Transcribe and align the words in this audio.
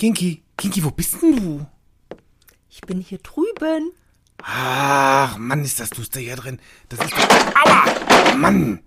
Kinky, 0.00 0.42
Kinky, 0.56 0.82
wo 0.82 0.90
bist 0.90 1.20
denn 1.20 1.36
du? 1.36 1.66
Ich 2.70 2.80
bin 2.80 3.02
hier 3.02 3.18
drüben. 3.18 3.92
Ach, 4.42 5.36
Mann, 5.36 5.62
ist 5.62 5.78
das 5.78 5.90
duster 5.90 6.20
hier 6.20 6.36
drin. 6.36 6.58
Das 6.88 7.00
ist 7.00 7.12
doch... 7.12 7.28
Aua! 7.66 8.34
Mann! 8.34 8.82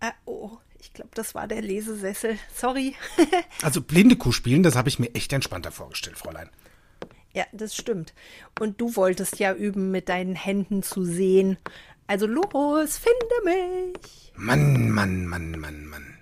Äh, 0.00 0.10
oh, 0.24 0.58
ich 0.80 0.92
glaube, 0.92 1.12
das 1.14 1.36
war 1.36 1.46
der 1.46 1.62
Lesesessel. 1.62 2.40
Sorry. 2.52 2.96
Also 3.62 3.80
blinde 3.82 4.16
Kuh 4.16 4.32
spielen, 4.32 4.64
das 4.64 4.74
habe 4.74 4.88
ich 4.88 4.98
mir 4.98 5.14
echt 5.14 5.32
entspannter 5.32 5.70
vorgestellt, 5.70 6.18
Fräulein. 6.18 6.50
ja, 7.32 7.44
das 7.52 7.76
stimmt. 7.76 8.12
Und 8.58 8.80
du 8.80 8.96
wolltest 8.96 9.38
ja 9.38 9.54
üben, 9.54 9.92
mit 9.92 10.08
deinen 10.08 10.34
Händen 10.34 10.82
zu 10.82 11.04
sehen. 11.04 11.56
Also 12.08 12.26
los, 12.26 12.98
finde 12.98 13.94
mich. 13.94 14.32
Mann, 14.34 14.90
Mann, 14.90 15.24
Mann, 15.24 15.52
Mann, 15.52 15.86
Mann. 15.86 16.17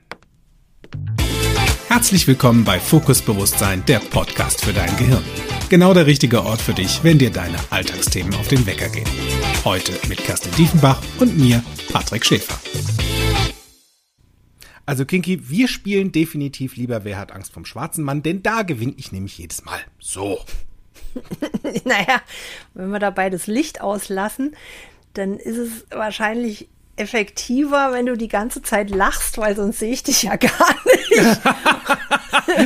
Herzlich 1.88 2.26
willkommen 2.26 2.64
bei 2.64 2.80
Fokus 2.80 3.22
Bewusstsein, 3.22 3.84
der 3.86 4.00
Podcast 4.00 4.64
für 4.64 4.72
dein 4.72 4.94
Gehirn. 4.96 5.24
Genau 5.68 5.94
der 5.94 6.04
richtige 6.04 6.42
Ort 6.44 6.60
für 6.60 6.74
dich, 6.74 7.04
wenn 7.04 7.16
dir 7.16 7.30
deine 7.30 7.56
Alltagsthemen 7.70 8.34
auf 8.34 8.48
den 8.48 8.66
Wecker 8.66 8.88
gehen. 8.88 9.08
Heute 9.64 9.92
mit 10.08 10.18
Kerstin 10.18 10.52
Diefenbach 10.58 11.00
und 11.20 11.38
mir, 11.38 11.62
Patrick 11.92 12.26
Schäfer. 12.26 12.58
Also 14.84 15.06
Kinky, 15.06 15.48
wir 15.48 15.68
spielen 15.68 16.10
definitiv 16.10 16.74
lieber 16.76 17.04
Wer 17.04 17.18
hat 17.18 17.30
Angst 17.30 17.52
vom 17.52 17.64
schwarzen 17.64 18.04
Mann, 18.04 18.22
denn 18.22 18.42
da 18.42 18.62
gewinne 18.62 18.94
ich 18.96 19.12
nämlich 19.12 19.38
jedes 19.38 19.64
Mal. 19.64 19.78
So. 20.00 20.40
Naja, 21.84 22.20
wenn 22.74 22.90
wir 22.90 22.98
dabei 22.98 23.30
das 23.30 23.46
Licht 23.46 23.80
auslassen, 23.80 24.56
dann 25.14 25.38
ist 25.38 25.56
es 25.56 25.86
wahrscheinlich 25.90 26.68
effektiver, 26.96 27.92
wenn 27.92 28.06
du 28.06 28.16
die 28.16 28.28
ganze 28.28 28.62
Zeit 28.62 28.90
lachst, 28.90 29.38
weil 29.38 29.54
sonst 29.54 29.78
sehe 29.78 29.92
ich 29.92 30.02
dich 30.02 30.22
ja 30.24 30.36
gar 30.36 30.76
nicht. 30.84 31.40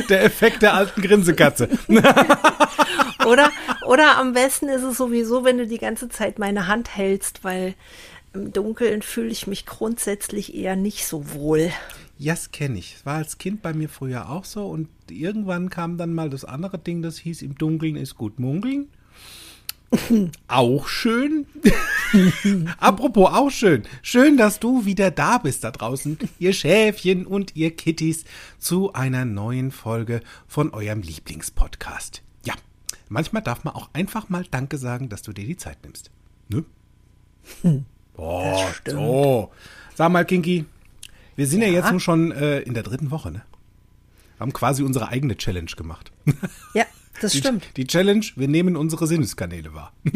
Der 0.09 0.23
Effekt 0.23 0.61
der 0.61 0.73
alten 0.73 1.01
Grinsekatze. 1.01 1.67
Oder, 3.25 3.51
oder 3.85 4.17
am 4.17 4.33
besten 4.33 4.67
ist 4.67 4.81
es 4.81 4.97
sowieso, 4.97 5.43
wenn 5.43 5.59
du 5.59 5.67
die 5.67 5.77
ganze 5.77 6.09
Zeit 6.09 6.39
meine 6.39 6.65
Hand 6.65 6.95
hältst, 6.95 7.43
weil 7.43 7.75
im 8.33 8.51
Dunkeln 8.51 9.03
fühle 9.03 9.29
ich 9.29 9.45
mich 9.45 9.67
grundsätzlich 9.67 10.55
eher 10.55 10.75
nicht 10.75 11.05
so 11.05 11.31
wohl. 11.33 11.71
Ja, 12.17 12.33
das 12.33 12.51
kenne 12.51 12.79
ich. 12.79 12.95
Es 12.95 13.05
war 13.05 13.17
als 13.17 13.37
Kind 13.37 13.61
bei 13.61 13.73
mir 13.73 13.89
früher 13.89 14.29
auch 14.29 14.45
so 14.45 14.65
und 14.67 14.87
irgendwann 15.09 15.69
kam 15.69 15.97
dann 15.97 16.13
mal 16.13 16.31
das 16.31 16.43
andere 16.43 16.79
Ding, 16.79 17.01
das 17.01 17.17
hieß 17.19 17.43
im 17.43 17.55
Dunkeln 17.55 17.95
ist 17.95 18.15
gut 18.15 18.39
munkeln. 18.39 18.87
auch 20.47 20.87
schön. 20.87 21.45
Apropos 22.77 23.29
auch 23.31 23.49
schön. 23.51 23.83
Schön, 24.01 24.37
dass 24.37 24.59
du 24.59 24.85
wieder 24.85 25.11
da 25.11 25.37
bist 25.37 25.63
da 25.63 25.71
draußen, 25.71 26.17
ihr 26.39 26.53
Schäfchen 26.53 27.25
und 27.25 27.55
ihr 27.55 27.75
Kitties, 27.75 28.23
zu 28.57 28.93
einer 28.93 29.25
neuen 29.25 29.71
Folge 29.71 30.21
von 30.47 30.73
eurem 30.73 31.01
Lieblingspodcast. 31.01 32.21
Ja, 32.45 32.53
manchmal 33.09 33.41
darf 33.43 33.63
man 33.63 33.73
auch 33.75 33.89
einfach 33.93 34.29
mal 34.29 34.45
Danke 34.49 34.77
sagen, 34.77 35.09
dass 35.09 35.21
du 35.23 35.33
dir 35.33 35.45
die 35.45 35.57
Zeit 35.57 35.83
nimmst. 35.83 36.11
Ne? 36.47 36.63
Oh, 38.15 38.57
stimmt. 38.75 38.97
so. 38.97 39.51
Sag 39.95 40.11
mal, 40.11 40.25
Kinky, 40.25 40.65
wir 41.35 41.47
sind 41.47 41.61
ja, 41.61 41.67
Ja? 41.67 41.73
jetzt 41.73 41.91
nun 41.91 41.99
schon 41.99 42.31
äh, 42.31 42.59
in 42.59 42.73
der 42.73 42.83
dritten 42.83 43.11
Woche, 43.11 43.31
ne? 43.31 43.41
Haben 44.39 44.53
quasi 44.53 44.83
unsere 44.83 45.09
eigene 45.09 45.37
Challenge 45.37 45.69
gemacht. 45.75 46.11
Ja, 46.73 46.85
das 47.23 47.31
Die, 47.33 47.39
stimmt. 47.39 47.77
die 47.77 47.87
Challenge, 47.87 48.25
wir 48.35 48.47
nehmen 48.47 48.75
unsere 48.75 49.07
Sinneskanäle 49.07 49.73
wahr. 49.73 49.93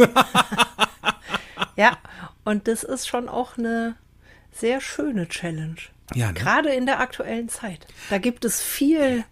Ja, 1.78 1.98
und 2.46 2.68
das 2.68 2.84
ist 2.84 3.08
schon 3.08 3.28
auch 3.28 3.58
eine 3.58 3.96
sehr 4.52 4.80
schöne 4.80 5.28
Challenge. 5.28 5.76
Ja, 6.14 6.28
ne? 6.28 6.34
Gerade 6.34 6.70
in 6.70 6.86
der 6.86 7.00
aktuellen 7.02 7.50
Zeit. 7.50 7.86
Da 8.10 8.18
gibt 8.18 8.46
es 8.46 8.62
viel 8.62 9.26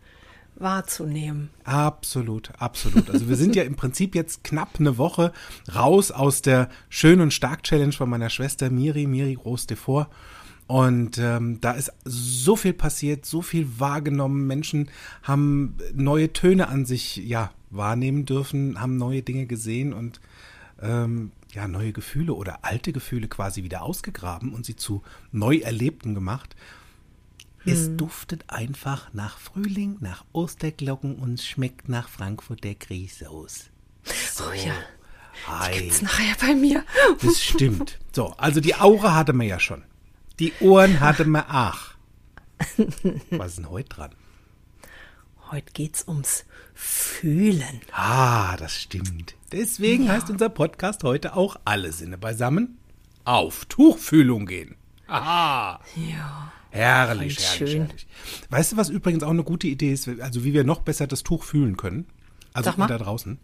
wahrzunehmen. 0.56 1.50
Absolut, 1.64 2.52
absolut. 2.60 3.10
Also 3.10 3.30
wir 3.30 3.36
sind 3.38 3.56
ja 3.56 3.64
im 3.64 3.76
Prinzip 3.76 4.14
jetzt 4.14 4.44
knapp 4.44 4.80
eine 4.80 4.98
Woche 4.98 5.32
raus 5.74 6.12
aus 6.12 6.42
der 6.42 6.70
Schön 6.90 7.22
und 7.22 7.34
Stark 7.34 7.64
Challenge 7.64 7.94
von 7.94 8.10
meiner 8.10 8.30
Schwester 8.30 8.70
Miri, 8.70 9.08
Miri 9.08 9.36
Groß 9.36 9.68
Devor. 9.68 10.10
Und 10.68 11.18
ähm, 11.18 11.60
da 11.62 11.72
ist 11.72 11.92
so 12.06 12.56
viel 12.56 12.74
passiert, 12.74 13.26
so 13.26 13.42
viel 13.42 13.68
wahrgenommen. 13.80 14.48
Menschen 14.48 14.90
haben 15.22 15.78
neue 15.94 16.32
Töne 16.34 16.68
an 16.68 16.86
sich 16.86 17.18
ja 17.18 17.52
wahrnehmen 17.76 18.26
dürfen, 18.26 18.80
haben 18.80 18.98
neue 18.98 19.22
Dinge 19.22 19.46
gesehen 19.46 19.94
und 19.94 20.20
ähm, 20.82 21.32
ja 21.52 21.68
neue 21.68 21.94
Gefühle 21.94 22.34
oder 22.34 22.64
alte 22.64 22.94
Gefühle 22.94 23.28
quasi 23.28 23.64
wieder 23.64 23.84
ausgegraben 23.84 24.54
und 24.54 24.66
sie 24.66 24.76
zu 24.76 25.04
neu 25.32 25.58
erlebten 25.58 26.14
gemacht. 26.14 26.56
Es 27.66 27.96
duftet 27.96 28.50
einfach 28.50 29.14
nach 29.14 29.38
Frühling, 29.38 29.96
nach 30.02 30.26
Osterglocken 30.34 31.16
und 31.16 31.42
schmeckt 31.42 31.88
nach 31.88 32.10
Frankfurter 32.10 32.74
Grießsoße. 32.74 33.70
So, 34.34 34.44
Oh 34.50 34.54
ja. 34.54 34.74
Hi. 35.48 35.80
Gibt's 35.80 36.02
nachher 36.02 36.36
bei 36.40 36.56
mir. 36.56 36.84
Das 37.22 37.42
stimmt. 37.42 38.00
So, 38.12 38.34
also 38.38 38.60
die 38.60 38.76
Aura 38.76 39.16
hatte 39.16 39.34
man 39.34 39.48
ja 39.48 39.60
schon. 39.60 39.84
Die 40.40 40.52
Ohren 40.60 41.00
hatte 41.00 41.26
man 41.26 41.46
ach. 41.48 41.96
Was 43.32 43.52
ist 43.52 43.58
denn 43.60 43.70
heute 43.70 43.90
dran? 43.90 44.12
Heute 45.54 45.72
geht's 45.72 46.08
ums 46.08 46.46
Fühlen. 46.74 47.82
Ah, 47.92 48.58
das 48.58 48.74
stimmt. 48.74 49.36
Deswegen 49.52 50.10
heißt 50.10 50.32
unser 50.32 50.50
Podcast 50.50 51.04
heute 51.04 51.36
auch 51.36 51.58
alle 51.64 51.92
Sinne 51.92 52.18
beisammen 52.18 52.80
auf 53.24 53.66
Tuchfühlung 53.66 54.48
gehen. 54.48 54.74
Aha. 55.06 55.80
Ja. 55.96 56.52
Herrlich, 56.72 57.38
herrlich, 57.38 57.72
schön. 57.72 57.82
herrlich. 57.86 58.08
Weißt 58.50 58.72
du, 58.72 58.78
was 58.78 58.90
übrigens 58.90 59.22
auch 59.22 59.30
eine 59.30 59.44
gute 59.44 59.68
Idee 59.68 59.94
ist, 59.94 60.10
also 60.22 60.44
wie 60.44 60.54
wir 60.54 60.64
noch 60.64 60.80
besser 60.80 61.06
das 61.06 61.22
Tuch 61.22 61.44
fühlen 61.44 61.78
können? 61.78 62.08
Also 62.54 62.72
Sag 62.72 62.80
mal. 62.80 62.88
da 62.88 62.98
draußen. 62.98 63.38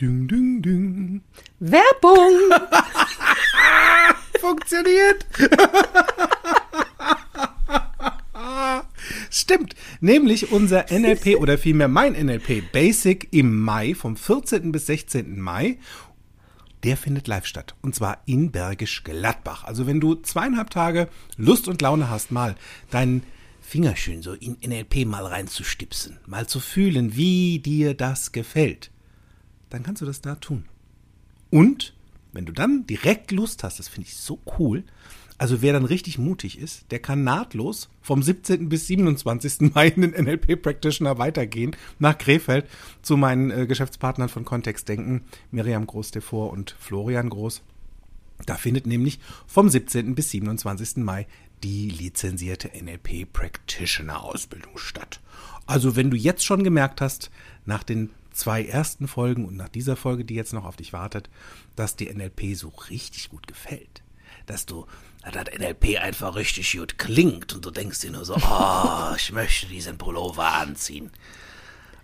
Ding, 0.00 0.26
ding, 0.26 0.60
ding. 0.60 1.22
Werbung! 1.60 2.50
Funktioniert. 4.40 5.24
Stimmt, 9.36 9.74
nämlich 10.00 10.52
unser 10.52 10.92
NLP 10.92 11.40
oder 11.40 11.58
vielmehr 11.58 11.88
mein 11.88 12.12
NLP 12.12 12.70
Basic 12.70 13.26
im 13.32 13.58
Mai, 13.58 13.96
vom 13.96 14.16
14. 14.16 14.70
bis 14.70 14.86
16. 14.86 15.40
Mai. 15.40 15.78
Der 16.84 16.96
findet 16.96 17.26
live 17.26 17.44
statt. 17.44 17.74
Und 17.82 17.96
zwar 17.96 18.22
in 18.26 18.52
Bergisch 18.52 19.02
Gladbach. 19.02 19.64
Also 19.64 19.88
wenn 19.88 19.98
du 19.98 20.14
zweieinhalb 20.14 20.70
Tage 20.70 21.08
Lust 21.36 21.66
und 21.66 21.82
Laune 21.82 22.08
hast, 22.08 22.30
mal 22.30 22.54
deinen 22.92 23.24
Finger 23.60 23.96
schön 23.96 24.22
so 24.22 24.34
in 24.34 24.56
NLP 24.64 25.04
mal 25.04 25.26
reinzustipsen, 25.26 26.20
mal 26.26 26.46
zu 26.46 26.60
fühlen, 26.60 27.16
wie 27.16 27.58
dir 27.58 27.94
das 27.94 28.30
gefällt, 28.30 28.92
dann 29.68 29.82
kannst 29.82 30.00
du 30.00 30.06
das 30.06 30.20
da 30.20 30.36
tun. 30.36 30.66
Und 31.50 31.92
wenn 32.32 32.46
du 32.46 32.52
dann 32.52 32.86
direkt 32.86 33.32
Lust 33.32 33.64
hast, 33.64 33.80
das 33.80 33.88
finde 33.88 34.06
ich 34.08 34.16
so 34.16 34.38
cool. 34.60 34.84
Also 35.44 35.60
wer 35.60 35.74
dann 35.74 35.84
richtig 35.84 36.16
mutig 36.16 36.58
ist, 36.58 36.90
der 36.90 37.00
kann 37.00 37.22
nahtlos 37.22 37.90
vom 38.00 38.22
17. 38.22 38.70
bis 38.70 38.86
27. 38.86 39.60
Mai 39.74 39.88
in 39.88 40.00
den 40.00 40.24
NLP 40.24 40.56
Practitioner 40.62 41.18
weitergehen 41.18 41.76
nach 41.98 42.16
Krefeld 42.16 42.64
zu 43.02 43.18
meinen 43.18 43.50
äh, 43.50 43.66
Geschäftspartnern 43.66 44.30
von 44.30 44.46
Kontext 44.46 44.88
Denken, 44.88 45.20
Miriam 45.50 45.86
Groß-Devor 45.86 46.50
und 46.50 46.74
Florian 46.80 47.28
Groß. 47.28 47.60
Da 48.46 48.54
findet 48.54 48.86
nämlich 48.86 49.20
vom 49.46 49.68
17. 49.68 50.14
bis 50.14 50.30
27. 50.30 51.04
Mai 51.04 51.26
die 51.62 51.90
lizenzierte 51.90 52.70
NLP 52.82 53.30
Practitioner 53.30 54.22
Ausbildung 54.22 54.78
statt. 54.78 55.20
Also 55.66 55.94
wenn 55.94 56.10
du 56.10 56.16
jetzt 56.16 56.46
schon 56.46 56.64
gemerkt 56.64 57.02
hast, 57.02 57.30
nach 57.66 57.82
den 57.82 58.08
zwei 58.32 58.64
ersten 58.64 59.08
Folgen 59.08 59.44
und 59.44 59.58
nach 59.58 59.68
dieser 59.68 59.96
Folge, 59.96 60.24
die 60.24 60.36
jetzt 60.36 60.54
noch 60.54 60.64
auf 60.64 60.76
dich 60.76 60.94
wartet, 60.94 61.28
dass 61.76 61.96
dir 61.96 62.14
NLP 62.14 62.56
so 62.56 62.72
richtig 62.88 63.28
gut 63.28 63.46
gefällt, 63.46 64.02
dass 64.46 64.64
du 64.64 64.86
dass 65.24 65.44
das 65.44 65.58
NLP 65.58 66.00
einfach 66.00 66.36
richtig 66.36 66.72
gut 66.72 66.98
klingt 66.98 67.54
und 67.54 67.64
du 67.64 67.70
denkst 67.70 68.00
dir 68.00 68.10
nur 68.10 68.24
so, 68.24 68.34
oh, 68.34 69.14
ich 69.16 69.32
möchte 69.32 69.66
diesen 69.66 69.98
Pullover 69.98 70.52
anziehen. 70.52 71.10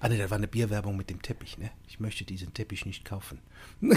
Ah 0.03 0.09
ne, 0.09 0.17
das 0.17 0.31
war 0.31 0.39
eine 0.39 0.49
Bierwerbung 0.49 0.97
mit 0.97 1.11
dem 1.11 1.21
Teppich, 1.21 1.59
ne? 1.59 1.71
Ich 1.87 2.01
möchte 2.01 2.25
diesen 2.25 2.55
Teppich 2.55 2.87
nicht 2.87 3.05
kaufen. 3.05 3.39
Hä? 3.83 3.91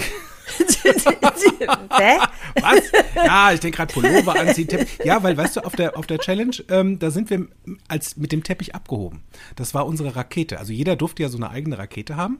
Was? 2.60 2.92
Ja, 3.14 3.52
ich 3.52 3.60
denke 3.60 3.78
gerade 3.78 3.94
Pullover 3.94 4.38
anziehen. 4.38 4.68
Teppich. 4.68 4.98
Ja, 5.02 5.22
weil 5.22 5.34
weißt 5.34 5.56
du, 5.56 5.64
auf 5.64 5.74
der, 5.74 5.96
auf 5.96 6.06
der 6.06 6.18
Challenge, 6.18 6.56
ähm, 6.68 6.98
da 6.98 7.10
sind 7.10 7.30
wir 7.30 7.48
als 7.88 8.18
mit 8.18 8.32
dem 8.32 8.42
Teppich 8.42 8.74
abgehoben. 8.74 9.22
Das 9.56 9.72
war 9.72 9.86
unsere 9.86 10.14
Rakete. 10.14 10.58
Also 10.58 10.74
jeder 10.74 10.96
durfte 10.96 11.22
ja 11.22 11.30
so 11.30 11.38
eine 11.38 11.48
eigene 11.48 11.78
Rakete 11.78 12.16
haben, 12.16 12.38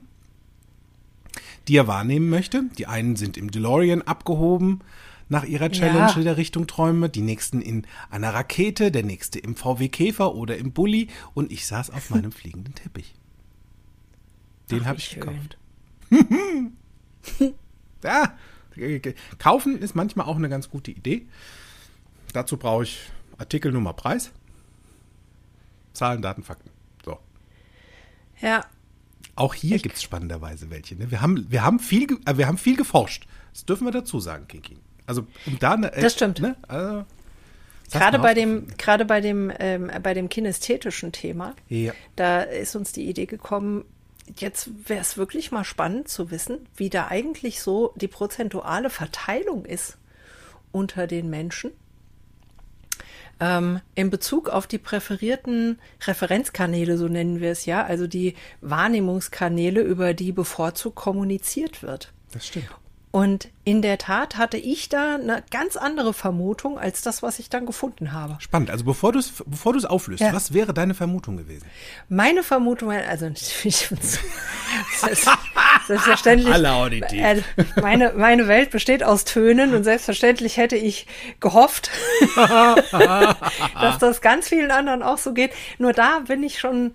die 1.67 1.77
er 1.77 1.87
wahrnehmen 1.87 2.29
möchte. 2.29 2.65
Die 2.77 2.85
einen 2.85 3.15
sind 3.15 3.35
im 3.35 3.49
DeLorean 3.49 4.03
abgehoben 4.03 4.81
nach 5.29 5.43
ihrer 5.43 5.71
Challenge 5.71 6.13
Ja. 6.15 6.21
der 6.21 6.37
Richtung 6.37 6.67
Träume, 6.67 7.09
die 7.09 7.21
nächsten 7.21 7.61
in 7.61 7.87
einer 8.09 8.33
Rakete, 8.33 8.91
der 8.91 9.03
nächste 9.03 9.39
im 9.39 9.55
VW 9.55 9.89
Käfer 9.89 10.35
oder 10.35 10.57
im 10.57 10.71
Bulli 10.71 11.07
und 11.33 11.51
ich 11.51 11.65
saß 11.65 11.89
auf 11.89 12.09
meinem 12.09 12.31
fliegenden 12.33 12.75
Teppich. 12.75 13.13
Den 14.71 14.85
habe 14.85 14.97
ich 14.97 15.05
schön. 15.05 15.19
gekauft. 15.21 15.57
Ja, 18.03 18.37
äh, 18.75 18.99
kaufen 19.39 19.79
ist 19.79 19.95
manchmal 19.95 20.27
auch 20.27 20.35
eine 20.35 20.47
ganz 20.49 20.69
gute 20.69 20.91
Idee. 20.91 21.25
Dazu 22.33 22.57
brauche 22.57 22.83
ich 22.83 22.99
Artikel, 23.39 23.71
Nummer, 23.71 23.93
Preis. 23.93 24.31
Zahlen, 25.93 26.21
Daten, 26.21 26.43
Fakten. 26.43 26.69
So. 27.03 27.17
Ja, 28.41 28.65
Auch 29.35 29.53
hier 29.55 29.79
gibt 29.79 29.95
es 29.95 30.03
spannenderweise 30.03 30.69
welche. 30.69 30.95
Ne? 30.95 31.09
Wir, 31.09 31.21
haben, 31.21 31.49
wir, 31.49 31.63
haben 31.63 31.79
viel, 31.79 32.19
äh, 32.25 32.37
wir 32.37 32.45
haben 32.47 32.57
viel 32.59 32.77
geforscht. 32.77 33.25
Das 33.53 33.65
dürfen 33.65 33.85
wir 33.87 33.91
dazu 33.91 34.19
sagen, 34.19 34.47
Kiki. 34.47 34.77
Also, 35.07 35.25
um 35.45 35.59
da 35.59 35.73
eine, 35.73 35.93
äh, 35.93 36.01
Das 36.01 36.13
stimmt. 36.13 36.39
Ne? 36.39 36.55
Also, 36.67 37.05
das 37.91 38.01
Gerade 38.01 38.19
bei 38.19 38.33
dem, 38.33 38.67
gerade 38.77 39.05
bei 39.05 39.21
dem, 39.21 39.51
ähm, 39.59 39.91
bei 40.01 40.13
dem 40.13 40.27
kinästhetischen 40.29 41.11
Thema, 41.11 41.55
Ja. 41.67 41.93
da 42.15 42.41
ist 42.41 42.75
uns 42.75 42.91
die 42.91 43.07
Idee 43.07 43.27
gekommen, 43.27 43.85
jetzt 44.37 44.89
wäre 44.89 45.01
es 45.01 45.17
wirklich 45.17 45.51
mal 45.51 45.63
spannend 45.63 46.07
zu 46.07 46.31
wissen, 46.31 46.67
wie 46.75 46.89
da 46.89 47.07
eigentlich 47.07 47.61
so 47.61 47.93
die 47.95 48.07
prozentuale 48.07 48.89
Verteilung 48.89 49.65
ist 49.65 49.97
unter 50.71 51.05
den 51.05 51.29
Menschen 51.29 51.71
ähm, 53.39 53.81
in 53.95 54.09
Bezug 54.09 54.49
auf 54.49 54.67
die 54.67 54.77
präferierten 54.77 55.79
Referenzkanäle, 56.05 56.97
so 56.97 57.07
nennen 57.07 57.41
wir 57.41 57.51
es 57.51 57.65
ja, 57.65 57.83
also 57.83 58.07
die 58.07 58.35
Wahrnehmungskanäle, 58.61 59.81
über 59.81 60.13
die 60.13 60.31
bevorzugt 60.31 60.95
kommuniziert 60.95 61.83
wird. 61.83 62.13
Das 62.31 62.47
stimmt. 62.47 62.69
Und 63.15 63.47
in 63.63 63.81
der 63.81 63.97
Tat 63.97 64.35
hatte 64.35 64.57
ich 64.57 64.89
da 64.89 65.15
eine 65.15 65.41
ganz 65.49 65.77
andere 65.77 66.13
Vermutung 66.13 66.77
als 66.77 67.01
das, 67.01 67.23
was 67.23 67.39
ich 67.39 67.49
dann 67.49 67.65
gefunden 67.65 68.11
habe. 68.11 68.35
Spannend. 68.39 68.69
Also, 68.69 68.83
bevor 68.83 69.13
du 69.13 69.19
es 69.19 69.31
bevor 69.45 69.71
du's 69.71 69.85
auflöst, 69.85 70.19
Ja. 70.21 70.33
was 70.33 70.51
wäre 70.53 70.73
deine 70.73 70.93
Vermutung 70.95 71.37
gewesen? 71.37 71.65
Meine 72.09 72.43
Vermutung, 72.43 72.91
also 72.91 73.29
selbstverständlich, 75.87 76.53
Alle 76.53 76.71
auditiv. 76.73 77.21
äh, 77.21 77.41
meine, 77.81 78.11
meine 78.17 78.49
Welt 78.49 78.71
besteht 78.71 79.01
aus 79.01 79.23
Tönen 79.23 79.73
und 79.73 79.85
selbstverständlich 79.85 80.57
hätte 80.57 80.75
ich 80.75 81.07
gehofft, 81.39 81.89
dass 82.35 83.97
das 83.99 84.19
ganz 84.19 84.49
vielen 84.49 84.71
anderen 84.71 85.03
auch 85.03 85.19
so 85.19 85.31
geht. 85.33 85.51
Nur 85.77 85.93
da 85.93 86.19
bin 86.27 86.43
ich 86.43 86.59
schon, 86.59 86.93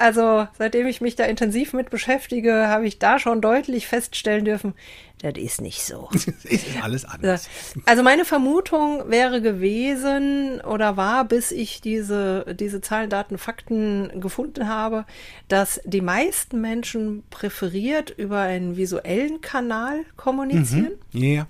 also 0.00 0.48
seitdem 0.58 0.86
ich 0.86 1.00
mich 1.00 1.14
da 1.14 1.24
intensiv 1.24 1.72
mit 1.74 1.90
beschäftige, 1.90 2.68
habe 2.68 2.86
ich 2.86 2.98
da 2.98 3.18
schon 3.18 3.40
deutlich 3.40 3.86
feststellen 3.86 4.44
dürfen, 4.44 4.74
das 5.22 5.34
ist 5.36 5.60
nicht 5.60 5.82
so. 5.84 6.08
Es 6.14 6.26
ist 6.64 6.82
alles 6.82 7.04
anders. 7.04 7.48
Also 7.84 8.02
meine 8.02 8.24
Vermutung 8.24 9.10
wäre 9.10 9.42
gewesen 9.42 10.60
oder 10.62 10.96
war, 10.96 11.24
bis 11.26 11.50
ich 11.52 11.82
diese, 11.82 12.46
diese 12.58 12.80
Zahlen, 12.80 13.10
Daten, 13.10 13.36
Fakten 13.36 14.20
gefunden 14.20 14.66
habe, 14.68 15.04
dass 15.48 15.80
die 15.84 16.00
meisten 16.00 16.60
Menschen 16.62 17.22
präferiert 17.28 18.10
über 18.16 18.40
einen 18.40 18.78
visuellen 18.78 19.42
Kanal 19.42 20.04
kommunizieren 20.16 20.92
Ja. 21.12 21.46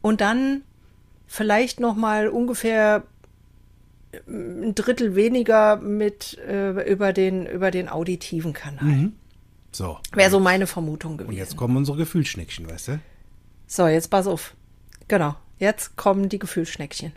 und 0.00 0.20
dann 0.20 0.62
vielleicht 1.28 1.78
noch 1.80 1.94
mal 1.94 2.26
ungefähr 2.28 3.04
ein 4.28 4.74
Drittel 4.74 5.14
weniger 5.16 5.76
mit 5.76 6.36
äh, 6.38 6.70
über 6.90 7.12
den 7.12 7.46
über 7.46 7.70
den 7.70 7.88
auditiven 7.88 8.52
Kanal. 8.52 9.10
So. 9.72 9.98
Wäre 10.12 10.30
so 10.30 10.38
meine 10.40 10.66
Vermutung 10.66 11.12
Und 11.12 11.18
gewesen. 11.18 11.38
jetzt 11.38 11.56
kommen 11.56 11.76
unsere 11.76 11.96
Gefühlsschneckchen, 11.96 12.68
weißt 12.70 12.88
du? 12.88 13.00
So, 13.66 13.86
jetzt 13.86 14.08
pass 14.10 14.26
auf. 14.26 14.54
Genau, 15.08 15.34
jetzt 15.58 15.96
kommen 15.96 16.28
die 16.28 16.38
Gefühlsschneckchen. 16.38 17.12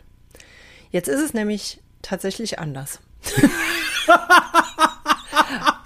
Jetzt 0.90 1.08
ist 1.08 1.20
es 1.20 1.34
nämlich 1.34 1.80
tatsächlich 2.00 2.58
anders. 2.58 3.00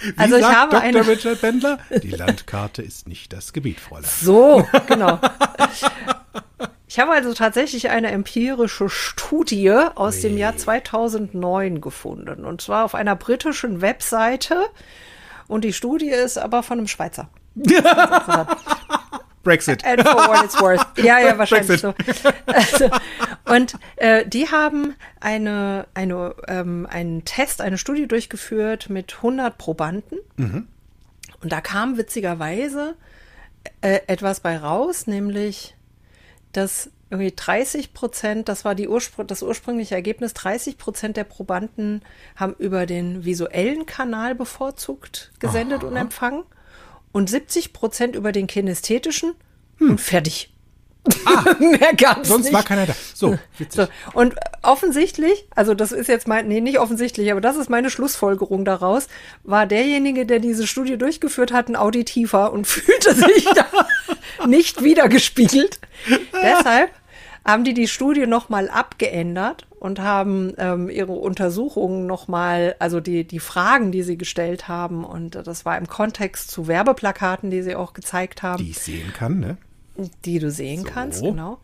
Wie 0.03 0.13
Also 0.17 0.37
ich 0.37 0.43
sagt 0.43 0.57
habe 0.57 0.71
Dr. 0.73 0.83
eine- 0.83 1.07
Richard 1.07 1.41
Bendler, 1.41 1.79
die 2.03 2.11
Landkarte 2.11 2.83
ist 2.83 3.07
nicht 3.09 3.33
das 3.33 3.53
Gebiet, 3.53 3.81
Fräulein. 3.81 4.09
So, 4.21 4.67
genau. 4.87 5.19
Ich 6.91 6.99
habe 6.99 7.13
also 7.13 7.33
tatsächlich 7.35 7.89
eine 7.91 8.11
empirische 8.11 8.89
Studie 8.89 9.71
aus 9.71 10.23
dem 10.23 10.37
Jahr 10.37 10.57
2009 10.57 11.81
gefunden. 11.81 12.45
Und 12.45 12.63
zwar 12.63 12.85
auf 12.85 12.97
einer 12.97 13.15
britischen 13.15 13.81
Webseite. 13.81 14.67
Und 15.47 15.63
die 15.63 15.73
Studie 15.73 16.09
ist 16.09 16.37
aber 16.37 16.65
von 16.65 16.79
einem 16.79 16.89
Schweizer. 16.89 17.29
Brexit. 19.45 19.85
And 19.85 20.03
for 20.03 20.17
what 20.17 20.45
it's 20.45 20.61
worth. 20.61 20.85
Ja, 20.97 21.21
ja, 21.21 21.39
wahrscheinlich 21.39 21.81
Brexit. 21.81 22.05
so. 22.25 22.31
Also, 22.47 22.91
und 23.45 23.75
äh, 23.95 24.27
die 24.27 24.49
haben 24.49 24.97
eine, 25.21 25.87
eine, 25.95 26.35
ähm, 26.49 26.89
einen 26.91 27.25
Test, 27.25 27.61
eine 27.61 27.79
Studie 27.79 28.09
durchgeführt 28.09 28.91
mit 28.91 29.15
100 29.19 29.57
Probanden. 29.59 30.19
Und 30.37 31.53
da 31.53 31.61
kam 31.61 31.99
witzigerweise 31.99 32.97
äh, 33.81 34.01
etwas 34.09 34.41
bei 34.41 34.59
raus, 34.59 35.07
nämlich, 35.07 35.77
dass 36.53 36.91
irgendwie 37.11 37.33
30 37.35 37.93
Prozent, 37.93 38.49
das 38.49 38.65
war 38.65 38.75
die 38.75 38.89
Urspr 38.89 39.25
das 39.25 39.43
ursprüngliche 39.43 39.95
Ergebnis, 39.95 40.33
30 40.35 40.79
Prozent 40.79 41.17
der 41.17 41.25
Probanden 41.25 42.03
haben 42.37 42.55
über 42.59 42.87
den 42.87 43.25
visuellen 43.25 43.85
Kanal 43.85 44.35
bevorzugt 44.35 45.33
gesendet 45.41 45.83
und 45.83 45.97
empfangen 45.97 46.45
und 47.13 47.29
70 47.29 47.73
Prozent 47.73 48.15
über 48.15 48.33
den 48.33 48.47
kinästhetischen. 48.47 49.35
Und 49.81 50.01
fertig. 50.01 50.53
Mehr 51.59 51.95
gab's 51.97 52.29
Sonst 52.29 52.47
nicht. 52.47 52.55
war 52.55 52.63
keiner 52.63 52.87
da. 52.87 52.95
So. 53.15 53.39
So, 53.69 53.87
und 54.13 54.35
offensichtlich, 54.63 55.47
also 55.55 55.75
das 55.75 55.93
ist 55.93 56.09
jetzt 56.09 56.29
mein, 56.29 56.49
nee, 56.49 56.61
nicht 56.61 56.79
offensichtlich, 56.79 57.31
aber 57.31 57.41
das 57.41 57.57
ist 57.57 57.71
meine 57.71 57.91
Schlussfolgerung 57.91 58.65
daraus, 58.65 59.09
war 59.43 59.67
derjenige, 59.67 60.27
der 60.27 60.41
diese 60.41 60.67
Studie 60.67 60.99
durchgeführt 60.99 61.53
hat, 61.53 61.69
ein 61.69 61.77
Auditiver 61.77 62.53
und 62.53 62.67
fühlte 62.67 63.15
sich 63.15 63.45
da 63.45 63.67
nicht 64.47 64.83
wiedergespiegelt. 64.83 65.81
Deshalb 66.43 66.91
haben 67.45 67.65
die 67.65 67.75
die 67.75 67.89
Studie 67.89 68.27
nochmal 68.27 68.69
abgeändert 68.69 69.67
und 69.79 70.01
haben 70.01 70.53
ähm, 70.59 70.91
ihre 70.91 71.13
Untersuchungen 71.13 72.07
nochmal, 72.07 72.77
also 72.79 73.01
die, 73.01 73.27
die 73.27 73.41
Fragen, 73.41 73.93
die 73.93 74.03
sie 74.03 74.19
gestellt 74.19 74.69
haben, 74.69 75.05
und 75.05 75.35
das 75.35 75.65
war 75.65 75.79
im 75.79 75.89
Kontext 75.89 76.51
zu 76.51 76.69
Werbeplakaten, 76.69 77.51
die 77.51 77.63
sie 77.63 77.75
auch 77.75 77.95
gezeigt 77.95 78.43
haben 78.43 78.63
Die 78.63 78.71
ich 78.71 78.79
sehen 78.79 79.13
kann, 79.15 79.41
ne? 79.41 79.57
Die 80.25 80.39
du 80.39 80.51
sehen 80.51 80.85
kannst, 80.85 81.23
genau, 81.23 81.59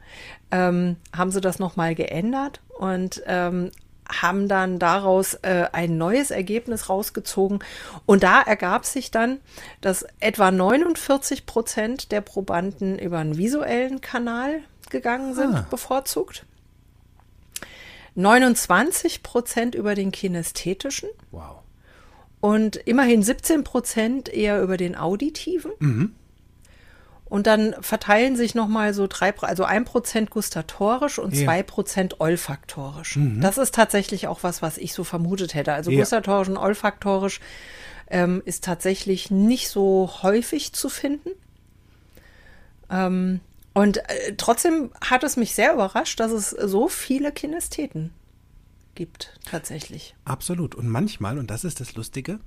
ähm, 0.50 0.96
haben 1.16 1.30
sie 1.30 1.40
das 1.40 1.58
nochmal 1.58 1.94
geändert 1.94 2.60
und 2.78 3.22
ähm, 3.26 3.70
haben 4.08 4.46
dann 4.48 4.78
daraus 4.78 5.34
äh, 5.42 5.66
ein 5.72 5.98
neues 5.98 6.30
Ergebnis 6.30 6.88
rausgezogen. 6.88 7.58
Und 8.06 8.22
da 8.22 8.40
ergab 8.40 8.84
sich 8.84 9.10
dann, 9.10 9.38
dass 9.80 10.06
etwa 10.20 10.50
49 10.52 11.44
Prozent 11.46 12.12
der 12.12 12.20
Probanden 12.20 12.98
über 12.98 13.18
einen 13.18 13.36
visuellen 13.36 14.00
Kanal 14.00 14.60
gegangen 14.90 15.34
sind, 15.34 15.54
Ah. 15.56 15.66
bevorzugt. 15.68 16.44
29 18.14 19.22
Prozent 19.22 19.74
über 19.74 19.94
den 19.94 20.10
kinästhetischen 20.12 21.08
Wow. 21.32 21.56
und 22.40 22.76
immerhin 22.76 23.22
17 23.22 23.64
Prozent 23.64 24.28
eher 24.28 24.62
über 24.62 24.76
den 24.76 24.96
auditiven. 24.96 26.14
Und 27.28 27.48
dann 27.48 27.74
verteilen 27.80 28.36
sich 28.36 28.54
nochmal 28.54 28.94
so 28.94 29.08
drei, 29.08 29.36
also 29.40 29.64
ein 29.64 29.84
Prozent 29.84 30.30
gustatorisch 30.30 31.18
und 31.18 31.34
Ja. 31.34 31.44
zwei 31.44 31.62
Prozent 31.64 32.20
olfaktorisch. 32.20 33.18
Das 33.40 33.58
ist 33.58 33.74
tatsächlich 33.74 34.28
auch 34.28 34.44
was, 34.44 34.62
was 34.62 34.78
ich 34.78 34.92
so 34.94 35.02
vermutet 35.02 35.54
hätte. 35.54 35.72
Also 35.72 35.90
Ja. 35.90 35.98
gustatorisch 36.00 36.48
und 36.48 36.56
olfaktorisch 36.56 37.40
ähm, 38.08 38.42
ist 38.44 38.62
tatsächlich 38.62 39.32
nicht 39.32 39.68
so 39.68 40.08
häufig 40.22 40.72
zu 40.72 40.88
finden. 40.88 41.30
Ähm, 42.90 43.40
und 43.74 43.96
äh, 44.08 44.34
trotzdem 44.36 44.92
hat 45.00 45.24
es 45.24 45.36
mich 45.36 45.54
sehr 45.54 45.74
überrascht, 45.74 46.20
dass 46.20 46.30
es 46.30 46.50
so 46.50 46.86
viele 46.88 47.32
Kinestheten 47.32 48.12
gibt, 48.94 49.38
tatsächlich. 49.44 50.14
Absolut. 50.24 50.74
Und 50.76 50.88
manchmal, 50.88 51.38
und 51.38 51.50
das 51.50 51.64
ist 51.64 51.80
das 51.80 51.94
Lustige, 51.96 52.38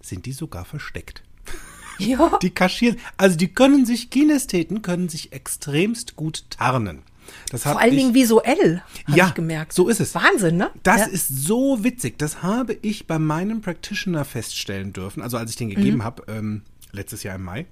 sind 0.00 0.24
die 0.26 0.32
sogar 0.32 0.64
versteckt. 0.64 1.24
Ja. 1.98 2.38
Die 2.42 2.50
kaschieren, 2.50 2.96
also 3.16 3.36
die 3.36 3.48
können 3.48 3.84
sich, 3.86 4.10
Kinästheten 4.10 4.82
können 4.82 5.08
sich 5.08 5.32
extremst 5.32 6.16
gut 6.16 6.44
tarnen. 6.50 7.02
Das 7.50 7.64
Vor 7.64 7.78
allen 7.78 7.92
ich- 7.92 7.98
Dingen 7.98 8.14
visuell, 8.14 8.82
habe 9.06 9.18
Ja, 9.18 9.28
ich 9.28 9.34
gemerkt. 9.34 9.72
so 9.74 9.88
ist 9.88 10.00
es. 10.00 10.14
Wahnsinn, 10.14 10.56
ne? 10.56 10.70
Das 10.82 11.00
ja. 11.00 11.06
ist 11.06 11.28
so 11.28 11.84
witzig. 11.84 12.18
Das 12.18 12.42
habe 12.42 12.74
ich 12.80 13.06
bei 13.06 13.18
meinem 13.18 13.60
Practitioner 13.60 14.24
feststellen 14.24 14.92
dürfen. 14.92 15.22
Also 15.22 15.36
als 15.36 15.50
ich 15.50 15.56
den 15.56 15.68
gegeben 15.70 16.04
habe, 16.04 16.22
ähm, 16.28 16.62
letztes 16.92 17.22
Jahr 17.24 17.34
im 17.34 17.42
Mai, 17.44 17.66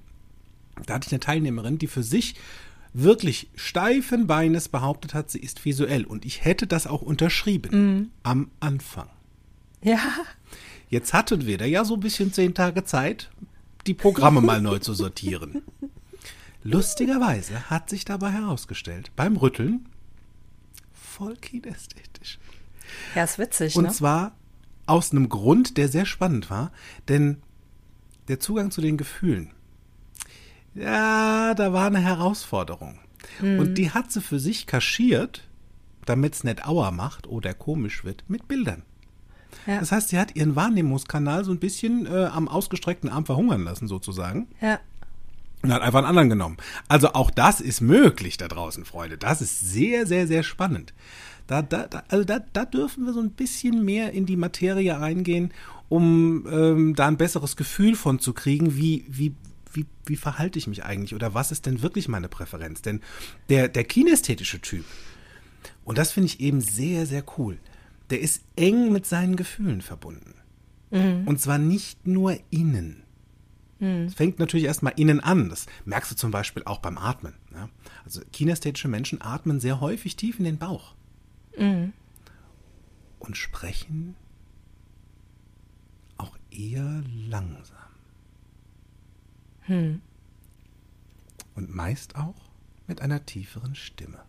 da 0.84 0.94
hatte 0.94 1.06
ich 1.06 1.12
eine 1.12 1.20
Teilnehmerin, 1.20 1.78
die 1.78 1.86
für 1.86 2.02
sich 2.02 2.34
wirklich 2.92 3.48
steifen 3.54 4.26
Beines 4.26 4.68
behauptet 4.68 5.14
hat, 5.14 5.30
sie 5.30 5.38
ist 5.40 5.64
visuell. 5.64 6.04
Und 6.04 6.24
ich 6.26 6.44
hätte 6.44 6.66
das 6.66 6.86
auch 6.86 7.00
unterschrieben 7.02 8.10
am 8.22 8.50
Anfang. 8.60 9.08
Ja, 9.82 9.98
Jetzt 10.88 11.12
hatten 11.12 11.46
wir 11.46 11.58
da 11.58 11.64
ja 11.64 11.84
so 11.84 11.94
ein 11.94 12.00
bisschen 12.00 12.32
zehn 12.32 12.54
Tage 12.54 12.84
Zeit, 12.84 13.28
die 13.86 13.94
Programme 13.94 14.40
mal 14.40 14.60
neu 14.60 14.78
zu 14.78 14.94
sortieren. 14.94 15.62
Lustigerweise 16.62 17.70
hat 17.70 17.90
sich 17.90 18.04
dabei 18.04 18.30
herausgestellt, 18.32 19.12
beim 19.14 19.36
Rütteln, 19.36 19.88
voll 20.92 21.36
kinästhetisch. 21.36 22.38
ja, 23.14 23.24
ist 23.24 23.38
witzig, 23.38 23.76
Und 23.76 23.84
ne? 23.84 23.90
zwar 23.90 24.36
aus 24.86 25.12
einem 25.12 25.28
Grund, 25.28 25.76
der 25.76 25.88
sehr 25.88 26.06
spannend 26.06 26.50
war, 26.50 26.72
denn 27.08 27.38
der 28.28 28.40
Zugang 28.40 28.70
zu 28.70 28.80
den 28.80 28.96
Gefühlen, 28.96 29.52
ja, 30.74 31.54
da 31.54 31.72
war 31.72 31.86
eine 31.86 32.00
Herausforderung. 32.00 32.98
Mhm. 33.40 33.58
Und 33.58 33.74
die 33.76 33.92
hat 33.92 34.12
sie 34.12 34.20
für 34.20 34.38
sich 34.38 34.66
kaschiert, 34.66 35.42
damit 36.04 36.34
es 36.34 36.44
nicht 36.44 36.66
auer 36.66 36.90
macht 36.90 37.26
oder 37.26 37.54
komisch 37.54 38.04
wird, 38.04 38.24
mit 38.28 38.46
Bildern. 38.46 38.82
Ja. 39.66 39.80
Das 39.80 39.92
heißt, 39.92 40.08
sie 40.10 40.18
hat 40.18 40.36
ihren 40.36 40.56
Wahrnehmungskanal 40.56 41.44
so 41.44 41.52
ein 41.52 41.58
bisschen 41.58 42.06
äh, 42.06 42.26
am 42.26 42.48
ausgestreckten 42.48 43.10
Arm 43.10 43.26
verhungern 43.26 43.64
lassen, 43.64 43.88
sozusagen. 43.88 44.48
Ja. 44.60 44.80
Und 45.62 45.72
hat 45.72 45.82
einfach 45.82 45.98
einen 45.98 46.08
anderen 46.08 46.28
genommen. 46.28 46.56
Also 46.88 47.12
auch 47.14 47.30
das 47.30 47.60
ist 47.60 47.80
möglich 47.80 48.36
da 48.36 48.48
draußen, 48.48 48.84
Freunde. 48.84 49.18
Das 49.18 49.40
ist 49.40 49.60
sehr, 49.60 50.06
sehr, 50.06 50.26
sehr 50.26 50.42
spannend. 50.42 50.94
Da, 51.46 51.62
da, 51.62 51.86
da, 51.86 52.04
also 52.08 52.24
da, 52.24 52.40
da 52.52 52.64
dürfen 52.64 53.06
wir 53.06 53.12
so 53.12 53.20
ein 53.20 53.30
bisschen 53.30 53.84
mehr 53.84 54.12
in 54.12 54.26
die 54.26 54.36
Materie 54.36 54.98
reingehen, 54.98 55.52
um 55.88 56.46
ähm, 56.50 56.94
da 56.94 57.06
ein 57.06 57.16
besseres 57.16 57.56
Gefühl 57.56 57.94
von 57.94 58.18
zu 58.18 58.32
kriegen, 58.32 58.76
wie, 58.76 59.04
wie, 59.08 59.34
wie, 59.72 59.86
wie 60.04 60.16
verhalte 60.16 60.58
ich 60.58 60.66
mich 60.66 60.84
eigentlich 60.84 61.14
oder 61.14 61.34
was 61.34 61.52
ist 61.52 61.66
denn 61.66 61.82
wirklich 61.82 62.08
meine 62.08 62.28
Präferenz? 62.28 62.82
Denn 62.82 63.00
der, 63.48 63.68
der 63.68 63.84
kinästhetische 63.84 64.60
Typ, 64.60 64.84
und 65.84 65.98
das 65.98 66.12
finde 66.12 66.26
ich 66.26 66.40
eben 66.40 66.60
sehr, 66.60 67.06
sehr 67.06 67.24
cool, 67.38 67.58
der 68.10 68.20
ist 68.20 68.44
eng 68.56 68.92
mit 68.92 69.06
seinen 69.06 69.36
Gefühlen 69.36 69.82
verbunden. 69.82 70.34
Und 71.26 71.40
zwar 71.40 71.58
nicht 71.58 72.06
nur 72.06 72.38
innen. 72.50 73.02
Es 74.06 74.14
fängt 74.14 74.38
natürlich 74.38 74.66
erstmal 74.66 74.94
innen 74.96 75.20
an. 75.20 75.50
Das 75.50 75.66
merkst 75.84 76.10
du 76.12 76.16
zum 76.16 76.30
Beispiel 76.30 76.62
auch 76.64 76.78
beim 76.78 76.96
Atmen. 76.96 77.34
Ja? 77.52 77.68
Also 78.04 78.22
kinästhetische 78.32 78.88
Menschen 78.88 79.20
atmen 79.20 79.60
sehr 79.60 79.80
häufig 79.80 80.16
tief 80.16 80.38
in 80.38 80.44
den 80.46 80.56
Bauch. 80.58 80.94
Und 83.18 83.36
sprechen 83.36 84.14
auch 86.16 86.38
eher 86.50 87.02
langsam. 87.28 87.76
Und 91.54 91.74
meist 91.74 92.16
auch 92.16 92.50
mit 92.86 93.02
einer 93.02 93.26
tieferen 93.26 93.74
Stimme. 93.74 94.22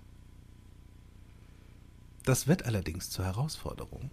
Das 2.28 2.46
wird 2.46 2.66
allerdings 2.66 3.10
zur 3.10 3.24
Herausforderung, 3.24 4.12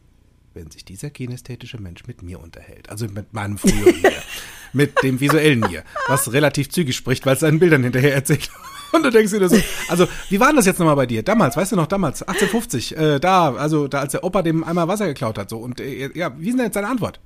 wenn 0.54 0.70
sich 0.70 0.84
dieser 0.84 1.10
kinästhetische 1.10 1.78
Mensch 1.80 2.06
mit 2.06 2.22
mir 2.22 2.38
unterhält. 2.38 2.88
Also 2.88 3.06
mit 3.08 3.32
meinem 3.34 3.58
früheren 3.58 4.00
mir. 4.00 4.12
Mit 4.72 5.02
dem 5.02 5.18
visuellen 5.20 5.60
mir. 5.60 5.82
Was 6.08 6.32
relativ 6.32 6.68
zügig 6.68 6.94
spricht, 6.96 7.26
weil 7.26 7.34
es 7.34 7.40
seinen 7.40 7.58
Bildern 7.60 7.82
hinterher 7.84 8.14
erzählt. 8.14 8.50
Und 8.92 9.02
du 9.04 9.10
denkst 9.10 9.32
dir 9.32 9.48
so, 9.48 9.56
also 9.88 10.06
wie 10.30 10.38
war 10.38 10.48
denn 10.48 10.56
das 10.56 10.66
jetzt 10.66 10.78
nochmal 10.78 10.94
bei 10.96 11.06
dir? 11.06 11.24
Damals, 11.24 11.56
weißt 11.56 11.72
du 11.72 11.76
noch, 11.76 11.86
damals, 11.88 12.22
1850, 12.22 12.96
äh, 12.96 13.18
da, 13.20 13.52
also 13.54 13.88
da, 13.88 14.00
als 14.00 14.12
der 14.12 14.22
Opa 14.22 14.42
dem 14.42 14.62
einmal 14.62 14.86
Wasser 14.86 15.06
geklaut 15.06 15.38
hat, 15.38 15.50
so. 15.50 15.58
Und 15.58 15.80
äh, 15.80 16.10
ja, 16.16 16.36
wie 16.38 16.48
ist 16.50 16.56
denn 16.56 16.66
jetzt 16.66 16.74
seine 16.74 16.86
Antwort? 16.88 17.18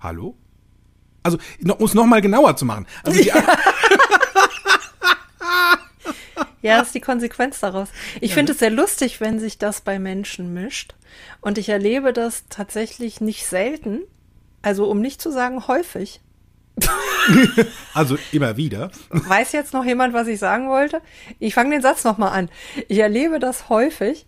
Hallo? 0.00 0.36
Also, 1.22 1.38
noch- 1.60 1.78
um 1.78 1.86
es 1.86 1.94
nochmal 1.94 2.20
genauer 2.20 2.56
zu 2.56 2.64
machen. 2.66 2.86
Also 3.02 3.18
die, 3.20 3.28
Ja, 3.28 3.42
das 6.64 6.88
ist 6.88 6.94
die 6.94 7.00
Konsequenz 7.00 7.60
daraus. 7.60 7.88
Ich 8.20 8.34
finde 8.34 8.52
es 8.52 8.58
sehr 8.58 8.70
lustig, 8.70 9.20
wenn 9.20 9.38
sich 9.38 9.58
das 9.58 9.80
bei 9.80 9.98
Menschen 9.98 10.54
mischt. 10.54 10.94
Und 11.40 11.58
ich 11.58 11.68
erlebe 11.68 12.12
das 12.12 12.44
tatsächlich 12.48 13.20
nicht 13.20 13.46
selten. 13.46 14.00
Also, 14.62 14.86
um 14.86 15.00
nicht 15.00 15.20
zu 15.20 15.30
sagen 15.30 15.66
häufig. 15.68 16.20
also 17.94 18.16
immer 18.32 18.56
wieder. 18.56 18.90
Weiß 19.10 19.52
jetzt 19.52 19.72
noch 19.72 19.84
jemand, 19.84 20.14
was 20.14 20.26
ich 20.26 20.38
sagen 20.38 20.68
wollte? 20.68 21.00
Ich 21.38 21.54
fange 21.54 21.70
den 21.70 21.82
Satz 21.82 22.04
nochmal 22.04 22.32
an. 22.32 22.50
Ich 22.88 22.98
erlebe 22.98 23.38
das 23.38 23.68
häufig 23.68 24.26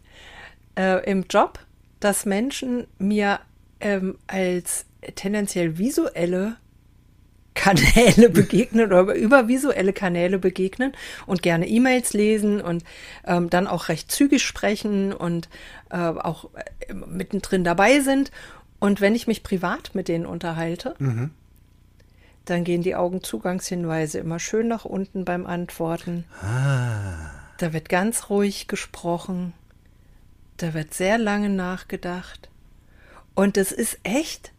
äh, 0.78 1.04
im 1.10 1.24
Job, 1.28 1.58
dass 2.00 2.26
Menschen 2.26 2.86
mir 2.98 3.40
ähm, 3.80 4.18
als 4.26 4.86
tendenziell 5.14 5.78
visuelle 5.78 6.56
Kanäle 7.56 8.28
begegnen 8.30 8.86
oder 8.86 9.14
über 9.14 9.48
visuelle 9.48 9.92
Kanäle 9.92 10.38
begegnen 10.38 10.92
und 11.26 11.42
gerne 11.42 11.66
E-Mails 11.66 12.12
lesen 12.12 12.60
und 12.60 12.84
ähm, 13.24 13.50
dann 13.50 13.66
auch 13.66 13.88
recht 13.88 14.12
zügig 14.12 14.44
sprechen 14.44 15.12
und 15.12 15.48
äh, 15.90 15.96
auch 15.96 16.50
äh, 16.54 16.94
mittendrin 16.94 17.64
dabei 17.64 17.98
sind. 18.00 18.30
Und 18.78 19.00
wenn 19.00 19.16
ich 19.16 19.26
mich 19.26 19.42
privat 19.42 19.94
mit 19.94 20.06
denen 20.06 20.26
unterhalte, 20.26 20.94
dann 22.44 22.62
gehen 22.62 22.82
die 22.82 22.94
Augenzugangshinweise 22.94 24.18
immer 24.18 24.38
schön 24.38 24.68
nach 24.68 24.84
unten 24.84 25.24
beim 25.24 25.46
Antworten. 25.46 26.24
Da 27.58 27.72
wird 27.72 27.88
ganz 27.88 28.28
ruhig 28.28 28.68
gesprochen. 28.68 29.54
Da 30.58 30.74
wird 30.74 30.94
sehr 30.94 31.18
lange 31.18 31.48
nachgedacht. 31.48 32.50
Und 33.34 33.56
es 33.56 33.72
ist 33.72 33.98
echt 34.02 34.52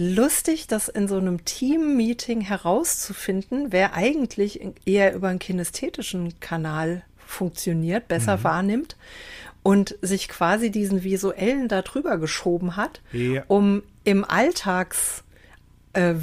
lustig, 0.00 0.66
das 0.66 0.88
in 0.88 1.08
so 1.08 1.18
einem 1.18 1.44
Team-Meeting 1.44 2.40
herauszufinden, 2.40 3.66
wer 3.70 3.94
eigentlich 3.94 4.60
eher 4.86 5.14
über 5.14 5.28
einen 5.28 5.38
kinästhetischen 5.38 6.40
Kanal 6.40 7.02
funktioniert, 7.18 8.08
besser 8.08 8.42
wahrnimmt 8.42 8.96
und 9.62 9.94
sich 10.00 10.28
quasi 10.28 10.70
diesen 10.70 11.04
visuellen 11.04 11.68
da 11.68 11.82
drüber 11.82 12.16
geschoben 12.16 12.76
hat, 12.76 13.02
Ja. 13.12 13.44
um 13.46 13.82
im 14.04 14.24
Alltags 14.24 15.22
äh, 15.92 16.14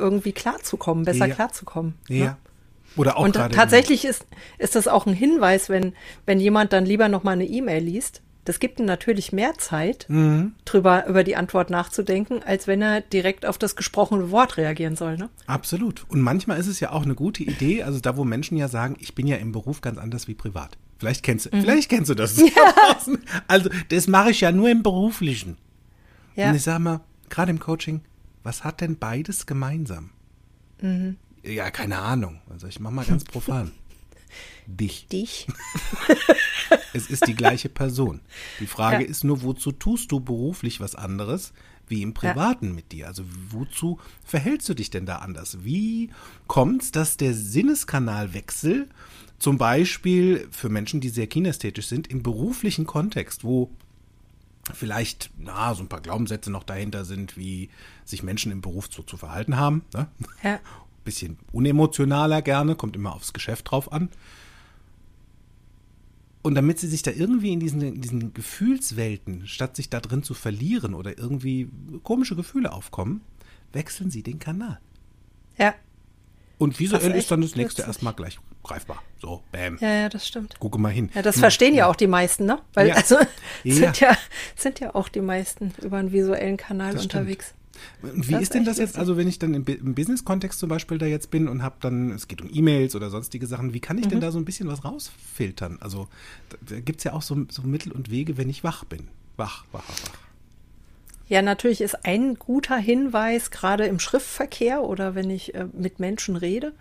irgendwie 0.00 0.32
klarzukommen, 0.32 1.04
besser 1.04 1.26
Ja. 1.26 1.34
klarzukommen. 1.34 1.94
Ja. 2.08 2.24
ne? 2.24 2.36
Oder 2.96 3.16
auch 3.16 3.24
Und 3.24 3.34
tatsächlich 3.34 4.04
ist, 4.04 4.26
ist 4.58 4.74
das 4.74 4.88
auch 4.88 5.06
ein 5.06 5.14
Hinweis, 5.14 5.68
wenn, 5.70 5.94
wenn 6.26 6.40
jemand 6.40 6.72
dann 6.74 6.84
lieber 6.84 7.08
noch 7.08 7.22
mal 7.22 7.30
eine 7.32 7.46
E-Mail 7.46 7.84
liest. 7.84 8.20
Das 8.44 8.58
gibt 8.58 8.80
ihm 8.80 8.86
natürlich 8.86 9.32
mehr 9.32 9.54
Zeit, 9.58 10.06
Mhm. 10.08 10.54
drüber 10.64 11.06
über 11.06 11.22
die 11.22 11.36
Antwort 11.36 11.70
nachzudenken, 11.70 12.42
als 12.44 12.66
wenn 12.66 12.82
er 12.82 13.00
direkt 13.00 13.46
auf 13.46 13.56
das 13.56 13.76
gesprochene 13.76 14.30
Wort 14.32 14.56
reagieren 14.56 14.96
soll. 14.96 15.16
Ne? 15.16 15.30
Absolut. 15.46 16.04
Und 16.08 16.20
manchmal 16.20 16.58
ist 16.58 16.66
es 16.66 16.80
ja 16.80 16.90
auch 16.90 17.04
eine 17.04 17.14
gute 17.14 17.44
Idee, 17.44 17.84
also 17.84 18.00
da, 18.00 18.16
wo 18.16 18.24
Menschen 18.24 18.56
ja 18.56 18.66
sagen, 18.66 18.96
ich 18.98 19.14
bin 19.14 19.26
ja 19.28 19.36
im 19.36 19.52
Beruf 19.52 19.80
ganz 19.80 19.96
anders 19.98 20.26
wie 20.26 20.34
privat. 20.34 20.76
Vielleicht 20.98 21.22
kennst 21.22 21.46
du, 21.46 21.56
Mhm. 21.56 21.60
vielleicht 21.62 21.88
kennst 21.88 22.10
du 22.10 22.14
das. 22.14 22.36
Also, 23.48 23.70
das 23.90 24.06
mache 24.08 24.30
ich 24.30 24.40
ja 24.40 24.52
nur 24.52 24.70
im 24.70 24.82
Beruflichen. 24.82 25.56
Ja. 26.36 26.48
Und 26.50 26.56
ich 26.56 26.62
sage 26.62 26.80
mal, 26.82 27.00
gerade 27.28 27.50
im 27.50 27.58
Coaching, 27.60 28.00
was 28.42 28.64
hat 28.64 28.80
denn 28.80 28.96
beides 28.98 29.46
gemeinsam? 29.46 30.10
Mhm. 30.80 31.16
Ja, 31.44 31.70
keine 31.70 31.98
Ahnung. 31.98 32.40
Also 32.50 32.66
ich 32.68 32.78
mache 32.80 32.94
mal 32.94 33.04
ganz 33.04 33.24
profan. 33.24 33.72
Dich. 34.66 35.06
Dich. 35.08 35.46
Es 36.94 37.06
ist 37.08 37.26
die 37.26 37.34
gleiche 37.34 37.68
Person. 37.68 38.20
Die 38.60 38.66
Frage 38.66 39.04
Ja. 39.04 39.08
ist 39.10 39.24
nur, 39.24 39.42
wozu 39.42 39.72
tust 39.72 40.12
du 40.12 40.20
beruflich 40.20 40.78
was 40.80 40.94
anderes 40.94 41.52
wie 41.88 42.02
im 42.02 42.12
Privaten 42.14 42.74
mit 42.74 42.92
dir? 42.92 43.06
Also 43.08 43.24
wozu 43.50 43.98
verhältst 44.24 44.68
du 44.68 44.74
dich 44.74 44.90
denn 44.90 45.06
da 45.06 45.16
anders? 45.16 45.64
Wie 45.64 46.10
kommt's, 46.46 46.92
dass 46.92 47.16
der 47.16 47.34
Sinneskanalwechsel 47.34 48.88
zum 49.38 49.58
Beispiel 49.58 50.46
für 50.50 50.68
Menschen, 50.68 51.00
die 51.00 51.08
sehr 51.08 51.26
kinästhetisch 51.26 51.86
sind, 51.86 52.08
im 52.08 52.22
beruflichen 52.22 52.86
Kontext, 52.86 53.42
wo 53.42 53.70
vielleicht 54.72 55.30
na, 55.38 55.74
so 55.74 55.82
ein 55.82 55.88
paar 55.88 56.00
Glaubenssätze 56.00 56.50
noch 56.50 56.64
dahinter 56.64 57.04
sind, 57.04 57.36
wie 57.36 57.68
sich 58.04 58.22
Menschen 58.22 58.52
im 58.52 58.60
Beruf 58.60 58.88
so 58.90 59.02
zu 59.02 59.16
verhalten 59.16 59.56
haben. 59.56 59.82
Ne? 59.94 60.06
Ja. 60.42 60.60
Bisschen 61.04 61.38
unemotionaler 61.52 62.42
gerne, 62.42 62.76
kommt 62.76 62.96
immer 62.96 63.14
aufs 63.14 63.32
Geschäft 63.32 63.70
drauf 63.70 63.92
an. 63.92 64.08
Und 66.42 66.56
damit 66.56 66.80
sie 66.80 66.88
sich 66.88 67.02
da 67.02 67.12
irgendwie 67.12 67.52
in 67.52 67.60
diesen, 67.60 67.80
in 67.82 68.00
diesen 68.00 68.34
Gefühlswelten, 68.34 69.46
statt 69.46 69.76
sich 69.76 69.90
da 69.90 70.00
drin 70.00 70.22
zu 70.24 70.34
verlieren 70.34 70.94
oder 70.94 71.16
irgendwie 71.16 71.68
komische 72.02 72.34
Gefühle 72.34 72.72
aufkommen, 72.72 73.20
wechseln 73.72 74.10
sie 74.10 74.22
den 74.24 74.38
Kanal. 74.40 74.80
Ja. 75.56 75.74
Und 76.58 76.78
visuell 76.78 77.12
ist 77.12 77.30
dann 77.30 77.40
das 77.42 77.56
nächste 77.56 77.78
witzig. 77.78 77.86
erstmal 77.88 78.14
gleich 78.14 78.38
greifbar. 78.62 79.02
So, 79.20 79.42
bam. 79.50 79.78
ja, 79.80 79.92
ja, 79.92 80.08
das 80.08 80.26
stimmt. 80.26 80.58
Gucke 80.60 80.78
mal 80.78 80.90
hin. 80.92 81.10
Ja, 81.14 81.22
das 81.22 81.38
verstehen 81.38 81.74
ja 81.74 81.86
auch 81.86 81.96
die 81.96 82.06
meisten, 82.06 82.44
ne? 82.44 82.60
Weil 82.74 82.88
Ja. 82.88 82.94
also 82.94 83.16
Ja. 83.64 83.74
sind 83.74 84.00
ja 84.00 84.16
sind 84.56 84.78
ja 84.80 84.94
auch 84.94 85.08
die 85.08 85.20
meisten 85.20 85.72
über 85.82 85.96
einen 85.98 86.12
visuellen 86.12 86.56
Kanal 86.56 86.92
Das 86.92 87.04
stimmt. 87.04 87.14
unterwegs. 87.22 87.50
Und 87.50 87.61
wie 88.02 88.32
Das 88.32 88.42
ist 88.42 88.54
denn 88.54 88.64
das 88.64 88.78
jetzt, 88.78 88.98
also 88.98 89.16
wenn 89.16 89.28
ich 89.28 89.38
dann 89.38 89.54
im, 89.54 89.64
im 89.66 89.94
Business-Kontext 89.94 90.58
zum 90.58 90.68
Beispiel 90.68 90.98
da 90.98 91.06
jetzt 91.06 91.30
bin 91.30 91.48
und 91.48 91.62
habe 91.62 91.76
dann, 91.80 92.10
es 92.10 92.28
geht 92.28 92.42
um 92.42 92.50
E-Mails 92.52 92.94
oder 92.94 93.10
sonstige 93.10 93.46
Sachen, 93.46 93.72
wie 93.74 93.80
kann 93.80 93.98
ich 93.98 94.08
denn 94.08 94.18
Mhm. 94.18 94.22
da 94.22 94.30
so 94.32 94.38
ein 94.38 94.44
bisschen 94.44 94.68
was 94.68 94.84
rausfiltern? 94.84 95.78
Also 95.80 96.08
da, 96.50 96.56
da 96.74 96.80
gibt 96.80 96.98
es 96.98 97.04
ja 97.04 97.12
auch 97.12 97.22
so, 97.22 97.46
so 97.50 97.62
Mittel 97.62 97.92
und 97.92 98.10
Wege, 98.10 98.36
wenn 98.36 98.50
ich 98.50 98.62
wach 98.64 98.84
bin. 98.84 99.08
Wach, 99.36 99.64
wach, 99.72 99.88
wach. 99.88 100.18
Ja, 101.28 101.40
natürlich 101.40 101.80
ist 101.80 102.04
ein 102.04 102.34
guter 102.34 102.76
Hinweis, 102.76 103.50
gerade 103.50 103.86
im 103.86 103.98
Schriftverkehr 103.98 104.82
oder 104.82 105.14
wenn 105.14 105.30
ich 105.30 105.54
äh, 105.54 105.66
mit 105.72 105.98
Menschen 105.98 106.36
rede, 106.36 106.74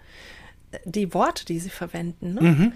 die 0.85 1.13
Worte, 1.13 1.45
die 1.45 1.59
sie 1.59 1.69
verwenden. 1.69 2.33
Ne? 2.33 2.41
Mhm. 2.41 2.73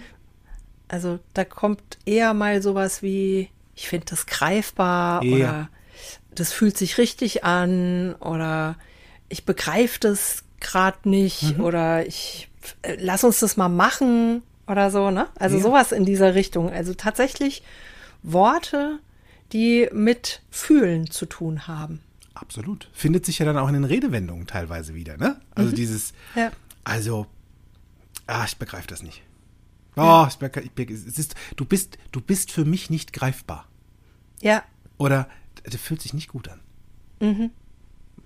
Also 0.88 1.20
da 1.34 1.44
kommt 1.44 1.98
eher 2.06 2.34
mal 2.34 2.62
sowas 2.62 3.02
wie, 3.02 3.50
ich 3.76 3.88
finde 3.90 4.06
das 4.10 4.26
greifbar 4.26 5.24
Ja. 5.24 5.36
oder 5.36 5.70
das 6.40 6.52
fühlt 6.54 6.78
sich 6.78 6.98
richtig 6.98 7.44
an 7.44 8.14
oder 8.16 8.76
ich 9.30 9.46
begreife 9.46 10.00
das 10.00 10.44
gerade 10.60 11.10
nicht 11.10 11.58
Mhm. 11.58 11.64
oder 11.64 12.06
ich 12.06 12.50
äh, 12.82 12.98
lass 13.00 13.24
uns 13.24 13.40
das 13.40 13.58
mal 13.58 13.70
machen 13.70 14.42
oder 14.68 14.90
so, 14.92 15.12
ne? 15.12 15.28
Also 15.36 15.58
Ja. 15.58 15.64
sowas 15.64 15.92
in 15.92 16.06
dieser 16.06 16.34
Richtung. 16.36 16.72
Also 16.72 16.94
tatsächlich 16.94 17.64
Worte, 18.24 19.00
die 19.52 19.88
mit 19.94 20.42
Fühlen 20.50 21.10
zu 21.12 21.26
tun 21.28 21.68
haben. 21.68 22.02
Absolut. 22.34 22.90
Findet 22.94 23.26
sich 23.26 23.40
ja 23.40 23.46
dann 23.46 23.58
auch 23.58 23.68
in 23.68 23.76
den 23.76 23.84
Redewendungen 23.84 24.48
teilweise 24.48 24.94
wieder, 24.96 25.18
ne? 25.18 25.40
Also 25.54 25.74
dieses, 25.76 26.14
Mhm. 26.34 26.42
Ja. 26.42 26.52
also, 26.84 27.28
ah, 28.28 28.44
ich 28.46 28.58
begreife 28.58 28.88
das 28.88 29.04
nicht. 29.04 29.22
Oh, 29.98 30.28
ich 30.28 30.38
ich 30.78 30.90
es 30.90 31.18
ist, 31.20 31.36
du 31.56 31.64
bist, 31.64 31.98
du 32.12 32.20
bist 32.20 32.52
für 32.52 32.66
mich 32.66 32.90
nicht 32.90 33.14
greifbar. 33.14 33.66
Ja, 34.42 34.64
Oder 34.98 35.28
das 35.66 35.82
fühlt 35.82 36.02
sich 36.02 36.14
nicht 36.14 36.30
gut 36.30 36.48
an. 36.50 36.60
Mhm. 37.20 37.52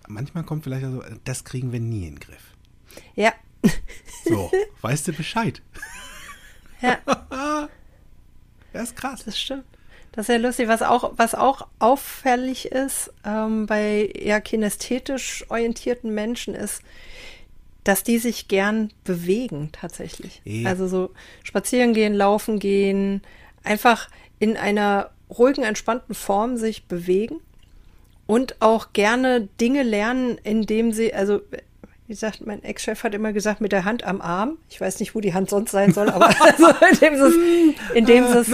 Manchmal 0.08 0.44
kommt 0.44 0.64
vielleicht 0.64 0.86
also, 0.86 1.04
das 1.24 1.44
kriegen 1.44 1.72
wir 1.72 1.80
nie 1.80 2.08
in 2.08 2.16
den 2.16 2.20
Griff. 2.20 2.54
Ja. 3.16 3.34
So, 4.26 4.52
weißt 4.82 5.08
du 5.08 5.14
Bescheid? 5.14 5.62
Ja. 6.82 7.00
Das 8.72 8.90
ist 8.90 8.96
krass. 8.96 9.24
Das 9.26 9.40
stimmt. 9.40 9.66
Das 10.12 10.30
ist 10.30 10.34
ja 10.34 10.38
lustig. 10.38 10.68
Was 10.68 10.82
auch, 10.82 11.14
was 11.18 11.36
auch 11.36 11.68
auffällig 11.80 12.68
ist 12.68 13.12
ähm, 13.26 13.66
bei 13.66 14.12
eher 14.14 14.42
kinästhetisch 14.42 15.46
orientierten 15.50 16.14
Menschen 16.14 16.56
ist, 16.56 16.84
dass 17.84 18.04
die 18.04 18.20
sich 18.20 18.48
gern 18.48 18.92
bewegen 19.04 19.70
tatsächlich. 19.72 20.42
Ja. 20.44 20.70
Also 20.70 20.88
so 20.88 21.12
spazieren 21.44 21.94
gehen, 21.94 22.14
laufen 22.14 22.60
gehen, 22.60 23.22
einfach 23.64 24.10
in 24.40 24.58
einer 24.58 25.12
ruhigen, 25.38 25.64
entspannten 25.64 26.16
Form 26.16 26.58
sich 26.58 26.86
bewegen 26.86 27.36
und 28.28 28.56
auch 28.62 28.94
gerne 28.94 29.48
Dinge 29.60 29.84
lernen, 29.84 30.38
indem 30.44 30.92
sie, 30.92 31.14
also 31.14 31.42
wie 32.08 32.14
gesagt, 32.14 32.44
mein 32.44 32.64
Ex-Chef 32.64 33.04
hat 33.04 33.14
immer 33.14 33.34
gesagt, 33.34 33.62
mit 33.62 33.72
der 33.72 33.86
Hand 33.86 34.04
am 34.04 34.20
Arm. 34.20 34.58
Ich 34.68 34.82
weiß 34.82 35.00
nicht, 35.00 35.14
wo 35.14 35.20
die 35.22 35.36
Hand 35.36 35.52
sonst 35.52 35.70
sein 35.70 35.94
soll, 35.94 36.10
aber 36.10 36.28
also 36.40 36.68
indem 36.92 37.16
sie 37.16 37.22
es, 37.24 37.36
indem 37.94 38.28
sie 38.28 38.38
es, 38.40 38.48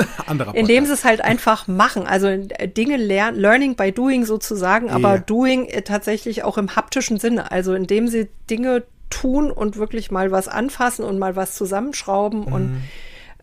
indem 0.53 0.85
sie 0.85 0.91
es 0.91 1.05
halt 1.05 1.21
einfach 1.21 1.65
machen. 1.69 2.05
Also 2.05 2.27
Dinge 2.35 2.97
lernen, 2.97 3.39
learning 3.39 3.75
by 3.77 3.93
doing 3.93 4.25
sozusagen, 4.25 4.89
aber 4.89 5.13
Ja. 5.13 5.17
doing 5.19 5.67
äh, 5.67 5.83
tatsächlich 5.83 6.43
auch 6.43 6.57
im 6.57 6.75
haptischen 6.75 7.17
Sinne. 7.17 7.49
Also 7.49 7.73
indem 7.73 8.09
sie 8.09 8.27
Dinge 8.49 8.83
tun 9.09 9.49
und 9.51 9.77
wirklich 9.77 10.11
mal 10.11 10.31
was 10.31 10.49
anfassen 10.49 11.05
und 11.05 11.17
mal 11.17 11.37
was 11.37 11.53
zusammenschrauben 11.55 12.43
und 12.43 12.81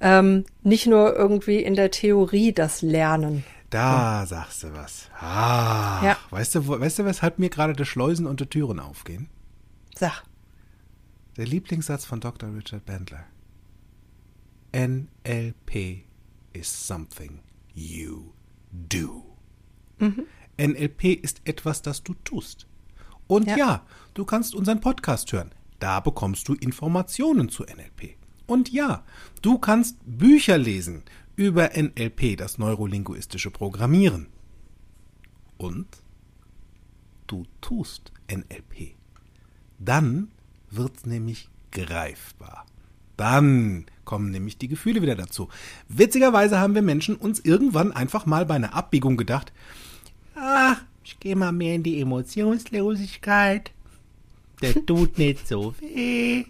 ähm, 0.02 0.44
nicht 0.62 0.86
nur 0.86 1.14
irgendwie 1.16 1.58
in 1.62 1.74
der 1.74 1.90
Theorie 1.90 2.52
das 2.52 2.82
Lernen. 2.82 3.44
Da 3.70 4.26
sagst 4.26 4.64
du 4.64 4.74
was. 4.74 5.08
Ah, 5.18 6.04
Ja. 6.04 6.16
weißt 6.30 6.56
du, 6.56 6.68
weißt 6.68 6.98
du, 6.98 7.04
weshalb 7.06 7.38
mir 7.38 7.48
gerade 7.48 7.72
die 7.72 7.86
Schleusen 7.86 8.26
und 8.26 8.40
die 8.40 8.46
Türen 8.46 8.78
aufgehen? 8.80 9.30
Sag. 9.96 10.22
Der 11.38 11.46
Lieblingssatz 11.46 12.04
von 12.04 12.20
Dr. 12.20 12.54
Richard 12.54 12.84
Bandler. 12.84 13.24
NLP 14.74 16.04
is 16.52 16.66
something 16.86 17.40
you 17.74 18.32
do. 18.72 19.24
NLP 20.58 21.04
ist 21.22 21.40
etwas, 21.44 21.82
das 21.82 22.02
du 22.02 22.14
tust. 22.24 22.66
Und 23.26 23.46
ja. 23.46 23.56
Ja. 23.56 23.86
du 24.14 24.24
kannst 24.24 24.54
unseren 24.54 24.80
Podcast 24.80 25.32
hören. 25.32 25.52
Da 25.78 26.00
bekommst 26.00 26.46
du 26.48 26.54
Informationen 26.54 27.48
zu 27.48 27.62
NLP. 27.64 28.16
Und 28.46 28.70
ja, 28.72 29.04
du 29.40 29.58
kannst 29.58 29.96
Bücher 30.04 30.58
lesen 30.58 31.02
über 31.36 31.70
NLP, 31.74 32.36
das 32.36 32.58
neurolinguistische 32.58 33.50
Programmieren. 33.50 34.26
Und 35.56 35.86
du 37.26 37.46
tust 37.60 38.12
NLP. 38.30 38.94
Dann 39.78 40.28
wird's 40.70 41.06
nämlich 41.06 41.48
greifbar. 41.70 42.66
Dann 43.16 43.86
kommen 44.04 44.30
nämlich 44.30 44.58
die 44.58 44.68
Gefühle 44.68 45.02
wieder 45.02 45.14
dazu. 45.14 45.48
Witzigerweise 45.88 46.58
haben 46.58 46.74
wir 46.74 46.82
Menschen 46.82 47.16
uns 47.16 47.40
irgendwann 47.40 47.92
einfach 47.92 48.26
mal 48.26 48.46
bei 48.46 48.54
einer 48.54 48.74
Abbiegung 48.74 49.16
gedacht, 49.16 49.52
ach, 50.34 50.82
ich 51.04 51.20
gehe 51.20 51.36
mal 51.36 51.52
mehr 51.52 51.74
in 51.74 51.82
die 51.82 52.00
Emotionslosigkeit. 52.00 53.72
Der 54.62 54.86
tut 54.86 55.18
nicht 55.18 55.46
so 55.48 55.74
weh. 55.80 56.44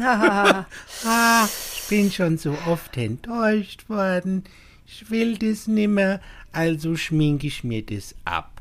Ah, 0.00 0.64
Ah, 1.04 1.44
ich 1.74 1.82
bin 1.88 2.10
schon 2.10 2.38
so 2.38 2.56
oft 2.66 2.96
enttäuscht 2.96 3.88
worden. 3.88 4.44
Ich 4.86 5.10
will 5.10 5.36
das 5.38 5.66
nimmer, 5.66 6.20
also 6.52 6.96
schminke 6.96 7.46
ich 7.46 7.64
mir 7.64 7.82
das 7.84 8.14
ab. 8.24 8.60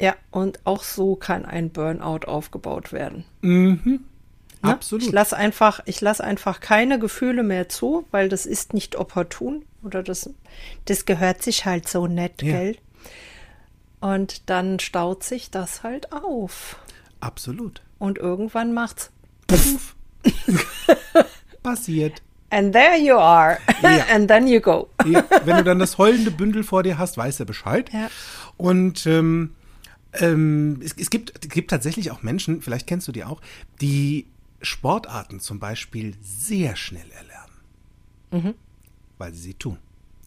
ja, 0.00 0.14
und 0.30 0.60
auch 0.64 0.82
so 0.82 1.16
kann 1.16 1.44
ein 1.44 1.70
Burnout 1.70 2.26
aufgebaut 2.26 2.92
werden. 2.92 3.24
Mhm. 3.42 3.80
Ne? 4.62 4.72
Absolut. 4.72 5.04
Ich 5.06 5.12
lasse 5.12 5.36
einfach, 5.36 5.80
ich 5.84 6.00
lasse 6.00 6.24
einfach 6.24 6.60
keine 6.60 6.98
Gefühle 6.98 7.42
mehr 7.42 7.68
zu, 7.68 8.06
weil 8.10 8.28
das 8.28 8.46
ist 8.46 8.72
nicht 8.72 8.96
opportun 8.96 9.64
oder 9.82 10.02
das, 10.02 10.30
das 10.86 11.04
gehört 11.04 11.42
sich 11.42 11.66
halt 11.66 11.86
so 11.88 12.06
nett, 12.06 12.42
Ja. 12.42 12.52
gell? 12.58 12.76
Und 14.04 14.50
dann 14.50 14.80
staut 14.80 15.24
sich 15.24 15.50
das 15.50 15.82
halt 15.82 16.12
auf. 16.12 16.76
Absolut. 17.20 17.80
Und 17.98 18.18
irgendwann 18.18 18.74
macht's. 18.74 19.10
Puff. 19.46 19.96
Passiert. 21.62 22.20
And 22.50 22.74
there 22.74 22.98
you 22.98 23.14
are. 23.14 23.56
Ja. 23.82 24.04
And 24.14 24.28
then 24.28 24.46
you 24.46 24.60
go. 24.60 24.90
Ja, 25.06 25.24
wenn 25.46 25.56
du 25.56 25.64
dann 25.64 25.78
das 25.78 25.96
heulende 25.96 26.30
Bündel 26.30 26.64
vor 26.64 26.82
dir 26.82 26.98
hast, 26.98 27.16
weißt 27.16 27.40
du 27.40 27.46
Bescheid. 27.46 27.90
Ja. 27.94 28.10
Und 28.58 29.06
ähm, 29.06 29.54
ähm, 30.12 30.80
es, 30.84 30.92
es, 30.98 31.08
gibt, 31.08 31.42
es 31.42 31.48
gibt 31.48 31.70
tatsächlich 31.70 32.10
auch 32.10 32.22
Menschen, 32.22 32.60
vielleicht 32.60 32.86
kennst 32.86 33.08
du 33.08 33.12
die 33.12 33.24
auch, 33.24 33.40
die 33.80 34.26
Sportarten 34.60 35.40
zum 35.40 35.60
Beispiel 35.60 36.14
sehr 36.20 36.76
schnell 36.76 37.10
erlernen. 37.10 38.54
Weil 39.16 39.32
sie 39.32 39.40
sie 39.40 39.54
tun. 39.54 39.78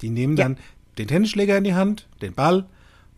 Die 0.01 0.09
nehmen 0.09 0.33
Mhm. 0.33 0.37
Dann 0.37 0.57
den 0.97 1.07
Tennisschläger 1.07 1.55
in 1.59 1.63
die 1.63 1.75
Hand, 1.75 2.07
den 2.23 2.33
Ball. 2.33 2.65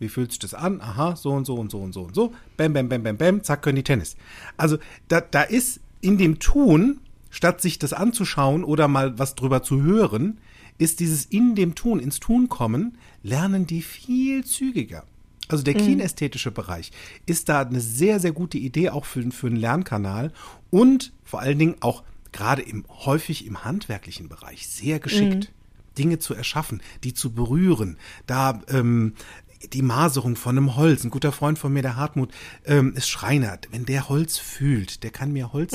Wie 0.00 0.08
fühlt 0.08 0.32
sich 0.32 0.40
das 0.40 0.54
an? 0.54 0.80
Aha, 0.80 1.14
so 1.14 1.30
und 1.30 1.44
so 1.44 1.54
und 1.54 1.70
so 1.70 1.78
und 1.78 1.92
so 1.92 2.02
und 2.02 2.14
so. 2.14 2.32
Bam, 2.56 2.72
bam, 2.72 2.88
bam, 2.88 3.02
bam, 3.02 3.16
bam, 3.16 3.44
zack, 3.44 3.62
können 3.62 3.76
die 3.76 3.84
Tennis. 3.84 4.16
Also 4.56 4.78
da, 5.08 5.20
da 5.20 5.42
ist 5.42 5.80
in 6.00 6.18
dem 6.18 6.40
Tun, 6.40 7.00
statt 7.30 7.60
sich 7.60 7.78
das 7.78 7.92
anzuschauen 7.92 8.64
oder 8.64 8.88
mal 8.88 9.18
was 9.18 9.34
drüber 9.36 9.62
zu 9.62 9.82
hören, 9.82 10.38
ist 10.78 11.00
dieses 11.00 11.26
in 11.26 11.54
dem 11.54 11.74
Tun, 11.74 12.00
ins 12.00 12.18
Tun 12.18 12.48
kommen, 12.48 12.96
lernen 13.22 13.66
die 13.66 13.82
viel 13.82 14.44
zügiger. 14.44 15.04
Also 15.48 15.64
der 15.64 15.74
kinästhetische 15.74 16.52
Bereich 16.52 16.92
ist 17.26 17.48
da 17.48 17.60
eine 17.60 17.80
sehr, 17.80 18.20
sehr 18.20 18.32
gute 18.32 18.56
Idee 18.56 18.90
auch 18.90 19.04
für, 19.04 19.30
für 19.32 19.48
einen 19.48 19.56
Lernkanal 19.56 20.32
und 20.70 21.12
vor 21.24 21.40
allen 21.40 21.58
Dingen 21.58 21.74
auch 21.80 22.04
gerade 22.32 22.62
im, 22.62 22.84
häufig 22.88 23.46
im 23.46 23.64
handwerklichen 23.64 24.28
Bereich 24.28 24.68
sehr 24.68 25.00
geschickt. 25.00 25.52
Dinge 25.98 26.20
zu 26.20 26.34
erschaffen, 26.34 26.80
die 27.02 27.14
zu 27.14 27.32
berühren, 27.32 27.98
da 28.26 28.62
ähm, 28.68 29.14
die 29.72 29.82
Maserung 29.82 30.36
von 30.36 30.56
einem 30.56 30.76
Holz. 30.76 31.04
Ein 31.04 31.10
guter 31.10 31.32
Freund 31.32 31.58
von 31.58 31.72
mir, 31.72 31.82
der 31.82 31.96
Hartmut, 31.96 32.32
ähm, 32.64 32.94
ist 32.94 33.08
Schreiner. 33.08 33.58
Wenn 33.70 33.84
der 33.84 34.08
Holz 34.08 34.38
fühlt, 34.38 35.02
der 35.02 35.10
kann 35.10 35.32
mir 35.32 35.52
Holz 35.52 35.74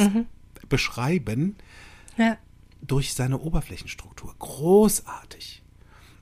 beschreiben 0.69 1.55
Ja. 2.17 2.37
durch 2.81 3.13
seine 3.13 3.39
Oberflächenstruktur. 3.39 4.33
Großartig. 4.39 5.61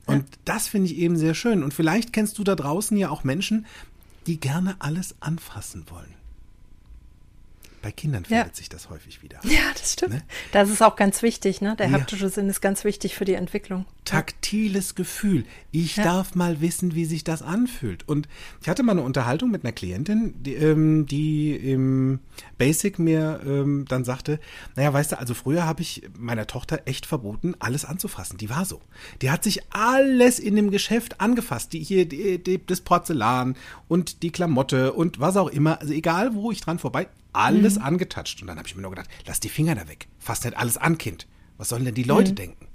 Und 0.06 0.26
das 0.44 0.68
finde 0.68 0.90
ich 0.92 0.98
eben 0.98 1.16
sehr 1.18 1.34
schön. 1.34 1.64
Und 1.64 1.74
vielleicht 1.74 2.12
kennst 2.12 2.38
du 2.38 2.44
da 2.44 2.56
draußen 2.56 2.98
ja 2.98 3.10
auch 3.10 3.24
Menschen, 3.24 3.66
die 4.28 4.40
gerne 4.40 4.76
alles 4.80 5.16
anfassen 5.22 5.86
wollen. 5.90 6.14
Bei 7.84 7.92
Kindern 7.92 8.24
Ja. 8.30 8.38
findet 8.40 8.56
sich 8.56 8.70
das 8.70 8.90
häufig 8.90 9.22
wieder. 9.22 9.40
Ja, 9.44 9.60
das 9.78 9.94
stimmt. 9.94 10.14
Ne? 10.14 10.22
Das 10.54 10.70
ist 10.70 10.82
auch 10.82 10.96
ganz 10.96 11.22
wichtig, 11.22 11.60
ne? 11.62 11.76
Der 11.76 11.88
Ja. 11.90 11.92
haptische 12.00 12.30
Sinn 12.30 12.48
ist 12.50 12.62
ganz 12.62 12.86
wichtig 12.86 13.14
für 13.16 13.26
die 13.26 13.34
Entwicklung. 13.34 13.86
taktiles 14.06 14.96
Gefühl. 14.96 15.46
Ich 15.72 15.96
Ja. 15.96 16.04
darf 16.04 16.36
mal 16.36 16.60
wissen, 16.60 16.94
wie 16.94 17.06
sich 17.06 17.24
das 17.24 17.42
anfühlt. 17.42 18.06
Und 18.08 18.28
ich 18.62 18.68
hatte 18.68 18.84
mal 18.84 18.92
eine 18.92 19.02
Unterhaltung 19.02 19.50
mit 19.50 19.64
einer 19.64 19.72
Klientin, 19.72 20.34
die, 20.44 20.56
ähm, 20.56 21.06
die 21.06 21.56
im 21.56 22.20
Basic 22.58 23.00
mir 23.00 23.40
ähm, 23.46 23.86
dann 23.88 24.04
sagte, 24.04 24.42
naja, 24.76 24.92
weißt 24.92 25.14
du, 25.14 25.20
also 25.20 25.34
früher 25.34 25.66
habe 25.66 25.82
ich 25.82 26.04
meiner 26.18 26.48
Tochter 26.48 26.82
echt 26.86 27.06
verboten, 27.06 27.56
alles 27.60 27.86
anzufassen. 27.86 28.38
Die 28.38 28.50
war 28.50 28.66
so. 28.66 28.82
Die 29.22 29.32
hat 29.32 29.44
sich 29.46 29.62
alles 29.72 30.38
in 30.40 30.58
dem 30.58 30.70
Geschäft 30.70 31.22
angefasst. 31.22 31.72
Die 31.72 31.80
hier, 31.82 32.06
die, 32.06 32.44
die, 32.44 32.66
das 32.66 32.82
Porzellan 32.82 33.56
und 33.88 34.22
die 34.22 34.32
Klamotte 34.32 34.92
und 34.94 35.22
was 35.22 35.38
auch 35.38 35.48
immer. 35.50 35.80
Also 35.80 35.94
egal, 35.94 36.34
wo 36.36 36.52
ich 36.52 36.60
dran 36.60 36.78
vorbei, 36.78 37.08
alles 37.34 37.78
angetatscht. 37.78 38.42
Und 38.42 38.48
dann 38.48 38.58
habe 38.58 38.68
ich 38.68 38.76
mir 38.76 38.82
nur 38.82 38.92
gedacht, 38.92 39.10
lass 39.26 39.40
die 39.40 39.50
Finger 39.50 39.76
da 39.76 39.88
weg. 39.88 40.08
Fass 40.20 40.44
nicht 40.44 40.58
alles 40.58 40.78
an, 40.78 40.98
Kind. 40.98 41.28
Was 41.58 41.70
sollen 41.70 41.86
denn 41.86 41.96
die 41.96 42.04
Leute 42.04 42.34
denken? 42.34 42.68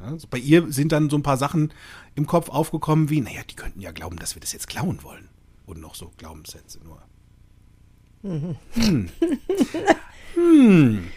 Ja, 0.00 0.06
also 0.06 0.28
bei 0.28 0.38
ihr 0.38 0.70
sind 0.72 0.92
dann 0.92 1.10
so 1.10 1.16
ein 1.16 1.22
paar 1.22 1.36
Sachen 1.36 1.72
im 2.14 2.26
Kopf 2.26 2.48
aufgekommen 2.48 3.10
wie, 3.10 3.20
naja, 3.20 3.40
die 3.48 3.56
könnten 3.56 3.80
ja 3.80 3.92
glauben, 3.92 4.16
dass 4.16 4.34
wir 4.34 4.40
das 4.40 4.52
jetzt 4.52 4.68
klauen 4.68 5.02
wollen. 5.02 5.28
Und 5.66 5.80
noch 5.80 5.94
so 5.94 6.12
Glaubenssätze 6.16 6.80
nur. 6.82 7.02
Hm. 8.22 8.56
hm. 10.34 11.08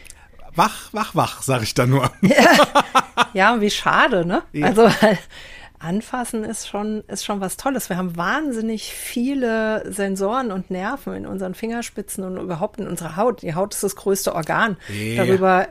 Wach, 0.54 0.93
wach, 0.93 1.15
wach, 1.15 1.41
sag 1.41 1.63
ich 1.63 1.73
da 1.73 1.86
nur. 1.86 2.12
Ja, 3.34 3.62
wie 3.62 3.69
schade, 3.69 4.25
ne? 4.25 4.43
Ja. 4.51 4.67
Also 4.67 4.89
anfassen 5.82 6.44
ist 6.44 6.67
schon, 6.67 7.04
ist 7.08 7.26
schon 7.26 7.41
was 7.41 7.58
Tolles. 7.58 7.89
Wir 7.89 7.98
haben 7.98 8.15
wahnsinnig 8.15 8.94
viele 8.94 9.91
Sensoren 9.91 10.52
und 10.52 10.70
Nerven 10.70 11.15
in 11.15 11.26
unseren 11.26 11.56
Fingerspitzen 11.56 12.24
und 12.24 12.38
überhaupt 12.38 12.80
in 12.80 12.88
unserer 12.88 13.15
Haut. 13.15 13.41
Die 13.41 13.56
Haut 13.56 13.74
ist 13.74 13.84
das 13.84 13.96
größte 13.96 14.36
Organ. 14.36 14.78
Ja. 14.89 15.26
Darüber, 15.26 15.67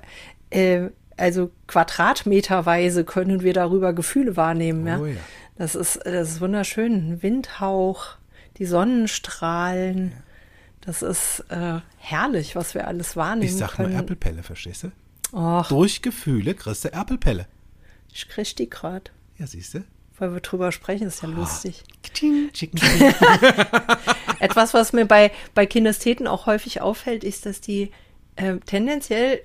äh, 0.51 0.89
also 1.17 1.51
quadratmeterweise 1.67 3.05
können 3.05 3.43
wir 3.43 3.53
darüber 3.53 3.93
Gefühle 3.93 4.37
wahrnehmen. 4.37 4.87
Ja? 4.87 4.99
Oh 4.99 5.07
ja. 5.07 5.17
Das 5.57 5.75
ist, 5.75 6.01
das 6.05 6.33
ist 6.33 6.41
wunderschön. 6.41 6.93
Ein 6.93 7.23
Windhauch, 7.23 8.17
die 8.57 8.67
Sonnenstrahlen. 8.67 10.13
Das 10.81 11.03
ist 11.03 11.45
äh, 11.51 11.81
herrlich, 11.99 12.57
was 12.57 12.75
wir 12.75 12.89
alles 12.89 13.17
wahrnehmen 13.17 13.47
Ich 13.47 13.57
sag 13.57 13.79
nur 13.79 13.89
können. 13.89 13.99
Erpelpelle, 13.99 14.43
verstehst 14.43 14.85
du? 14.85 14.93
Och, 15.37 15.69
Durch 15.69 16.03
Gefühle 16.03 16.55
kriegst 16.55 16.85
du 16.85 16.93
Erpelpelle. 16.93 17.47
Ich 18.13 18.29
krieg 18.29 18.57
die 18.57 18.69
grad. 18.69 19.13
Ja, 19.39 19.47
siehst 19.47 19.75
du? 19.75 19.85
Weil 20.21 20.33
wir 20.35 20.41
drüber 20.41 20.71
sprechen, 20.71 21.09
ist 21.09 21.23
ja 21.23 21.29
Ah. 21.29 21.33
lustig. 21.33 21.83
Etwas, 24.39 24.75
was 24.75 24.93
mir 24.93 25.07
bei, 25.07 25.33
bei 25.55 25.67
Kinestheten 25.67 26.27
auch 26.27 26.47
häufig 26.47 26.81
auffällt, 26.81 27.25
ist, 27.25 27.47
dass 27.47 27.61
die 27.61 27.91
äh, 28.37 28.57
tendenziell 28.59 29.41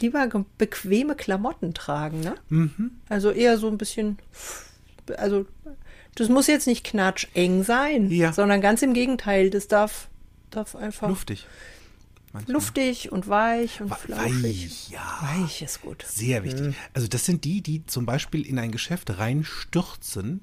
lieber 0.00 0.26
bequeme 0.58 1.14
Klamotten 1.16 1.74
tragen. 1.74 2.20
Ne? 2.20 2.34
Mhm. 2.48 2.92
Also 3.08 3.30
eher 3.30 3.58
so 3.58 3.68
ein 3.68 3.76
bisschen, 3.78 4.18
also 5.18 5.44
das 6.14 6.28
muss 6.28 6.46
jetzt 6.46 6.66
nicht 6.66 6.84
knatscheng 6.84 7.62
sein, 7.62 8.10
Ja. 8.10 8.32
sondern 8.32 8.60
ganz 8.60 8.82
im 8.82 8.94
Gegenteil, 8.94 9.50
das 9.50 9.68
darf, 9.68 10.08
darf 10.50 10.76
einfach 10.76 11.08
Luftig. 11.08 11.46
Manchmal. 12.32 12.54
luftig 12.54 13.12
und 13.12 13.28
weich 13.28 13.80
und 13.80 13.90
Wa- 13.90 13.94
flauschig. 13.96 14.42
Weich, 14.42 14.88
ja. 14.90 15.18
Weich 15.20 15.60
ist 15.62 15.82
gut. 15.82 16.02
Sehr 16.08 16.44
wichtig. 16.44 16.74
Also 16.94 17.06
das 17.08 17.26
sind 17.26 17.44
die, 17.44 17.60
die 17.60 17.84
zum 17.86 18.06
Beispiel 18.06 18.46
in 18.46 18.58
ein 18.58 18.70
Geschäft 18.72 19.18
reinstürzen. 19.18 20.40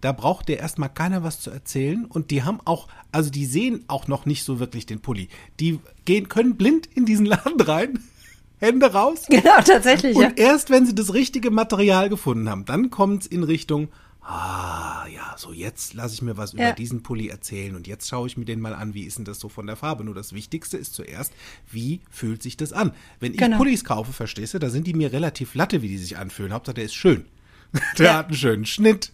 Da 0.00 0.12
braucht 0.12 0.48
dir 0.48 0.58
erstmal 0.58 0.90
keiner 0.90 1.22
was 1.22 1.40
zu 1.40 1.50
erzählen 1.50 2.04
und 2.04 2.30
die 2.30 2.42
haben 2.42 2.60
auch, 2.66 2.88
also 3.10 3.30
die 3.30 3.46
sehen 3.46 3.84
auch 3.88 4.06
noch 4.06 4.26
nicht 4.26 4.44
so 4.44 4.60
wirklich 4.60 4.84
den 4.86 5.00
Pulli. 5.00 5.28
Die 5.60 5.80
gehen, 6.04 6.28
können 6.28 6.56
blind 6.56 6.86
in 6.94 7.06
diesen 7.06 7.24
Laden 7.26 7.60
rein, 7.60 7.98
Hände 8.60 8.92
raus. 8.92 9.24
Genau, 9.28 9.60
tatsächlich, 9.64 10.16
ja. 10.16 10.28
Und 10.28 10.38
erst 10.38 10.68
wenn 10.70 10.84
sie 10.86 10.94
das 10.94 11.14
richtige 11.14 11.50
Material 11.50 12.08
gefunden 12.10 12.48
haben, 12.50 12.64
dann 12.66 12.90
kommt 12.90 13.22
es 13.22 13.26
in 13.28 13.42
Richtung, 13.44 13.88
ah 14.26 15.06
ja, 15.06 15.34
so 15.36 15.52
jetzt 15.52 15.94
lasse 15.94 16.14
ich 16.14 16.22
mir 16.22 16.36
was 16.36 16.52
Ja. 16.52 16.68
über 16.68 16.72
diesen 16.72 17.02
Pulli 17.02 17.28
erzählen 17.28 17.74
und 17.76 17.86
jetzt 17.86 18.08
schaue 18.08 18.26
ich 18.26 18.36
mir 18.36 18.44
den 18.44 18.60
mal 18.60 18.74
an, 18.74 18.94
wie 18.94 19.02
ist 19.04 19.18
denn 19.18 19.24
das 19.24 19.38
so 19.38 19.48
von 19.48 19.66
der 19.66 19.76
Farbe. 19.76 20.02
Nur 20.04 20.14
das 20.14 20.32
Wichtigste 20.32 20.76
ist 20.76 20.94
zuerst, 20.94 21.32
wie 21.70 22.00
fühlt 22.10 22.42
sich 22.42 22.56
das 22.56 22.72
an? 22.72 22.92
Wenn 23.20 23.32
ich 23.32 23.38
Genau. 23.38 23.58
Pullis 23.58 23.84
kaufe, 23.84 24.12
verstehst 24.12 24.54
du, 24.54 24.58
da 24.58 24.70
sind 24.70 24.86
die 24.86 24.94
mir 24.94 25.12
relativ 25.12 25.54
latte, 25.54 25.82
wie 25.82 25.88
die 25.88 25.98
sich 25.98 26.16
anfühlen. 26.16 26.52
Hauptsache, 26.52 26.74
der 26.74 26.84
ist 26.84 26.94
schön. 26.94 27.24
Der 27.98 28.06
Ja. 28.06 28.14
hat 28.18 28.26
einen 28.26 28.36
schönen 28.36 28.66
Schnitt, 28.66 29.12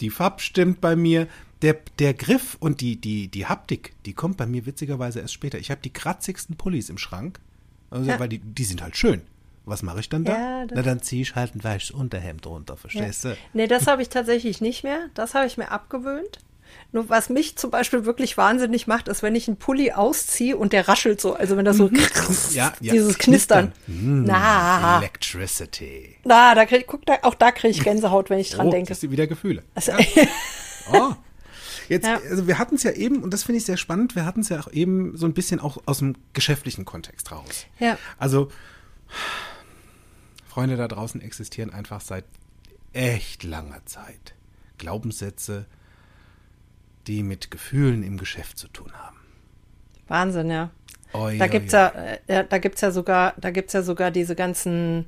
die 0.00 0.10
Farbe 0.10 0.40
stimmt 0.40 0.80
bei 0.80 0.94
mir. 0.96 1.28
Der, 1.62 1.76
der 1.98 2.12
Griff 2.14 2.56
und 2.60 2.80
die, 2.82 3.00
die, 3.00 3.28
die 3.28 3.46
Haptik, 3.46 3.94
die 4.04 4.12
kommt 4.12 4.36
bei 4.36 4.46
mir 4.46 4.66
witzigerweise 4.66 5.20
erst 5.20 5.32
später. 5.34 5.58
Ich 5.58 5.70
habe 5.70 5.80
die 5.80 5.92
kratzigsten 5.92 6.56
Pullis 6.56 6.90
im 6.90 6.98
Schrank, 6.98 7.40
also, 7.90 8.08
Ja. 8.08 8.20
weil 8.20 8.28
die, 8.28 8.38
die 8.38 8.64
sind 8.64 8.82
halt 8.82 8.96
schön. 8.96 9.22
Was 9.66 9.82
mache 9.82 10.00
ich 10.00 10.08
dann 10.08 10.24
da? 10.24 10.32
Ja, 10.32 10.66
Na, 10.72 10.82
dann 10.82 11.02
ziehe 11.02 11.22
ich 11.22 11.34
halt 11.34 11.54
ein 11.56 11.64
weiches 11.64 11.90
Unterhemd 11.90 12.44
drunter, 12.44 12.76
verstehst 12.76 13.24
du? 13.24 13.36
Nee, 13.52 13.66
das 13.66 13.86
habe 13.88 14.00
ich 14.00 14.08
tatsächlich 14.08 14.60
nicht 14.60 14.84
mehr. 14.84 15.10
Das 15.14 15.34
habe 15.34 15.46
ich 15.46 15.56
mir 15.58 15.70
abgewöhnt. 15.70 16.38
Nur 16.92 17.08
was 17.08 17.28
mich 17.30 17.56
zum 17.56 17.70
Beispiel 17.70 18.04
wirklich 18.04 18.36
wahnsinnig 18.36 18.86
macht, 18.86 19.08
ist, 19.08 19.22
wenn 19.22 19.34
ich 19.34 19.48
einen 19.48 19.56
Pulli 19.56 19.92
ausziehe 19.92 20.56
und 20.56 20.72
der 20.72 20.86
raschelt 20.88 21.20
so. 21.20 21.34
Also 21.34 21.56
wenn 21.56 21.64
das 21.64 21.76
so. 21.78 21.90
Ja, 22.52 22.72
ja. 22.80 22.92
dieses 22.92 23.18
Knistern. 23.18 23.72
Hm, 23.86 24.24
Na, 24.24 24.98
Electricity. 24.98 26.16
na, 26.24 26.54
da 26.54 26.64
krieg, 26.64 26.86
guck, 26.86 27.04
da, 27.04 27.18
auch 27.22 27.34
da 27.34 27.50
kriege 27.50 27.72
ich 27.72 27.82
Gänsehaut, 27.82 28.30
wenn 28.30 28.38
ich 28.38 28.50
dran 28.50 28.68
oh, 28.68 28.70
denke. 28.70 28.88
das 28.88 29.00
sind 29.00 29.10
wieder 29.10 29.26
Gefühle. 29.26 29.62
Also, 29.74 29.92
Oh. 30.92 31.12
Jetzt, 31.88 32.06
Ja. 32.06 32.20
also 32.30 32.46
wir 32.46 32.58
hatten 32.58 32.76
es 32.76 32.82
ja 32.82 32.92
eben, 32.92 33.22
und 33.22 33.32
das 33.32 33.44
finde 33.44 33.58
ich 33.58 33.64
sehr 33.64 33.76
spannend, 33.76 34.16
wir 34.16 34.24
hatten 34.24 34.40
es 34.40 34.48
ja 34.48 34.60
auch 34.60 34.70
eben 34.72 35.16
so 35.16 35.26
ein 35.26 35.34
bisschen 35.34 35.60
auch 35.60 35.78
aus 35.86 35.98
dem 35.98 36.14
geschäftlichen 36.32 36.84
Kontext 36.84 37.30
raus. 37.32 37.66
Ja. 37.78 37.98
Also, 38.18 38.50
Freunde 40.56 40.78
da 40.78 40.88
draußen 40.88 41.20
existieren 41.20 41.70
einfach 41.70 42.00
seit 42.00 42.24
echt 42.94 43.44
langer 43.44 43.84
Zeit. 43.84 44.32
Glaubenssätze, 44.78 45.66
die 47.06 47.22
mit 47.22 47.50
Gefühlen 47.50 48.02
im 48.02 48.16
Geschäft 48.16 48.56
zu 48.56 48.68
tun 48.68 48.90
haben. 48.94 49.18
Wahnsinn, 50.08 50.48
ja. 50.48 50.70
Oi, 51.12 51.36
Da 51.36 51.46
gibt's 51.46 51.74
ja, 51.74 51.88
äh, 51.88 52.18
ja, 52.26 52.42
da 52.42 52.56
gibt's 52.56 52.80
ja 52.80 52.90
sogar, 52.90 53.34
da 53.36 53.50
gibt's 53.50 53.74
ja 53.74 53.82
sogar 53.82 54.10
diese 54.10 54.34
ganzen, 54.34 55.04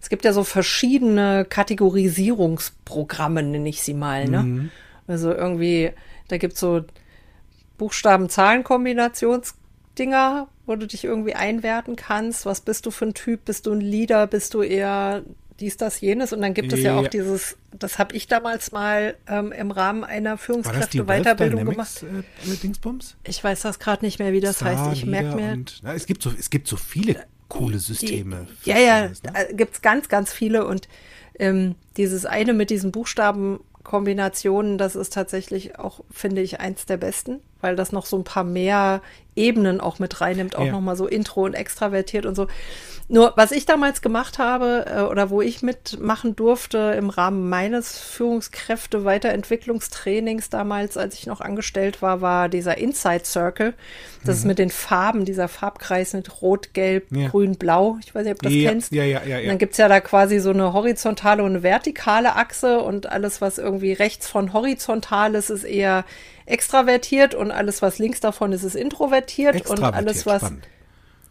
es 0.00 0.08
gibt 0.08 0.24
ja 0.24 0.32
so 0.32 0.42
verschiedene 0.42 1.44
Kategorisierungsprogramme, 1.48 3.44
nenne 3.44 3.68
ich 3.68 3.82
sie 3.82 3.94
mal, 3.94 4.24
ne? 4.24 4.42
Mhm. 4.42 4.70
Also 5.06 5.32
irgendwie, 5.32 5.92
da 6.26 6.38
gibt's 6.38 6.58
so 6.58 6.84
Buchstaben-Zahlen-Kombinationsdinger, 9.98 10.48
wo 10.66 10.76
du 10.76 10.86
dich 10.86 11.04
irgendwie 11.04 11.34
einwerten 11.34 11.96
kannst. 11.96 12.46
Was 12.46 12.60
bist 12.60 12.86
du 12.86 12.90
für 12.90 13.06
ein 13.06 13.14
Typ? 13.14 13.44
Bist 13.44 13.66
du 13.66 13.72
ein 13.72 13.80
Leader? 13.80 14.26
Bist 14.26 14.54
du 14.54 14.62
eher 14.62 15.22
dies, 15.60 15.76
das, 15.76 16.00
jenes? 16.00 16.32
Und 16.32 16.40
dann 16.40 16.54
gibt 16.54 16.72
es 16.72 16.80
ja 16.80 16.96
auch 16.96 17.08
dieses, 17.08 17.56
das 17.76 17.98
habe 17.98 18.14
ich 18.14 18.28
damals 18.28 18.72
mal 18.72 19.16
ähm, 19.26 19.52
im 19.52 19.70
Rahmen 19.70 20.04
einer 20.04 20.36
die 20.36 20.42
Führungskräfte-Weiterbildung 20.42 21.64
gemacht. 21.64 22.02
Äh, 22.02 22.56
Dingsbums? 22.62 23.16
Ich 23.24 23.42
weiß 23.42 23.62
das 23.62 23.78
gerade 23.78 24.04
nicht 24.04 24.18
mehr, 24.18 24.32
wie 24.32 24.40
das 24.40 24.62
heißt. 24.62 24.92
Ich 24.92 25.04
merke 25.04 25.36
mir. 25.36 25.52
Und, 25.52 25.80
na, 25.82 25.94
es, 25.94 26.06
gibt 26.06 26.22
so, 26.22 26.30
es 26.38 26.50
gibt 26.50 26.68
so 26.68 26.76
viele 26.76 27.24
coole 27.48 27.78
Systeme. 27.78 28.46
für 28.60 28.70
Ja, 28.70 28.78
ja, 28.78 29.08
ne? 29.08 29.12
da 29.22 29.44
gibt's 29.52 29.82
ganz, 29.82 30.08
ganz 30.08 30.32
viele 30.32 30.66
und 30.66 30.86
ähm, 31.38 31.76
dieses 31.96 32.26
eine 32.26 32.52
mit 32.52 32.68
diesen 32.68 32.92
Buchstabenkombinationen, 32.92 34.76
das 34.76 34.96
ist 34.96 35.12
tatsächlich 35.12 35.78
auch, 35.78 36.04
finde 36.10 36.42
ich, 36.42 36.60
eins 36.60 36.84
der 36.84 36.98
besten, 36.98 37.40
weil 37.60 37.76
das 37.76 37.92
noch 37.92 38.06
so 38.06 38.16
ein 38.16 38.24
paar 38.24 38.44
mehr 38.44 39.00
Ebenen 39.36 39.80
auch 39.80 40.00
mit 40.00 40.20
reinnimmt, 40.20 40.56
auch 40.56 40.64
Ja. 40.66 40.72
nochmal 40.72 40.96
so 40.96 41.06
intro 41.06 41.44
und 41.44 41.54
extravertiert 41.54 42.26
und 42.26 42.34
so. 42.34 42.48
Nur, 43.10 43.32
was 43.36 43.52
ich 43.52 43.64
damals 43.64 44.02
gemacht 44.02 44.38
habe 44.38 44.84
äh, 44.86 45.00
oder 45.00 45.30
wo 45.30 45.40
ich 45.40 45.62
mitmachen 45.62 46.36
durfte 46.36 46.94
im 46.98 47.08
Rahmen 47.08 47.48
meines 47.48 47.98
Führungskräfte-Weiterentwicklungstrainings 47.98 50.50
damals, 50.50 50.96
als 50.96 51.14
ich 51.14 51.26
noch 51.26 51.40
angestellt 51.40 52.02
war, 52.02 52.20
war 52.20 52.48
dieser 52.48 52.78
Inside 52.78 53.24
Circle. 53.24 53.74
Das 54.24 54.38
ist 54.38 54.44
mit 54.44 54.58
den 54.58 54.70
Farben, 54.70 55.24
dieser 55.24 55.48
Farbkreis 55.48 56.12
mit 56.12 56.42
Rot, 56.42 56.74
Gelb, 56.74 57.10
Mhm. 57.10 57.18
Ja. 57.20 57.28
Grün, 57.28 57.56
Blau. 57.56 57.98
Ich 58.04 58.14
weiß 58.14 58.24
nicht, 58.24 58.32
ob 58.34 58.42
du 58.42 58.48
das 58.48 58.54
Ja, 58.54 58.70
kennst. 58.70 58.92
ja, 58.92 59.04
ja, 59.04 59.22
ja, 59.24 59.38
ja. 59.38 59.48
Dann 59.48 59.58
gibt's 59.58 59.78
ja 59.78 59.88
da 59.88 60.00
quasi 60.00 60.38
so 60.40 60.50
eine 60.50 60.72
horizontale 60.72 61.42
und 61.42 61.50
eine 61.50 61.62
vertikale 61.62 62.36
Achse 62.36 62.80
und 62.80 63.06
alles, 63.06 63.40
was 63.40 63.58
irgendwie 63.58 63.92
rechts 63.92 64.28
von 64.28 64.52
horizontal 64.52 65.34
ist, 65.34 65.50
ist 65.50 65.64
eher 65.64 66.04
extravertiert 66.48 67.34
und 67.34 67.50
alles, 67.50 67.82
was 67.82 67.98
links 67.98 68.20
davon 68.20 68.52
ist, 68.52 68.62
ist 68.64 68.74
introvertiert 68.76 69.54
und 69.54 69.60
Extravertiert, 69.60 69.94
alles, 69.94 70.26
was 70.26 70.42
spannend. 70.42 70.66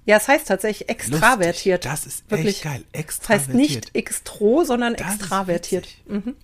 ja, 0.06 0.18
es 0.18 0.28
heißt 0.28 0.48
tatsächlich 0.48 0.90
extravertiert. 0.90 1.84
Lustig, 1.86 1.92
das 1.92 2.06
ist 2.06 2.32
Wirklich. 2.32 2.56
echt 2.56 2.64
geil. 2.64 2.84
Das 2.92 3.02
Extravertiert. 3.02 3.48
heißt 3.50 3.58
nicht 3.58 3.96
extro, 3.96 4.64
sondern 4.64 4.96
Das 4.96 5.16
extravertiert. 5.16 5.88
witzig. 6.08 6.36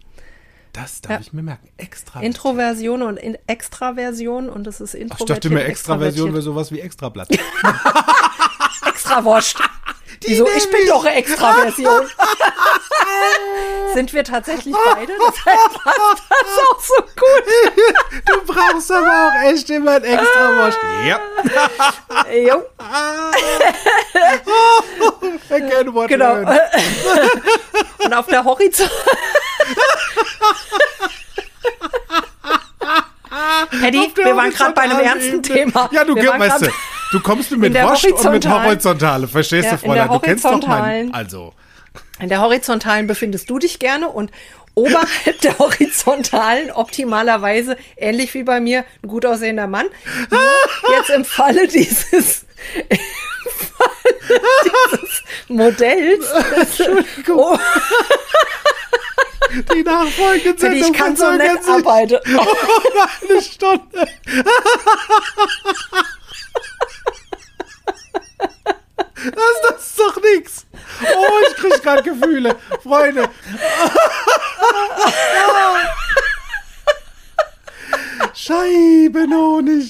Das 0.73 1.01
darf 1.01 1.11
Ja. 1.11 1.19
ich 1.21 1.33
mir 1.33 1.43
merken. 1.43 1.69
Extra. 1.77 2.21
Introversion 2.21 3.03
und 3.03 3.17
in 3.17 3.37
Extraversion 3.45 4.49
und 4.49 4.65
es 4.65 4.81
ist 4.81 4.95
Ach, 4.95 4.99
introvertiert. 4.99 5.29
ich 5.29 5.35
dachte 5.43 5.49
mir, 5.53 5.65
Extraversion 5.65 6.29
wäre 6.33 6.37
extravertiert. 6.39 6.43
sowas 6.43 6.71
wie 6.71 6.79
Extrablatt. 6.79 7.29
Extrawurst. 8.87 9.57
Wieso? 10.25 10.47
Ich 10.55 10.69
bin 10.69 10.87
doch 10.87 11.05
eine 11.05 11.15
Extraversion. 11.15 12.07
Sind 13.93 14.13
wir 14.13 14.23
tatsächlich 14.23 14.75
beide? 14.93 15.13
Deshalb 15.13 15.83
passt 15.83 16.23
das 16.29 16.59
auch 16.71 16.79
so 16.79 17.01
gut. 17.01 17.43
du 18.25 18.53
brauchst 18.53 18.91
aber 18.91 19.27
auch 19.27 19.33
echt 19.49 19.69
immer 19.69 19.91
ein 19.91 20.03
Extrawurst. 20.03 20.79
Ja. 21.05 21.19
Jo, 22.33 22.63
Again, 25.49 25.93
what 25.93 26.07
genau. 26.07 26.37
Und 27.99 28.13
auf 28.13 28.27
der 28.27 28.43
Horizont. 28.43 28.91
Paddy, 33.69 34.11
wir 34.15 34.35
waren 34.35 34.51
gerade 34.51 34.73
bei 34.73 34.81
einem 34.81 34.99
ernsten. 34.99 35.43
Thema. 35.43 35.89
Ja, 35.91 36.03
du, 36.03 36.15
waren 36.15 36.39
weißt 36.39 36.61
du, 36.61 36.69
du 37.13 37.19
kommst 37.21 37.51
mit 37.51 37.73
Wurst 37.73 38.05
und 38.05 38.11
mit 38.31 38.45
horizontalen- 38.45 38.65
Horizontale. 38.65 39.27
Verstehst 39.27 39.65
Ja, 39.65 39.71
du, 39.71 39.77
Fräulein? 39.77 40.09
Du 40.09 40.19
kennst 40.19 40.45
doch 40.45 40.65
meinen. 40.67 41.13
Also, 41.13 41.53
In 42.19 42.29
der 42.29 42.41
horizontalen 42.41 43.07
befindest 43.07 43.49
du 43.49 43.59
dich 43.59 43.79
gerne 43.79 44.09
und 44.09 44.31
oberhalb 44.75 45.39
der 45.41 45.57
horizontalen 45.59 46.71
optimalerweise, 46.71 47.77
ähnlich 47.95 48.33
wie 48.33 48.43
bei 48.43 48.59
mir, 48.59 48.83
ein 49.03 49.07
gut 49.07 49.25
aussehender 49.25 49.67
Mann. 49.67 49.85
Nur 50.31 50.97
jetzt 50.97 51.09
im 51.11 51.23
Falle 51.25 51.67
dieses, 51.67 52.45
im 52.89 52.97
Falle 53.47 54.99
dieses 55.01 55.23
Modells. 55.47 56.25
Oh, 57.29 57.57
die 59.75 59.83
nachfolgende 59.83 60.53
Paddy, 60.55 60.77
ich 60.77 60.83
Sendung 60.83 60.93
kann 60.93 61.15
so 61.15 61.29
nett 61.31 61.59
arbeiten. 61.69 62.15
um 62.35 63.29
eine 63.29 63.41
Stunde. 63.41 64.07
Das, 69.23 69.69
das 69.69 69.87
ist 69.87 69.99
doch 69.99 70.17
nix. 70.21 70.65
Oh, 71.01 71.25
ich 71.47 71.55
krieg 71.55 71.81
gerade 71.81 72.03
Gefühle. 72.03 72.55
Freunde. 72.81 73.29
Scheibenhonig. 78.33 79.89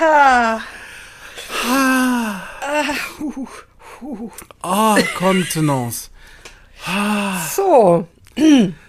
Ha. 0.00 0.60
Oh, 4.62 4.96
Kontenance. 5.16 6.10
So, 7.54 8.06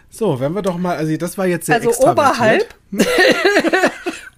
So, 0.10 0.40
wenn 0.40 0.54
wir 0.54 0.62
doch 0.62 0.78
mal, 0.78 0.98
also 0.98 1.16
das 1.18 1.38
war 1.38 1.46
jetzt 1.46 1.66
sehr 1.66 1.76
also 1.76 1.92
oberhalb, 2.00 2.74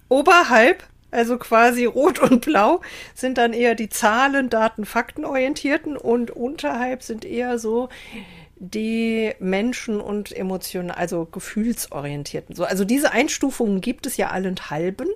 oberhalb 0.08 0.84
Also 1.14 1.38
quasi 1.38 1.84
rot 1.84 2.18
und 2.18 2.44
blau 2.44 2.80
sind 3.14 3.38
dann 3.38 3.52
eher 3.52 3.76
die 3.76 3.88
Zahlen, 3.88 4.50
Daten, 4.50 4.84
Fakten 4.84 5.24
orientierten 5.24 5.96
und 5.96 6.32
unterhalb 6.32 7.04
sind 7.04 7.24
eher 7.24 7.58
so 7.60 7.88
die 8.56 9.32
Menschen 9.38 10.00
und 10.00 10.36
Emotionen, 10.36 10.90
also 10.90 11.24
gefühlsorientierten. 11.26 12.56
So, 12.56 12.64
also 12.64 12.84
diese 12.84 13.12
Einstufungen 13.12 13.80
gibt 13.80 14.06
es 14.06 14.16
ja 14.16 14.30
allenthalben 14.30 15.06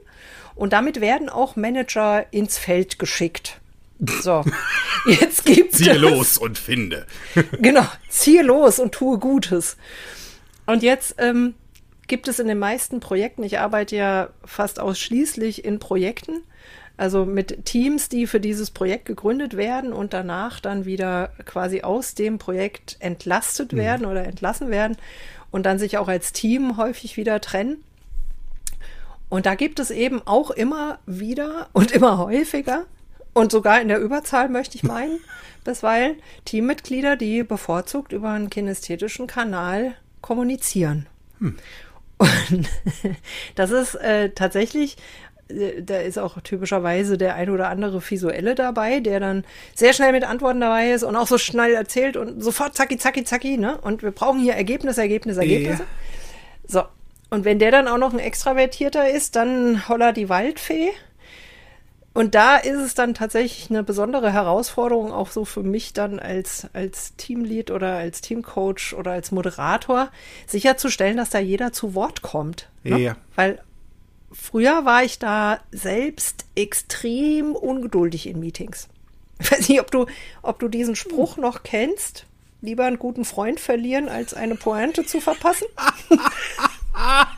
und 0.55 0.73
damit 0.73 1.01
werden 1.01 1.29
auch 1.29 1.57
Manager 1.57 2.27
ins 2.31 2.59
Feld 2.59 3.01
geschickt. 3.01 3.61
So, 3.99 4.45
jetzt 5.09 5.45
gibt 5.45 5.75
Ziehe 5.75 5.95
los 5.95 6.39
und 6.39 6.59
finde. 6.59 7.07
genau, 7.61 7.87
ziehe 8.09 8.43
los 8.43 8.79
und 8.79 8.93
tue 8.93 9.19
Gutes. 9.19 9.77
Und 10.67 10.85
jetzt 10.85 11.17
ähm, 11.19 11.55
gibt 12.09 12.29
es 12.29 12.39
in 12.39 12.49
den 12.49 12.59
meisten 12.59 13.01
Projekten, 13.01 13.43
ich 13.43 13.59
arbeite 13.59 13.97
ja 13.97 14.31
fast 14.45 14.81
ausschließlich 14.81 15.65
in 15.65 15.79
Projekten, 15.79 16.43
also 16.97 17.25
mit 17.25 17.65
Teams, 17.65 18.09
die 18.09 18.27
für 18.27 18.41
dieses 18.41 18.71
Projekt 18.73 19.05
gegründet 19.05 19.57
werden 19.57 19.93
und 19.93 20.13
danach 20.13 20.59
dann 20.59 20.85
wieder 20.85 21.31
quasi 21.45 21.83
aus 21.83 22.15
dem 22.15 22.39
Projekt 22.39 22.97
entlastet 22.99 23.77
werden 23.77 24.05
oder 24.05 24.25
entlassen 24.25 24.71
werden 24.71 24.97
und 25.53 25.65
dann 25.65 25.79
sich 25.79 25.97
auch 25.99 26.09
als 26.09 26.33
Team 26.33 26.77
häufig 26.77 27.17
wieder 27.17 27.41
trennen. 27.41 27.85
Und 29.29 29.47
da 29.47 29.55
gibt 29.55 29.79
es 29.79 29.91
eben 29.91 30.23
auch 30.27 30.51
immer 30.51 30.99
wieder 31.07 31.69
und 31.73 31.93
immer 31.93 32.19
häufiger 32.19 32.87
und 33.35 33.53
sogar 33.53 33.81
in 33.81 33.89
der 33.89 34.01
Überzahl 34.01 34.49
möchte 34.49 34.77
ich 34.77 34.83
meinen, 34.83 35.21
bisweilen 35.65 36.17
Teammitglieder, 36.47 37.17
die 37.17 37.45
bevorzugt 37.45 38.13
über 38.13 38.31
einen 38.31 38.51
kinästhetischen 38.51 39.29
Kanal 39.29 39.95
kommunizieren. 40.21 41.07
Hm. 41.39 41.57
Und 42.19 42.69
das 43.55 43.71
ist 43.71 43.95
äh, 43.95 44.31
tatsächlich, 44.31 44.97
äh, 45.49 45.83
da 45.83 45.99
ist 45.99 46.19
auch 46.19 46.41
typischerweise 46.41 47.17
der 47.17 47.35
ein 47.35 47.51
oder 47.51 47.69
andere 47.69 48.03
Visuelle 48.03 48.55
dabei, 48.55 49.01
der 49.01 49.21
dann 49.21 49.45
sehr 49.75 49.93
schnell 49.93 50.13
mit 50.13 50.25
Antworten 50.25 50.61
dabei 50.61 50.91
ist 50.91 51.05
und 51.05 51.17
auch 51.17 51.27
so 51.27 51.39
schnell 51.39 51.75
erzählt 51.75 52.17
und 52.17 52.43
sofort 52.43 52.77
zacki, 52.77 52.99
zacki, 52.99 53.25
zacki, 53.25 53.57
ne? 53.57 53.79
Und 53.79 54.03
wir 54.03 54.11
brauchen 54.11 54.41
hier 54.41 54.55
Ergebnisse, 54.55 55.01
Ergebnisse, 55.01 55.41
Ergebnisse. 55.41 55.83
Ja. 55.83 55.89
So. 56.67 56.83
Und 57.31 57.45
wenn 57.45 57.59
der 57.59 57.71
dann 57.71 57.89
auch 57.89 57.99
noch 57.99 58.13
ein 58.13 58.19
Extravertierter 58.19 59.11
ist, 59.11 59.37
dann 59.37 59.89
holla 59.89 60.13
die 60.13 60.29
Waldfee. 60.29 60.91
Und 62.15 62.35
da 62.35 62.57
ist 62.57 62.81
es 62.81 62.95
dann 62.95 63.15
tatsächlich 63.15 63.71
eine 63.71 63.85
besondere 63.85 64.33
Herausforderung, 64.33 65.13
auch 65.13 65.31
so 65.31 65.45
für 65.45 65.63
mich 65.63 65.93
dann 65.93 66.19
als, 66.19 66.67
als 66.73 67.15
Teamlead 67.17 67.71
oder 67.71 67.97
als 67.97 68.21
Teamcoach 68.21 68.95
oder 68.97 69.13
als 69.13 69.31
Moderator, 69.31 70.11
sicherzustellen, 70.47 71.17
dass 71.17 71.31
da 71.31 71.39
jeder 71.39 71.73
zu 71.73 71.95
Wort 71.95 72.23
kommt. 72.23 72.69
Ne? 72.83 72.99
Ja. 72.99 73.17
Weil 73.37 73.61
früher 74.33 74.85
war 74.85 75.05
ich 75.05 75.19
da 75.19 75.61
selbst 75.71 76.47
extrem 76.57 77.55
ungeduldig 77.55 78.27
in 78.27 78.41
Meetings. 78.41 78.89
Ich 79.39 79.53
weiß 79.53 79.69
nicht, 79.69 79.81
ob 79.81 79.91
du, 79.91 80.07
ob 80.43 80.59
du 80.59 80.69
diesen 80.69 80.97
Spruch 80.97 81.37
noch 81.37 81.63
kennst. 81.63 82.27
Lieber 82.61 82.87
einen 82.87 82.99
guten 82.99 83.25
Freund 83.25 83.61
verlieren, 83.61 84.09
als 84.09 84.35
eine 84.35 84.57
Pointe 84.57 85.07
zu 85.07 85.21
verpassen. 85.21 85.69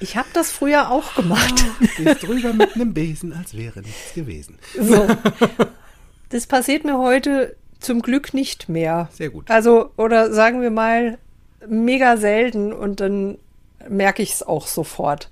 Ich 0.00 0.16
habe 0.16 0.28
das 0.32 0.50
früher 0.50 0.90
auch 0.90 1.14
gemacht. 1.14 1.64
Oh, 1.80 1.86
gehst 1.96 2.22
drüber 2.22 2.52
mit 2.52 2.74
einem 2.74 2.92
Besen, 2.92 3.32
als 3.32 3.56
wäre 3.56 3.80
nichts 3.80 4.14
gewesen. 4.14 4.58
So. 4.78 5.06
Das 6.28 6.46
passiert 6.46 6.84
mir 6.84 6.98
heute 6.98 7.56
zum 7.80 8.02
Glück 8.02 8.34
nicht 8.34 8.68
mehr. 8.68 9.08
Sehr 9.12 9.30
gut. 9.30 9.50
Also, 9.50 9.90
oder 9.96 10.32
sagen 10.32 10.60
wir 10.60 10.70
mal, 10.70 11.18
mega 11.68 12.16
selten 12.16 12.72
und 12.72 13.00
dann 13.00 13.38
merke 13.88 14.22
ich 14.22 14.32
es 14.32 14.42
auch 14.42 14.66
sofort. 14.66 15.30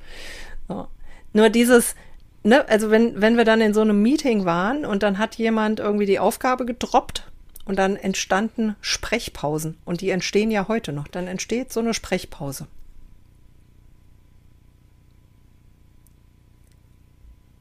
Ja. 0.68 0.88
Nur 1.33 1.50
dieses, 1.50 1.94
ne, 2.42 2.68
also 2.68 2.90
wenn, 2.90 3.20
wenn 3.20 3.37
wir 3.37 3.44
dann 3.44 3.61
in 3.61 3.74
so 3.74 3.81
einem 3.81 4.00
Meeting 4.03 4.44
waren 4.44 4.85
und 4.85 5.03
dann 5.03 5.18
hat 5.18 5.35
jemand 5.37 5.81
irgendwie 5.81 6.07
die 6.07 6.18
Aufgabe 6.18 6.64
gedroppt 6.64 7.31
und 7.64 7.79
dann 7.79 7.96
entstanden 7.96 8.77
Sprechpausen 8.81 9.77
und 9.85 10.00
die 10.00 10.11
entstehen 10.11 10.50
ja 10.50 10.68
heute 10.68 10.92
noch, 10.92 11.09
dann 11.09 11.27
entsteht 11.27 11.72
so 11.72 11.81
eine 11.81 11.94
Sprechpause. 11.94 12.66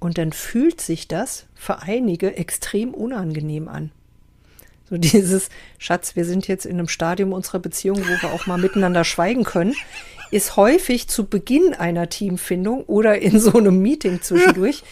Und 0.04 0.18
dann 0.18 0.34
fühlt 0.34 0.82
sich 0.82 1.08
das 1.08 1.46
für 1.56 1.82
einige 1.82 2.36
extrem 2.36 2.94
unangenehm 2.94 3.70
an. 3.70 3.89
So 4.89 4.98
dieses, 4.98 5.48
Schatz, 5.78 6.18
wir 6.18 6.26
sind 6.26 6.46
jetzt 6.50 6.66
in 6.66 6.74
einem 6.78 6.89
Stadium 6.89 7.32
unserer 7.32 7.60
Beziehung, 7.60 8.00
wo 8.00 8.22
wir 8.22 8.34
auch 8.34 8.46
mal 8.46 8.58
miteinander 8.58 9.06
schweigen 9.06 9.46
können, 9.46 9.74
ist 10.30 10.58
häufig 10.58 11.08
zu 11.08 11.26
Beginn 11.28 11.74
einer 11.74 12.10
Teamfindung 12.10 12.84
oder 12.84 13.22
in 13.22 13.39
so 13.39 13.54
einem 13.54 13.82
Meeting 13.82 14.22
zwischendurch 14.22 14.84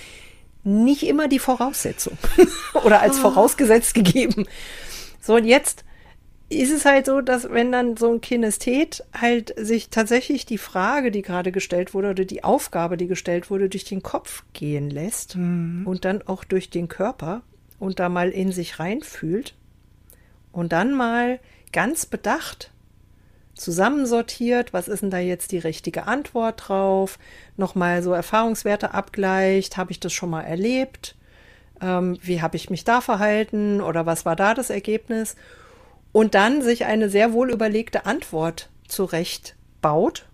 nicht 0.63 1.04
immer 1.04 1.28
die 1.28 1.39
Voraussetzung 1.39 2.17
oder 2.86 3.02
als 3.02 3.19
vorausgesetzt 3.19 3.93
gegeben. 3.93 4.47
So, 5.19 5.36
und 5.36 5.43
jetzt 5.43 5.84
ist 6.59 6.71
es 6.71 6.85
halt 6.85 7.05
so, 7.05 7.21
dass 7.21 7.49
wenn 7.49 7.71
dann 7.71 7.97
so 7.97 8.11
ein 8.11 8.21
Kinesthet 8.21 9.03
halt 9.13 9.53
sich 9.57 9.89
tatsächlich 9.89 10.45
die 10.45 10.57
Frage, 10.57 11.11
die 11.11 11.21
gerade 11.21 11.51
gestellt 11.51 11.93
wurde, 11.93 12.09
oder 12.09 12.25
die 12.25 12.43
Aufgabe, 12.43 12.97
die 12.97 13.07
gestellt 13.07 13.49
wurde, 13.49 13.69
durch 13.69 13.85
den 13.85 14.03
Kopf 14.03 14.43
gehen 14.53 14.89
lässt 14.89 15.35
mhm. 15.35 15.83
und 15.85 16.05
dann 16.05 16.21
auch 16.23 16.43
durch 16.43 16.69
den 16.69 16.87
Körper 16.87 17.41
und 17.79 17.99
da 17.99 18.09
mal 18.09 18.29
in 18.29 18.51
sich 18.51 18.79
reinfühlt 18.79 19.55
und 20.51 20.71
dann 20.71 20.93
mal 20.93 21.39
ganz 21.71 22.05
bedacht 22.05 22.71
zusammensortiert, 23.53 24.73
was 24.73 24.87
ist 24.87 25.03
denn 25.03 25.11
da 25.11 25.19
jetzt 25.19 25.51
die 25.51 25.59
richtige 25.59 26.07
Antwort 26.07 26.67
drauf, 26.67 27.19
nochmal 27.57 28.01
so 28.01 28.11
Erfahrungswerte 28.13 28.93
abgleicht, 28.93 29.77
habe 29.77 29.91
ich 29.91 29.99
das 29.99 30.13
schon 30.13 30.31
mal 30.31 30.41
erlebt, 30.41 31.15
ähm, 31.81 32.17
wie 32.21 32.41
habe 32.41 32.55
ich 32.55 32.69
mich 32.69 32.83
da 32.83 33.01
verhalten 33.01 33.81
oder 33.81 34.05
was 34.05 34.25
war 34.25 34.35
da 34.35 34.53
das 34.53 34.69
Ergebnis 34.69 35.35
und 36.12 36.36
dann 36.36 36.62
sich 36.62 36.86
eine 36.86 37.10
sehr 37.10 37.34
wohl 37.34 37.52
überlegte 37.52 38.06
Antwort 38.06 38.69
zurecht 38.88 39.56
baut. 39.82 40.26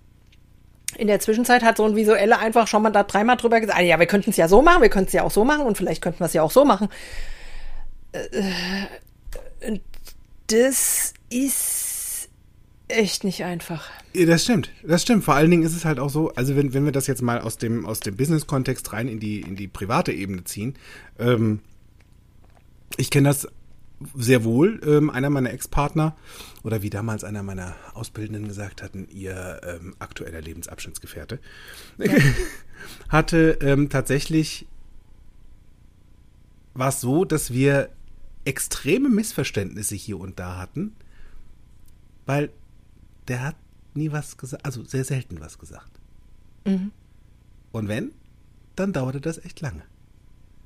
In 0.98 1.08
der 1.08 1.20
Zwischenzeit 1.20 1.64
hat 1.64 1.78
so 1.78 1.86
ein 1.86 1.96
Visuelle 1.96 2.40
einfach 2.40 2.68
schon 2.68 2.82
mal 2.82 2.92
da 2.92 3.04
dreimal 3.04 3.38
drüber 3.38 3.60
gesagt, 3.60 3.78
ah, 3.78 3.82
ja, 3.82 4.00
wir 4.00 4.06
könnten 4.08 4.32
es 4.32 4.38
ja 4.38 4.48
so 4.48 4.62
machen, 4.62 4.82
wir 4.82 4.90
könnten 4.90 5.08
es 5.08 5.14
ja 5.14 5.24
auch 5.24 5.32
so 5.32 5.44
machen 5.44 5.66
und 5.66 5.78
vielleicht 5.78 6.02
könnten 6.02 6.20
wir 6.20 6.26
es 6.26 6.34
ja 6.34 6.42
auch 6.42 6.52
so 6.52 6.66
machen. 6.66 6.90
Äh, 8.14 9.80
das 10.48 11.14
ist 11.30 12.30
echt 12.88 13.24
nicht 13.24 13.44
einfach. 13.44 13.90
Das 14.14 14.44
stimmt, 14.44 14.72
das 14.84 15.02
stimmt. 15.02 15.26
Vor 15.26 15.36
allen 15.36 15.52
Dingen 15.52 15.64
ist 15.64 15.76
es 15.76 15.86
halt 15.86 16.00
auch 16.00 16.10
so, 16.10 16.32
also 16.36 16.56
wenn, 16.56 16.74
wenn 16.74 16.86
wir 16.86 16.94
das 16.94 17.06
jetzt 17.06 17.22
mal 17.22 17.42
aus 17.42 17.58
dem, 17.58 17.86
aus 17.86 18.00
dem 18.00 18.16
Business-Kontext 18.16 18.94
rein 18.94 19.08
in 19.08 19.20
die, 19.20 19.42
in 19.42 19.56
die 19.56 19.68
private 19.68 20.14
Ebene 20.14 20.46
ziehen, 20.46 20.76
ähm, 21.20 21.60
ich 22.96 23.12
kenne 23.12 23.28
das 23.30 23.48
sehr 24.16 24.44
wohl. 24.44 24.80
Ähm, 24.86 25.10
einer 25.10 25.30
meiner 25.30 25.52
Ex-Partner 25.52 26.16
oder 26.64 26.82
wie 26.82 26.90
damals 26.90 27.24
einer 27.24 27.44
meiner 27.44 27.76
Ausbildenden 27.94 28.48
gesagt 28.48 28.84
hatten, 28.84 29.08
ihr 29.10 29.62
ähm, 29.64 29.96
aktueller 30.00 30.42
Lebensabschnittsgefährte, 30.42 31.40
ja. 31.98 32.14
hatte 33.10 33.58
ähm, 33.62 33.90
tatsächlich 33.90 34.68
war 36.74 36.90
es 36.90 37.02
so, 37.02 37.26
dass 37.26 37.52
wir 37.52 37.90
extreme 38.46 39.10
Missverständnisse 39.10 39.96
hier 39.96 40.20
und 40.20 40.40
da 40.40 40.58
hatten, 40.58 40.96
weil 42.26 42.52
der 43.28 43.44
hat 43.44 43.56
nie 43.94 44.12
was 44.12 44.38
gesagt, 44.38 44.66
also 44.66 44.84
sehr 44.84 45.04
selten 45.04 45.42
was 45.42 45.58
gesagt. 45.58 46.00
Mhm. 46.66 46.92
Und 47.72 47.88
wenn, 47.88 48.12
dann 48.76 48.94
dauerte 48.94 49.20
das 49.20 49.44
echt 49.44 49.60
lange. 49.60 49.84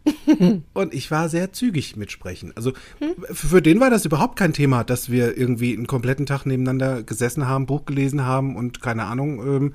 und 0.74 0.94
ich 0.94 1.12
war 1.12 1.30
sehr 1.30 1.54
zügig 1.54 1.96
mit 1.96 2.12
Sprechen. 2.12 2.56
Also 2.56 2.74
hm? 3.00 3.16
für 3.32 3.62
den 3.62 3.80
war 3.80 3.90
das 3.90 4.06
überhaupt 4.06 4.36
kein 4.38 4.54
Thema, 4.54 4.84
dass 4.84 5.12
wir 5.12 5.38
irgendwie 5.38 5.74
einen 5.74 5.88
kompletten 5.88 6.26
Tag 6.26 6.46
nebeneinander 6.46 7.04
gesessen 7.04 7.48
haben, 7.48 7.66
Buch 7.68 7.86
gelesen 7.86 8.26
haben 8.26 8.56
und 8.56 8.82
keine 8.82 9.04
Ahnung, 9.04 9.40
ähm, 9.46 9.74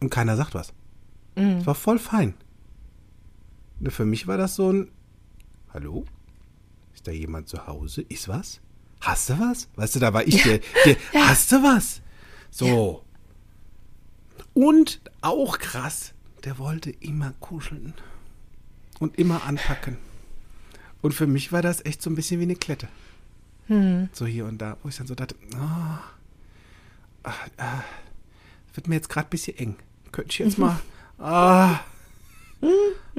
und 0.00 0.10
keiner 0.10 0.36
sagt 0.36 0.54
was. 0.54 0.72
Es 1.34 1.42
mhm. 1.42 1.66
war 1.66 1.74
voll 1.74 1.98
fein. 1.98 2.34
Für 3.88 4.04
mich 4.04 4.26
war 4.26 4.36
das 4.36 4.56
so 4.56 4.72
ein 4.72 4.90
Hallo? 5.72 6.04
Ist 6.94 7.06
da 7.06 7.12
jemand 7.12 7.48
zu 7.48 7.66
Hause? 7.66 8.02
Ist 8.02 8.28
was? 8.28 8.60
Hast 9.00 9.30
du 9.30 9.40
was? 9.40 9.68
Weißt 9.76 9.96
du, 9.96 10.00
da 10.00 10.12
war 10.12 10.26
ich 10.26 10.44
ja. 10.44 10.44
der, 10.44 10.60
der 10.84 10.96
ja. 11.14 11.28
Hast 11.28 11.50
du 11.50 11.62
was? 11.62 12.02
So. 12.50 13.02
Ja. 14.36 14.42
Und 14.54 15.00
auch 15.22 15.58
krass, 15.58 16.12
der 16.44 16.58
wollte 16.58 16.90
immer 16.90 17.32
kuscheln 17.40 17.94
und 19.02 19.18
immer 19.18 19.42
anpacken. 19.44 19.96
Und 21.02 21.12
für 21.12 21.26
mich 21.26 21.50
war 21.50 21.60
das 21.60 21.84
echt 21.84 22.00
so 22.00 22.08
ein 22.08 22.14
bisschen 22.14 22.38
wie 22.38 22.44
eine 22.44 22.54
Klette. 22.54 22.88
Hm. 23.66 24.08
So 24.12 24.26
hier 24.26 24.46
und 24.46 24.58
da, 24.58 24.76
wo 24.82 24.88
ich 24.88 24.96
dann 24.96 25.08
so 25.08 25.16
dachte, 25.16 25.34
oh, 25.54 25.98
ah, 27.24 27.34
ah, 27.56 27.82
wird 28.74 28.86
mir 28.86 28.94
jetzt 28.94 29.08
gerade 29.08 29.26
ein 29.26 29.30
bisschen 29.30 29.58
eng. 29.58 29.76
Könnte 30.12 30.30
ich 30.30 30.38
jetzt 30.38 30.58
mal, 30.58 30.78
ah, 31.18 31.80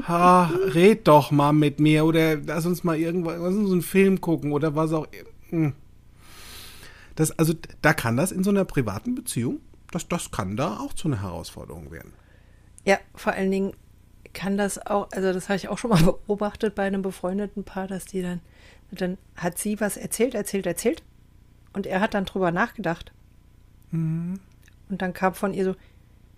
ah, 0.07 0.45
red 0.73 1.05
doch 1.05 1.31
mal 1.31 1.51
mit 1.51 1.81
mir 1.81 2.05
oder 2.05 2.37
lass 2.37 2.65
uns 2.65 2.85
mal 2.85 2.97
irgendwas, 2.97 3.37
lass 3.37 3.53
uns 3.53 3.71
einen 3.71 3.81
Film 3.81 4.21
gucken 4.21 4.53
oder 4.53 4.75
was 4.75 4.93
auch 4.93 5.07
immer. 5.51 5.73
Das, 7.15 7.37
also 7.37 7.53
da 7.81 7.93
kann 7.93 8.15
das 8.15 8.31
in 8.31 8.45
so 8.45 8.51
einer 8.51 8.63
privaten 8.63 9.15
Beziehung, 9.15 9.59
das, 9.91 10.07
das 10.07 10.31
kann 10.31 10.55
da 10.55 10.77
auch 10.77 10.93
zu 10.93 11.09
einer 11.09 11.21
Herausforderung 11.21 11.91
werden. 11.91 12.13
Ja, 12.85 12.99
vor 13.15 13.33
allen 13.33 13.51
Dingen 13.51 13.73
kann 14.33 14.57
das 14.57 14.85
auch, 14.85 15.11
also 15.11 15.33
das 15.33 15.49
habe 15.49 15.57
ich 15.57 15.67
auch 15.67 15.77
schon 15.77 15.89
mal 15.91 16.03
beobachtet 16.27 16.75
bei 16.75 16.83
einem 16.83 17.01
befreundeten 17.01 17.63
Paar, 17.63 17.87
dass 17.87 18.05
die 18.05 18.21
dann, 18.21 18.41
dann 18.91 19.17
hat 19.35 19.57
sie 19.57 19.79
was 19.79 19.97
erzählt, 19.97 20.35
erzählt, 20.35 20.65
erzählt 20.65 21.03
und 21.73 21.87
er 21.87 21.99
hat 21.99 22.13
dann 22.13 22.25
drüber 22.25 22.51
nachgedacht. 22.51 23.11
Mhm. 23.91 24.39
Und 24.89 25.01
dann 25.01 25.13
kam 25.13 25.33
von 25.33 25.53
ihr 25.53 25.65
so, 25.65 25.75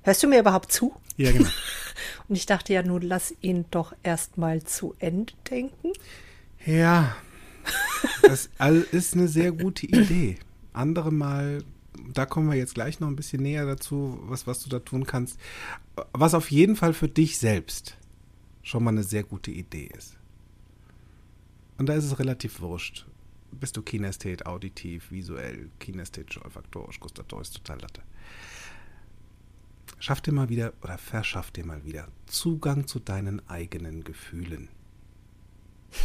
hörst 0.04 0.24
du 0.24 0.28
mir 0.28 0.40
überhaupt 0.40 0.72
zu? 0.72 0.96
Ja, 1.18 1.32
genau. 1.32 1.50
Und 2.28 2.36
ich 2.36 2.46
dachte 2.46 2.74
ja, 2.74 2.84
nun 2.84 3.02
lass 3.02 3.34
ihn 3.42 3.66
doch 3.72 3.94
erst 4.04 4.38
mal 4.38 4.64
zu 4.64 4.96
Ende 5.00 5.34
denken. 5.50 5.92
Ja, 6.66 7.16
das 8.24 8.50
ist 8.92 9.14
eine 9.14 9.28
sehr 9.28 9.52
gute 9.52 9.86
Idee. 9.86 10.38
Andere 10.74 11.12
mal, 11.12 11.64
da 12.14 12.26
kommen 12.26 12.50
wir 12.50 12.58
jetzt 12.58 12.76
gleich 12.76 13.00
noch 13.00 13.08
ein 13.08 13.16
bisschen 13.16 13.44
näher 13.44 13.66
dazu, 13.66 14.20
was, 14.24 14.48
was 14.48 14.64
du 14.64 14.70
da 14.70 14.80
tun 14.80 15.06
kannst. 15.06 15.40
Was 16.14 16.34
auf 16.34 16.52
jeden 16.52 16.76
Fall 16.76 16.94
für 16.94 17.08
dich 17.08 17.38
selbst 17.38 17.98
schon 18.64 18.84
mal 18.84 18.92
eine 18.92 19.04
sehr 19.04 19.24
gute 19.24 19.52
Idee 19.52 19.90
ist. 19.98 20.18
Und 21.78 21.88
da 21.88 21.94
ist 21.94 22.06
es 22.06 22.20
relativ 22.20 22.62
wurscht. 22.62 23.06
Bist 23.52 23.78
du 23.78 23.82
kinesthet, 23.82 24.46
auditiv, 24.46 25.12
visuell, 25.12 25.70
kinästhetisch, 25.80 26.44
olfaktorisch, 26.44 27.00
gustatorisch, 27.00 27.52
total 27.52 27.80
Latte. 27.82 28.02
Schaff 30.00 30.22
dir 30.22 30.34
mal 30.34 30.50
wieder 30.50 30.74
oder 30.82 30.98
verschaff 30.98 31.52
dir 31.52 31.66
mal 31.66 31.86
wieder 31.86 32.08
Zugang 32.26 32.88
zu 32.88 33.00
deinen 33.00 33.48
eigenen 33.48 34.04
Gefühlen. 34.04 34.70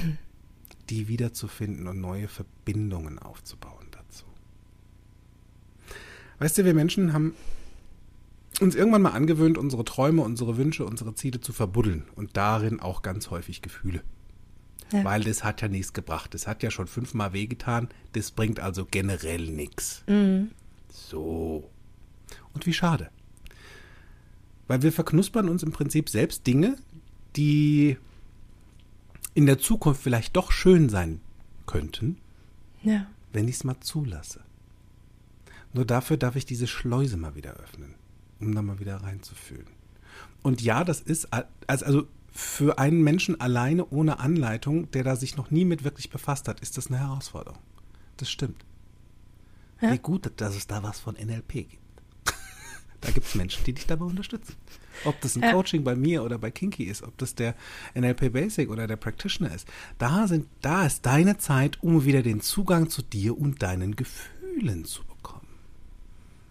Hm. 0.01 0.19
Die 0.91 1.09
wiederzufinden 1.09 1.87
und 1.87 2.01
neue 2.01 2.29
Verbindungen 2.29 3.19
aufzubauen. 3.19 3.80
Weißt 6.41 6.57
du, 6.59 6.65
wir 6.65 6.75
Menschen 6.75 7.13
haben 7.13 7.35
uns 8.61 8.75
irgendwann 8.75 9.03
mal 9.03 9.11
angewöhnt, 9.11 9.59
unsere 9.59 9.85
Träume, 9.85 10.23
unsere 10.23 10.57
Wünsche, 10.57 10.85
unsere 10.85 11.15
Ziele 11.15 11.41
zu 11.41 11.53
verbuddeln 11.53 12.05
und 12.17 12.37
darin 12.37 12.81
auch 12.81 13.03
ganz 13.03 13.31
häufig 13.31 13.63
Gefühle. 13.63 14.03
Ja. 14.91 15.05
Weil 15.05 15.23
das 15.23 15.45
hat 15.45 15.61
ja 15.63 15.69
nichts 15.69 15.93
gebracht. 15.93 16.35
Das 16.35 16.47
hat 16.47 16.63
ja 16.63 16.71
schon 16.71 16.89
fünfmal 16.89 17.33
wehgetan. 17.33 17.89
Das 18.15 18.33
bringt 18.33 18.59
also 18.59 18.87
generell 18.91 19.47
nichts. 19.47 20.03
Mhm. 20.09 20.51
So. 20.89 21.71
Und 22.55 22.67
wie 22.67 22.73
schade. 22.73 23.11
Weil 24.67 24.83
wir 24.83 24.93
verknuspern 24.93 25.49
uns 25.49 25.63
im 25.63 25.73
Prinzip 25.73 26.09
selbst 26.09 26.47
Dinge, 26.47 26.77
die 27.37 27.99
in 29.35 29.47
der 29.47 29.59
Zukunft 29.59 30.03
vielleicht 30.03 30.35
doch 30.37 30.51
schön 30.51 30.89
sein 30.89 31.21
könnten, 31.67 32.17
ja. 32.83 33.07
wenn 33.33 33.47
ich 33.47 33.57
es 33.57 33.65
mal 33.65 33.79
zulasse. 33.81 34.41
Nur 35.73 35.85
dafür 35.85 36.17
darf 36.17 36.37
ich 36.37 36.47
diese 36.47 36.67
Schleuse 36.67 37.17
mal 37.17 37.35
wieder 37.35 37.55
öffnen, 37.55 37.95
um 38.41 38.55
da 38.55 38.63
mal 38.63 38.81
wieder 38.81 38.97
reinzufühlen. 38.97 39.67
Und 40.43 40.63
ja, 40.63 40.85
das 40.85 41.01
ist 41.01 41.29
also 41.67 42.09
für 42.33 42.79
einen 42.79 43.03
Menschen 43.03 43.41
alleine 43.41 43.87
ohne 43.87 44.21
Anleitung, 44.21 44.91
der 44.93 45.05
da 45.05 45.17
sich 45.17 45.37
noch 45.37 45.51
nie 45.51 45.65
mit 45.65 45.85
wirklich 45.85 46.11
befasst 46.11 46.49
hat, 46.49 46.61
ist 46.61 46.77
das 46.77 46.89
eine 46.89 46.99
Herausforderung. 46.99 47.59
Das 48.17 48.31
stimmt. 48.31 48.65
Ja. 49.81 49.93
Wie 49.93 49.99
gut, 49.99 50.31
dass 50.37 50.57
es 50.57 50.67
da 50.67 50.83
was 50.83 51.01
von 51.01 51.15
NLP 51.15 51.53
gibt. 51.53 51.77
Da 53.01 53.11
gibt 53.11 53.27
es 53.27 53.35
Menschen, 53.35 53.65
die 53.65 53.73
dich 53.73 53.87
dabei 53.87 54.05
unterstützen. 54.05 54.55
Ob 55.07 55.19
das 55.23 55.35
ein 55.35 55.43
ja. 55.43 55.53
Coaching 55.53 55.85
bei 55.85 55.97
mir 55.97 56.23
oder 56.23 56.37
bei 56.37 56.51
Kinky 56.51 56.85
ist, 56.85 57.03
ob 57.03 57.17
das 57.17 57.35
der 57.35 57.55
NLP 57.95 58.31
Basic 58.31 58.69
oder 58.69 58.87
der 58.87 58.97
Practitioner 58.97 59.55
ist. 59.55 59.67
Da, 59.97 60.29
sind, 60.29 60.47
da 60.61 60.85
ist 60.85 61.07
deine 61.07 61.39
Zeit, 61.39 61.83
um 61.83 62.05
wieder 62.05 62.23
den 62.23 62.43
Zugang 62.43 62.91
zu 62.91 63.01
dir 63.01 63.39
und 63.39 63.63
deinen 63.63 63.97
Gefühlen 63.97 64.85
zu. 64.85 65.01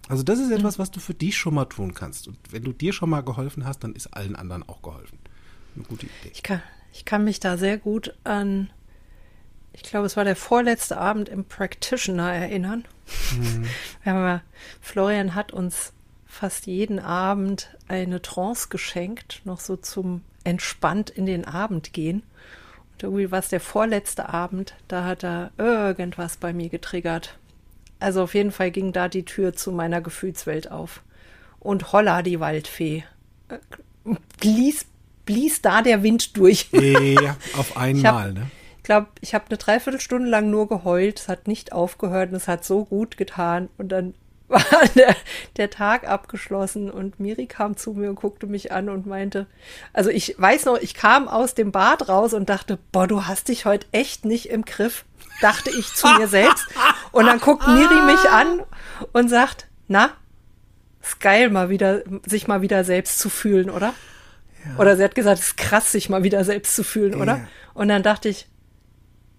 Also 0.10 0.24
das 0.24 0.40
ist 0.40 0.52
etwas, 0.52 0.80
was 0.80 0.92
du 0.92 1.00
für 1.00 1.14
dich 1.14 1.38
schon 1.38 1.54
mal 1.54 1.66
tun 1.66 1.94
kannst. 1.94 2.28
Und 2.28 2.38
wenn 2.50 2.64
du 2.64 2.74
dir 2.74 2.94
schon 2.94 3.10
mal 3.10 3.22
geholfen 3.22 3.66
hast, 3.66 3.84
dann 3.84 3.94
ist 3.94 4.08
allen 4.08 4.36
anderen 4.36 4.68
auch 4.68 4.82
geholfen. 4.82 5.20
Eine 5.76 5.86
gute 5.86 6.08
Idee. 6.08 6.32
Ich 6.34 6.44
kann, 6.44 6.62
ich 6.92 7.06
kann 7.06 7.24
mich 7.24 7.40
da 7.40 7.58
sehr 7.58 7.78
gut 7.78 8.16
an, 8.24 8.70
ich 9.72 9.84
glaube, 9.84 10.08
es 10.08 10.18
war 10.18 10.24
der 10.24 10.36
vorletzte 10.36 10.98
Abend 10.98 11.30
im 11.30 11.46
Practitioner 11.46 12.34
erinnern. 12.34 12.86
Mhm. 13.38 13.66
Ja, 14.06 14.42
Florian 14.82 15.36
hat 15.36 15.54
uns 15.54 15.94
fast 16.26 16.66
jeden 16.66 17.00
Abend 17.00 17.76
eine 17.88 18.22
Trance 18.22 18.70
geschenkt, 18.70 19.42
noch 19.46 19.60
so 19.60 19.76
zum 19.76 20.22
entspannt 20.44 21.10
in 21.10 21.26
den 21.26 21.46
Abend 21.46 21.94
gehen. 21.94 22.24
Und 22.94 23.04
irgendwie 23.04 23.32
war 23.32 23.40
es 23.40 23.50
der 23.50 23.60
vorletzte 23.60 24.30
Abend, 24.30 24.74
da 24.88 25.06
hat 25.06 25.24
er 25.24 25.52
irgendwas 25.58 26.38
bei 26.38 26.52
mir 26.52 26.70
getriggert. 26.70 27.38
Also 28.00 28.24
auf 28.24 28.34
jeden 28.34 28.52
Fall 28.52 28.72
ging 28.72 28.94
da 28.94 29.08
die 29.10 29.26
Tür 29.26 29.54
zu 29.54 29.72
meiner 29.72 30.02
Gefühlswelt 30.02 30.72
auf. 30.72 31.04
Und 31.60 31.92
holla, 31.92 32.22
die 32.22 32.40
Waldfee. 32.40 33.04
Blies, 34.40 34.86
blies 35.26 35.62
da 35.62 35.82
der 35.82 36.04
Wind 36.04 36.38
durch. 36.38 36.70
Ja, 36.72 37.36
auf 37.58 37.76
einmal, 37.78 38.34
ne? 38.34 38.50
Ich 38.78 38.84
glaube, 38.84 39.08
ich 39.22 39.34
habe 39.34 39.46
eine 39.50 39.58
Dreiviertelstunde 39.58 40.30
lang 40.30 40.50
nur 40.50 40.68
geheult. 40.68 41.20
Es 41.20 41.28
hat 41.28 41.48
nicht 41.48 41.74
aufgehört 41.74 42.32
und 42.32 42.38
es 42.38 42.48
hat 42.48 42.66
so 42.66 42.86
gut 42.86 43.18
getan. 43.18 43.70
Und 43.78 43.90
dann 43.90 44.16
war 44.50 44.64
der, 44.96 45.16
der 45.58 45.70
Tag 45.70 46.08
abgeschlossen 46.08 46.92
und 46.92 47.20
Miri 47.20 47.46
kam 47.46 47.78
zu 47.78 47.94
mir 47.94 48.10
und 48.10 48.16
guckte 48.16 48.48
mich 48.48 48.72
an 48.72 48.90
und 48.90 49.06
meinte, 49.06 49.48
also 49.94 50.10
ich 50.10 50.36
weiß 50.38 50.66
noch, 50.66 50.78
ich 50.78 50.94
kam 50.94 51.28
aus 51.28 51.54
dem 51.54 51.72
Bad 51.72 52.10
raus 52.10 52.34
und 52.34 52.50
dachte, 52.50 52.80
boah, 52.92 53.08
du 53.08 53.26
hast 53.26 53.48
dich 53.48 53.66
heute 53.66 53.88
echt 53.92 54.26
nicht 54.26 54.50
im 54.50 54.66
Griff, 54.66 55.06
dachte 55.42 55.70
ich 55.70 55.94
zu 55.94 56.08
mir 56.18 56.28
selbst. 56.28 56.68
Und 57.12 57.26
dann 57.26 57.40
guckt 57.40 57.68
Miri 57.68 58.02
mich 58.02 58.30
an 58.30 58.64
und 59.14 59.30
sagt, 59.30 59.68
na, 59.88 60.12
ist 61.02 61.20
geil, 61.20 61.50
mal 61.50 61.70
wieder, 61.70 62.02
sich 62.26 62.48
mal 62.48 62.62
wieder 62.62 62.84
selbst 62.84 63.20
zu 63.20 63.30
fühlen, 63.30 63.70
oder? 63.70 63.94
Ja. 64.66 64.78
Oder 64.78 64.98
sie 64.98 65.04
hat 65.04 65.16
gesagt, 65.16 65.40
es 65.40 65.48
ist 65.50 65.58
krass, 65.58 65.92
sich 65.92 66.10
mal 66.10 66.24
wieder 66.24 66.44
selbst 66.44 66.76
zu 66.76 66.84
fühlen, 66.84 67.16
oder? 67.16 67.38
Ja. 67.38 67.48
Und 67.74 67.88
dann 67.88 68.04
dachte 68.04 68.30
ich, 68.30 68.48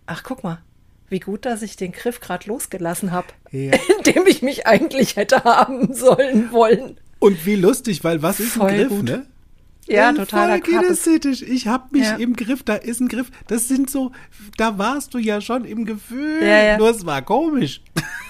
ach, 0.07 0.23
guck 0.23 0.43
mal, 0.43 0.63
wie 1.11 1.21
gut, 1.21 1.45
dass 1.45 1.63
ich 1.63 1.77
den 1.77 1.93
Griff 1.93 2.21
gerade 2.21 2.49
losgelassen 2.49 3.13
habe, 3.13 3.29
ja. 3.51 3.73
indem 3.99 4.27
ich 4.27 4.43
mich 4.43 4.67
eigentlich 4.67 5.17
hätte 5.17 5.45
haben 5.45 5.93
sollen 5.93 6.53
wollen. 6.53 6.97
Und 7.19 7.45
wie 7.45 7.57
lustig, 7.57 8.03
weil 8.03 8.23
was 8.23 8.41
ist 8.41 8.53
Voll 8.53 8.71
ein 8.71 8.77
Griff, 8.79 8.89
gut. 8.89 9.05
ne? 9.05 9.27
Ja, 9.87 10.13
total. 10.13 10.61
kinästhetisch. 10.61 11.43
Ich 11.43 11.67
habe 11.67 11.89
mich 11.91 12.05
ja. 12.05 12.17
im 12.17 12.37
Griff, 12.37 12.63
da 12.63 12.77
ist 12.77 13.01
ein 13.01 13.09
Griff. 13.09 13.31
Das 13.49 13.67
sind 13.67 13.91
so, 13.91 14.13
da 14.57 14.79
warst 14.79 15.15
du 15.15 15.19
ja 15.19 15.41
schon 15.41 15.65
im 15.65 15.85
Gefühl. 15.85 16.43
Ja, 16.43 16.63
ja. 16.63 16.79
Nur 16.79 16.91
es 16.91 17.05
war 17.05 17.23
komisch. 17.23 17.83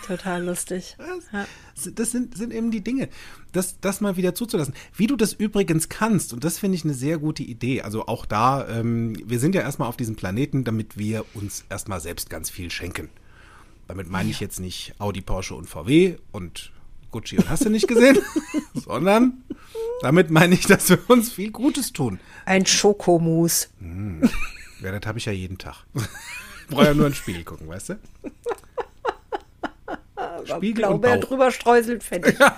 Total 0.06 0.42
lustig. 0.42 0.96
Ja. 1.32 1.46
Das 1.94 2.10
sind, 2.10 2.36
sind 2.36 2.52
eben 2.52 2.70
die 2.70 2.82
Dinge, 2.82 3.08
das, 3.52 3.80
das 3.80 4.00
mal 4.00 4.16
wieder 4.16 4.34
zuzulassen. 4.34 4.74
Wie 4.94 5.06
du 5.06 5.16
das 5.16 5.32
übrigens 5.32 5.88
kannst, 5.88 6.32
und 6.32 6.44
das 6.44 6.58
finde 6.58 6.76
ich 6.76 6.84
eine 6.84 6.94
sehr 6.94 7.18
gute 7.18 7.42
Idee. 7.42 7.82
Also 7.82 8.06
auch 8.06 8.26
da, 8.26 8.68
ähm, 8.68 9.16
wir 9.24 9.38
sind 9.38 9.54
ja 9.54 9.62
erstmal 9.62 9.88
auf 9.88 9.96
diesem 9.96 10.16
Planeten, 10.16 10.64
damit 10.64 10.98
wir 10.98 11.24
uns 11.34 11.64
erstmal 11.68 12.00
selbst 12.00 12.30
ganz 12.30 12.50
viel 12.50 12.70
schenken. 12.70 13.08
Damit 13.88 14.08
meine 14.08 14.30
ich 14.30 14.40
jetzt 14.40 14.60
nicht 14.60 14.94
Audi, 14.98 15.20
Porsche 15.20 15.54
und 15.54 15.68
VW 15.68 16.16
und 16.30 16.72
Gucci 17.10 17.38
und 17.38 17.48
hast 17.50 17.64
du 17.64 17.70
nicht 17.70 17.88
gesehen, 17.88 18.18
sondern 18.74 19.42
damit 20.02 20.30
meine 20.30 20.54
ich, 20.54 20.66
dass 20.66 20.88
wir 20.88 20.98
uns 21.08 21.32
viel 21.32 21.50
Gutes 21.50 21.92
tun. 21.92 22.20
Ein 22.44 22.66
Schokomus. 22.66 23.68
Hm. 23.80 24.22
Ja, 24.82 24.92
das 24.96 25.06
habe 25.06 25.18
ich 25.18 25.26
ja 25.26 25.32
jeden 25.32 25.58
Tag. 25.58 25.84
Brauche 26.68 26.84
ja 26.84 26.94
nur 26.94 27.06
ein 27.06 27.14
Spiegel 27.14 27.44
gucken, 27.44 27.68
weißt 27.68 27.90
du? 27.90 27.94
Spiegel 30.46 30.84
und 30.86 31.00
Bauch. 31.00 31.20
drüber 31.20 31.50
streuselt, 31.50 32.02
fertig. 32.02 32.38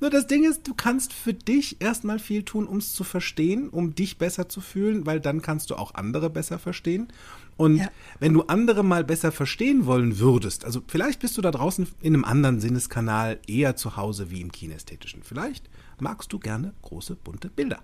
Nur 0.00 0.10
das 0.10 0.28
Ding 0.28 0.48
ist, 0.48 0.66
du 0.68 0.74
kannst 0.74 1.12
für 1.12 1.34
dich 1.34 1.80
erstmal 1.80 2.20
viel 2.20 2.44
tun, 2.44 2.66
um 2.68 2.76
es 2.76 2.94
zu 2.94 3.02
verstehen, 3.02 3.68
um 3.68 3.96
dich 3.96 4.16
besser 4.16 4.48
zu 4.48 4.60
fühlen, 4.60 5.06
weil 5.06 5.18
dann 5.18 5.42
kannst 5.42 5.70
du 5.70 5.74
auch 5.74 5.94
andere 5.94 6.30
besser 6.30 6.60
verstehen. 6.60 7.08
Und 7.56 7.78
ja. 7.78 7.90
wenn 8.20 8.32
du 8.32 8.42
andere 8.42 8.84
mal 8.84 9.02
besser 9.02 9.32
verstehen 9.32 9.86
wollen 9.86 10.20
würdest, 10.20 10.64
also 10.64 10.82
vielleicht 10.86 11.18
bist 11.18 11.36
du 11.36 11.42
da 11.42 11.50
draußen 11.50 11.88
in 12.00 12.14
einem 12.14 12.24
anderen 12.24 12.60
Sinneskanal 12.60 13.40
eher 13.48 13.74
zu 13.74 13.96
Hause 13.96 14.30
wie 14.30 14.40
im 14.40 14.52
kinästhetischen. 14.52 15.24
Vielleicht 15.24 15.68
magst 15.98 16.32
du 16.32 16.38
gerne 16.38 16.74
große 16.82 17.16
bunte 17.16 17.48
Bilder. 17.48 17.82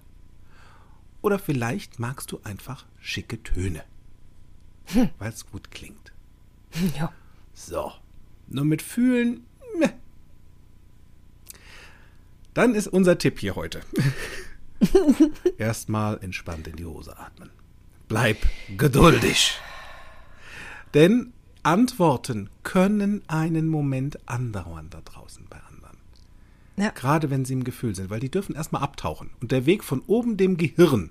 Oder 1.21 1.41
vielleicht 1.41 1.99
magst 1.99 2.31
du 2.31 2.41
einfach 2.45 2.87
schicke 3.01 3.43
Töne, 3.43 3.83
hm. 4.85 5.09
weil 5.19 5.33
es 5.33 5.47
gut 5.51 5.73
klingt. 5.73 6.04
Ja. 6.99 7.13
So. 7.53 7.93
Nur 8.49 8.65
mit 8.65 8.83
Fühlen. 8.83 9.47
Meh. 9.79 9.89
Dann 12.53 12.75
ist 12.75 12.89
unser 12.89 13.19
Tipp 13.19 13.39
hier 13.39 13.57
heute. 13.57 13.81
Erstmal 15.59 16.23
entspannt 16.23 16.69
in 16.69 16.77
die 16.77 16.85
Hose 16.85 17.19
atmen. 17.19 17.51
Bleib 18.09 18.39
geduldig. 18.77 19.59
Denn 20.93 21.33
Antworten 21.63 22.51
können 22.63 23.23
einen 23.29 23.69
Moment 23.69 24.29
andauern 24.29 24.91
da 24.91 25.01
draußen 25.01 25.47
bei 25.49 25.59
anderen. 25.69 25.97
Ja. 26.77 26.91
Gerade 26.91 27.31
wenn 27.31 27.45
sie 27.45 27.53
im 27.53 27.65
Gefühl 27.65 27.95
sind, 27.95 28.11
weil 28.11 28.21
die 28.21 28.31
dürfen 28.31 28.57
erstmal 28.57 28.83
abtauchen. 28.83 29.31
Und 29.41 29.53
der 29.53 29.67
Weg 29.67 29.85
von 29.85 30.03
oben 30.07 30.37
dem 30.37 30.57
Gehirn 30.57 31.11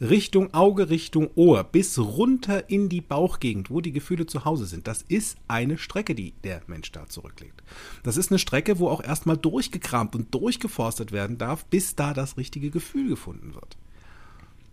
Richtung 0.00 0.52
Auge, 0.52 0.90
Richtung 0.90 1.30
Ohr, 1.36 1.64
bis 1.64 1.98
runter 1.98 2.68
in 2.68 2.88
die 2.88 3.00
Bauchgegend, 3.00 3.70
wo 3.70 3.80
die 3.80 3.92
Gefühle 3.92 4.26
zu 4.26 4.44
Hause 4.44 4.66
sind. 4.66 4.86
Das 4.86 5.02
ist 5.02 5.38
eine 5.48 5.78
Strecke, 5.78 6.14
die 6.14 6.34
der 6.44 6.60
Mensch 6.66 6.92
da 6.92 7.08
zurücklegt. 7.08 7.62
Das 8.02 8.16
ist 8.16 8.30
eine 8.30 8.38
Strecke, 8.38 8.78
wo 8.78 8.88
auch 8.88 9.02
erstmal 9.02 9.38
durchgekramt 9.38 10.14
und 10.14 10.34
durchgeforstet 10.34 11.12
werden 11.12 11.38
darf, 11.38 11.64
bis 11.64 11.94
da 11.94 12.12
das 12.12 12.36
richtige 12.36 12.70
Gefühl 12.70 13.08
gefunden 13.08 13.54
wird. 13.54 13.78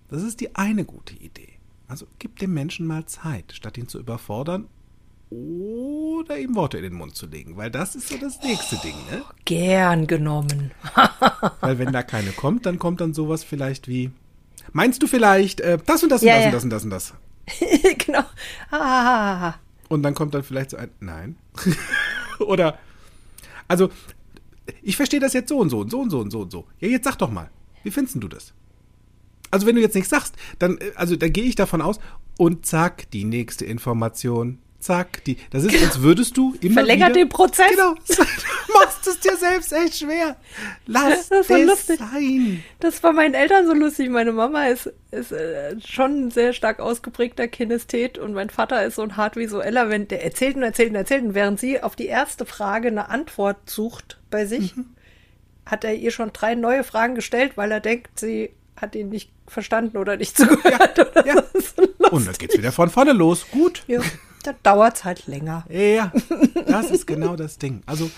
Das 0.09 0.23
ist 0.23 0.41
die 0.41 0.55
eine 0.55 0.83
gute 0.83 1.15
Idee. 1.15 1.53
Also 1.87 2.05
gib 2.19 2.39
dem 2.39 2.53
Menschen 2.53 2.85
mal 2.85 3.05
Zeit, 3.05 3.53
statt 3.53 3.77
ihn 3.77 3.87
zu 3.87 3.99
überfordern 3.99 4.67
oder 5.33 6.37
ihm 6.37 6.55
Worte 6.55 6.77
in 6.77 6.83
den 6.83 6.93
Mund 6.93 7.15
zu 7.15 7.27
legen, 7.27 7.57
weil 7.57 7.71
das 7.71 7.95
ist 7.95 8.09
so 8.09 8.17
das 8.17 8.41
nächste 8.43 8.77
Ding, 8.77 8.95
ne? 9.11 9.23
Gern 9.45 10.07
genommen. 10.07 10.71
weil 11.61 11.79
wenn 11.79 11.91
da 11.91 12.03
keine 12.03 12.31
kommt, 12.31 12.65
dann 12.65 12.79
kommt 12.79 13.01
dann 13.01 13.13
sowas 13.13 13.43
vielleicht 13.43 13.87
wie, 13.87 14.11
Meinst 14.71 15.03
du 15.03 15.07
vielleicht 15.07 15.59
äh, 15.61 15.77
das 15.85 16.03
und 16.03 16.09
das 16.09 16.21
und 16.21 16.27
ja, 16.27 16.35
das, 16.35 16.43
ja. 16.43 16.47
und 16.47 16.53
das 16.53 16.63
und 16.63 16.69
das 16.69 16.83
und 16.83 16.89
das? 16.89 17.13
genau. 18.05 18.23
Ah. 18.71 19.55
Und 19.89 20.03
dann 20.03 20.15
kommt 20.15 20.33
dann 20.33 20.43
vielleicht 20.43 20.71
so 20.71 20.77
ein 20.77 20.89
Nein. 20.99 21.35
Oder 22.39 22.79
also 23.67 23.89
ich 24.81 24.95
verstehe 24.95 25.19
das 25.19 25.33
jetzt 25.33 25.49
so 25.49 25.57
und 25.57 25.69
so 25.69 25.79
und 25.79 25.89
so 25.91 25.99
und 25.99 26.09
so 26.09 26.19
und 26.19 26.31
so 26.31 26.41
und 26.41 26.51
so. 26.51 26.65
Ja, 26.79 26.87
jetzt 26.87 27.03
sag 27.03 27.17
doch 27.17 27.29
mal. 27.29 27.49
Wie 27.83 27.91
findest 27.91 28.15
du 28.21 28.27
das? 28.27 28.53
Also 29.51 29.67
wenn 29.67 29.75
du 29.75 29.81
jetzt 29.81 29.93
nichts 29.93 30.09
sagst, 30.09 30.35
dann 30.59 30.77
äh, 30.77 30.91
also 30.95 31.15
dann 31.15 31.33
gehe 31.33 31.43
ich 31.43 31.55
davon 31.55 31.81
aus 31.81 31.99
und 32.37 32.65
zack, 32.65 33.11
die 33.11 33.25
nächste 33.25 33.65
Information 33.65 34.59
zack, 34.83 35.23
die, 35.23 35.37
das 35.51 35.63
ist, 35.63 35.83
als 35.83 36.01
würdest 36.01 36.37
du 36.37 36.55
immer 36.61 36.75
Verlängert 36.75 37.09
wieder, 37.09 37.25
den 37.25 37.29
Prozess. 37.29 37.71
Genau, 37.71 37.95
machst 38.73 39.07
es 39.07 39.19
dir 39.19 39.35
selbst 39.37 39.71
echt 39.71 39.99
schwer. 39.99 40.35
Lass 40.85 41.29
das 41.29 41.49
war 41.49 41.59
lustig. 41.59 41.99
sein. 41.99 42.63
Das 42.79 43.01
war 43.03 43.13
meinen 43.13 43.33
Eltern 43.33 43.65
so 43.65 43.73
lustig. 43.73 44.09
Meine 44.09 44.31
Mama 44.31 44.65
ist, 44.65 44.91
ist 45.11 45.31
äh, 45.31 45.75
schon 45.85 46.27
ein 46.27 46.31
sehr 46.31 46.53
stark 46.53 46.79
ausgeprägter 46.79 47.47
Kinesthet 47.47 48.17
und 48.17 48.33
mein 48.33 48.49
Vater 48.49 48.85
ist 48.85 48.95
so 48.95 49.01
ein 49.01 49.17
hart 49.17 49.35
visueller, 49.35 49.89
wenn 49.89 50.07
der 50.07 50.23
erzählt 50.23 50.55
und 50.55 50.63
erzählt 50.63 50.89
und 50.89 50.95
erzählt 50.95 51.23
und 51.23 51.33
während 51.33 51.59
sie 51.59 51.81
auf 51.81 51.95
die 51.95 52.07
erste 52.07 52.45
Frage 52.45 52.89
eine 52.89 53.09
Antwort 53.09 53.69
sucht 53.69 54.19
bei 54.29 54.45
sich, 54.45 54.75
mhm. 54.75 54.85
hat 55.65 55.83
er 55.83 55.95
ihr 55.95 56.11
schon 56.11 56.31
drei 56.33 56.55
neue 56.55 56.83
Fragen 56.83 57.15
gestellt, 57.15 57.53
weil 57.55 57.71
er 57.71 57.79
denkt, 57.79 58.19
sie 58.19 58.51
hat 58.75 58.95
ihn 58.95 59.09
nicht 59.09 59.31
verstanden 59.47 59.97
oder 59.97 60.17
nicht 60.17 60.37
zugehört. 60.37 60.97
Ja, 60.97 61.25
ja. 61.25 61.43
So 61.53 61.83
und 62.11 62.27
dann 62.27 62.35
geht's 62.35 62.57
wieder 62.57 62.71
von 62.71 62.89
vorne 62.89 63.13
los. 63.13 63.45
Gut. 63.51 63.83
Ja. 63.87 64.01
Da 64.43 64.53
dauert 64.63 64.97
es 64.97 65.03
halt 65.05 65.27
länger. 65.27 65.65
Ja, 65.69 66.11
das 66.67 66.91
ist 66.91 67.07
genau 67.07 67.35
das 67.35 67.57
Ding. 67.57 67.81
Also 67.85 68.11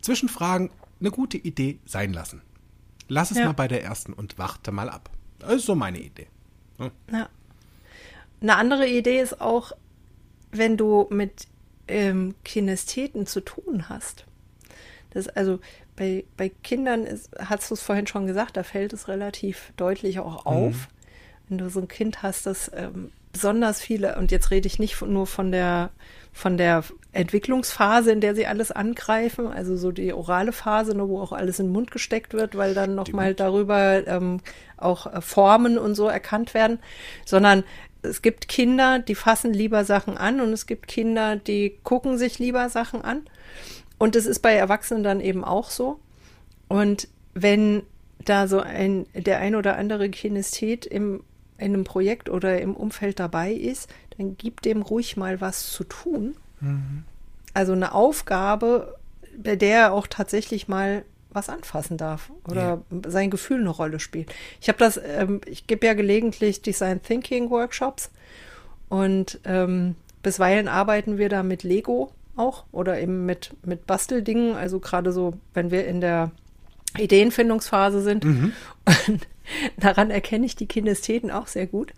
Zwischenfragen, 0.00 0.70
eine 1.00 1.10
gute 1.10 1.38
Idee 1.38 1.78
sein 1.86 2.12
lassen. 2.12 2.42
Lass 3.08 3.30
es 3.30 3.38
ja. 3.38 3.46
mal 3.46 3.52
bei 3.52 3.68
der 3.68 3.82
ersten 3.82 4.12
und 4.12 4.38
warte 4.38 4.72
mal 4.72 4.88
ab. 4.88 5.10
Das 5.38 5.52
ist 5.54 5.66
so 5.66 5.74
meine 5.74 5.98
Idee. 5.98 6.26
Hm? 6.78 6.90
Ja. 7.12 7.28
Eine 8.40 8.56
andere 8.56 8.88
Idee 8.88 9.20
ist 9.20 9.40
auch, 9.40 9.72
wenn 10.50 10.76
du 10.76 11.06
mit 11.10 11.46
ähm, 11.88 12.34
Kinestheten 12.44 13.26
zu 13.26 13.40
tun 13.40 13.88
hast. 13.88 14.26
Das 15.10 15.28
also 15.28 15.60
bei, 15.96 16.24
bei 16.36 16.48
Kindern 16.48 17.04
ist, 17.04 17.30
hast 17.38 17.70
du 17.70 17.74
es 17.74 17.82
vorhin 17.82 18.06
schon 18.06 18.26
gesagt, 18.26 18.56
da 18.56 18.62
fällt 18.62 18.92
es 18.92 19.08
relativ 19.08 19.72
deutlich 19.76 20.18
auch 20.18 20.46
auf. 20.46 20.74
Mhm. 20.74 20.86
Wenn 21.48 21.58
du 21.58 21.70
so 21.70 21.80
ein 21.80 21.88
Kind 21.88 22.22
hast, 22.22 22.46
das 22.46 22.70
ähm, 22.74 23.12
besonders 23.34 23.80
viele, 23.80 24.16
und 24.16 24.30
jetzt 24.30 24.50
rede 24.50 24.66
ich 24.66 24.78
nicht 24.78 25.02
nur 25.02 25.26
von 25.26 25.52
der, 25.52 25.90
von 26.32 26.56
der 26.56 26.84
Entwicklungsphase, 27.12 28.12
in 28.12 28.20
der 28.20 28.34
sie 28.34 28.46
alles 28.46 28.72
angreifen, 28.72 29.48
also 29.48 29.76
so 29.76 29.92
die 29.92 30.12
orale 30.12 30.52
Phase, 30.52 30.96
ne, 30.96 31.06
wo 31.08 31.20
auch 31.20 31.32
alles 31.32 31.58
in 31.58 31.66
den 31.66 31.72
Mund 31.72 31.90
gesteckt 31.90 32.32
wird, 32.32 32.56
weil 32.56 32.74
dann 32.74 32.94
nochmal 32.94 33.34
darüber 33.34 34.06
ähm, 34.06 34.40
auch 34.76 35.12
äh, 35.12 35.20
Formen 35.20 35.78
und 35.78 35.96
so 35.96 36.06
erkannt 36.06 36.54
werden, 36.54 36.78
sondern 37.26 37.64
es 38.02 38.22
gibt 38.22 38.48
Kinder, 38.48 39.00
die 39.00 39.14
fassen 39.14 39.52
lieber 39.52 39.84
Sachen 39.84 40.16
an 40.16 40.40
und 40.40 40.52
es 40.52 40.66
gibt 40.66 40.88
Kinder, 40.88 41.36
die 41.36 41.78
gucken 41.82 42.18
sich 42.18 42.38
lieber 42.38 42.68
Sachen 42.68 43.02
an. 43.02 43.22
Und 43.98 44.14
es 44.16 44.26
ist 44.26 44.40
bei 44.40 44.54
Erwachsenen 44.54 45.02
dann 45.02 45.20
eben 45.20 45.44
auch 45.44 45.70
so. 45.70 45.98
Und 46.68 47.08
wenn 47.32 47.82
da 48.24 48.46
so 48.46 48.60
ein, 48.60 49.06
der 49.14 49.38
ein 49.38 49.54
oder 49.54 49.76
andere 49.76 50.10
Kinesthet 50.10 50.86
im 50.86 51.22
in 51.58 51.74
einem 51.74 51.84
Projekt 51.84 52.28
oder 52.28 52.60
im 52.60 52.74
Umfeld 52.74 53.20
dabei 53.20 53.52
ist, 53.52 53.88
dann 54.16 54.36
gib 54.36 54.62
dem 54.62 54.82
ruhig 54.82 55.16
mal 55.16 55.40
was 55.40 55.70
zu 55.70 55.84
tun. 55.84 56.36
Mhm. 56.60 57.04
Also 57.52 57.72
eine 57.72 57.92
Aufgabe, 57.92 58.96
bei 59.36 59.56
der 59.56 59.78
er 59.78 59.92
auch 59.92 60.06
tatsächlich 60.06 60.68
mal 60.68 61.04
was 61.30 61.48
anfassen 61.48 61.96
darf 61.96 62.30
oder 62.48 62.82
ja. 62.90 63.10
sein 63.10 63.30
Gefühl 63.30 63.60
eine 63.60 63.70
Rolle 63.70 63.98
spielt. 63.98 64.32
Ich 64.60 64.68
habe 64.68 64.78
das, 64.78 65.00
ähm, 65.04 65.40
ich 65.46 65.66
gebe 65.66 65.86
ja 65.86 65.94
gelegentlich 65.94 66.62
Design 66.62 67.02
Thinking 67.02 67.50
Workshops 67.50 68.10
und 68.88 69.40
ähm, 69.44 69.96
bisweilen 70.22 70.68
arbeiten 70.68 71.18
wir 71.18 71.28
da 71.28 71.42
mit 71.42 71.64
Lego 71.64 72.12
auch 72.36 72.64
oder 72.72 73.00
eben 73.00 73.26
mit, 73.26 73.52
mit 73.64 73.86
Basteldingen. 73.86 74.56
Also 74.56 74.80
gerade 74.80 75.12
so, 75.12 75.34
wenn 75.52 75.70
wir 75.70 75.86
in 75.86 76.00
der 76.00 76.30
Ideenfindungsphase 76.98 78.00
sind. 78.00 78.24
Mhm. 78.24 78.52
Und 79.08 79.26
daran 79.76 80.10
erkenne 80.10 80.46
ich 80.46 80.56
die 80.56 80.66
Kinestheten 80.66 81.30
auch 81.30 81.46
sehr 81.46 81.66
gut. 81.66 81.92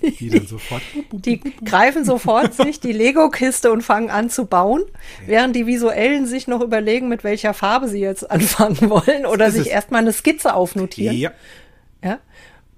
Die 0.00 0.28
dann 0.28 0.46
sofort. 0.46 0.82
Die 1.12 1.40
greifen 1.64 2.04
sofort 2.04 2.54
sich 2.54 2.80
die 2.80 2.92
Lego-Kiste 2.92 3.70
und 3.70 3.82
fangen 3.82 4.10
an 4.10 4.30
zu 4.30 4.46
bauen, 4.46 4.84
ja. 5.22 5.28
während 5.28 5.56
die 5.56 5.66
Visuellen 5.66 6.26
sich 6.26 6.46
noch 6.46 6.60
überlegen, 6.60 7.08
mit 7.08 7.24
welcher 7.24 7.54
Farbe 7.54 7.88
sie 7.88 8.00
jetzt 8.00 8.30
anfangen 8.30 8.90
wollen 8.90 9.26
oder 9.26 9.50
sich 9.50 9.68
erstmal 9.68 10.00
eine 10.00 10.12
Skizze 10.12 10.54
aufnotieren. 10.54 11.16
Ja. 11.16 11.32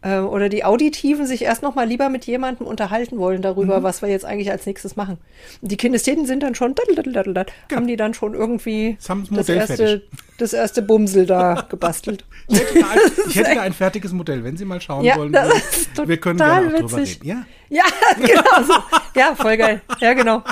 Ja. 0.05 0.21
Äh, 0.21 0.21
oder 0.21 0.49
die 0.49 0.65
Auditiven 0.65 1.27
sich 1.27 1.43
erst 1.43 1.63
noch 1.63 1.75
mal 1.75 1.87
lieber 1.87 2.09
mit 2.09 2.25
jemandem 2.27 2.67
unterhalten 2.67 3.19
wollen 3.19 3.43
darüber, 3.43 3.81
mhm. 3.81 3.83
was 3.83 4.03
wir 4.03 4.09
jetzt 4.09 4.25
eigentlich 4.25 4.51
als 4.51 4.67
nächstes 4.67 4.97
machen. 4.97 5.19
Die 5.61 5.77
Kinestheten 5.77 6.27
sind 6.27 6.43
dann 6.43 6.55
schon, 6.55 6.75
genau. 6.75 7.53
haben 7.71 7.87
die 7.87 7.97
dann 7.97 8.15
schon 8.15 8.35
irgendwie 8.35 8.97
das, 9.07 9.29
das 9.31 9.49
erste, 9.49 10.03
das 10.39 10.53
erste 10.53 10.83
Bumsel 10.83 11.27
da 11.27 11.67
gebastelt. 11.69 12.25
ich 12.49 12.59
hätte, 12.59 12.81
da 12.81 12.91
ein, 12.91 12.99
ich 13.29 13.37
hätte 13.37 13.55
da 13.55 13.63
ein 13.63 13.73
fertiges 13.73 14.13
Modell, 14.13 14.45
wenn 14.45 14.57
Sie 14.57 14.65
mal 14.65 14.81
schauen 14.81 15.05
ja, 15.05 15.17
wollen. 15.17 15.33
Wir 15.33 16.17
können 16.19 16.39
gerne 16.39 16.69
auch 16.69 16.81
drüber 16.81 16.97
reden. 16.99 17.27
Ja, 17.27 17.47
ja 17.69 17.85
genau 18.17 18.63
so. 18.67 18.75
Ja, 19.15 19.35
voll 19.35 19.57
geil. 19.57 19.83
Ja, 20.01 20.15
genau. 20.15 20.43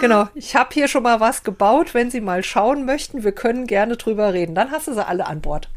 Genau, 0.00 0.28
ich 0.34 0.54
habe 0.54 0.70
hier 0.72 0.88
schon 0.88 1.02
mal 1.02 1.20
was 1.20 1.42
gebaut. 1.42 1.94
Wenn 1.94 2.10
Sie 2.10 2.20
mal 2.20 2.42
schauen 2.42 2.84
möchten, 2.84 3.24
wir 3.24 3.32
können 3.32 3.66
gerne 3.66 3.96
drüber 3.96 4.32
reden. 4.32 4.54
Dann 4.54 4.70
hast 4.70 4.88
du 4.88 4.94
sie 4.94 5.06
alle 5.06 5.26
an 5.26 5.40
Bord. 5.40 5.68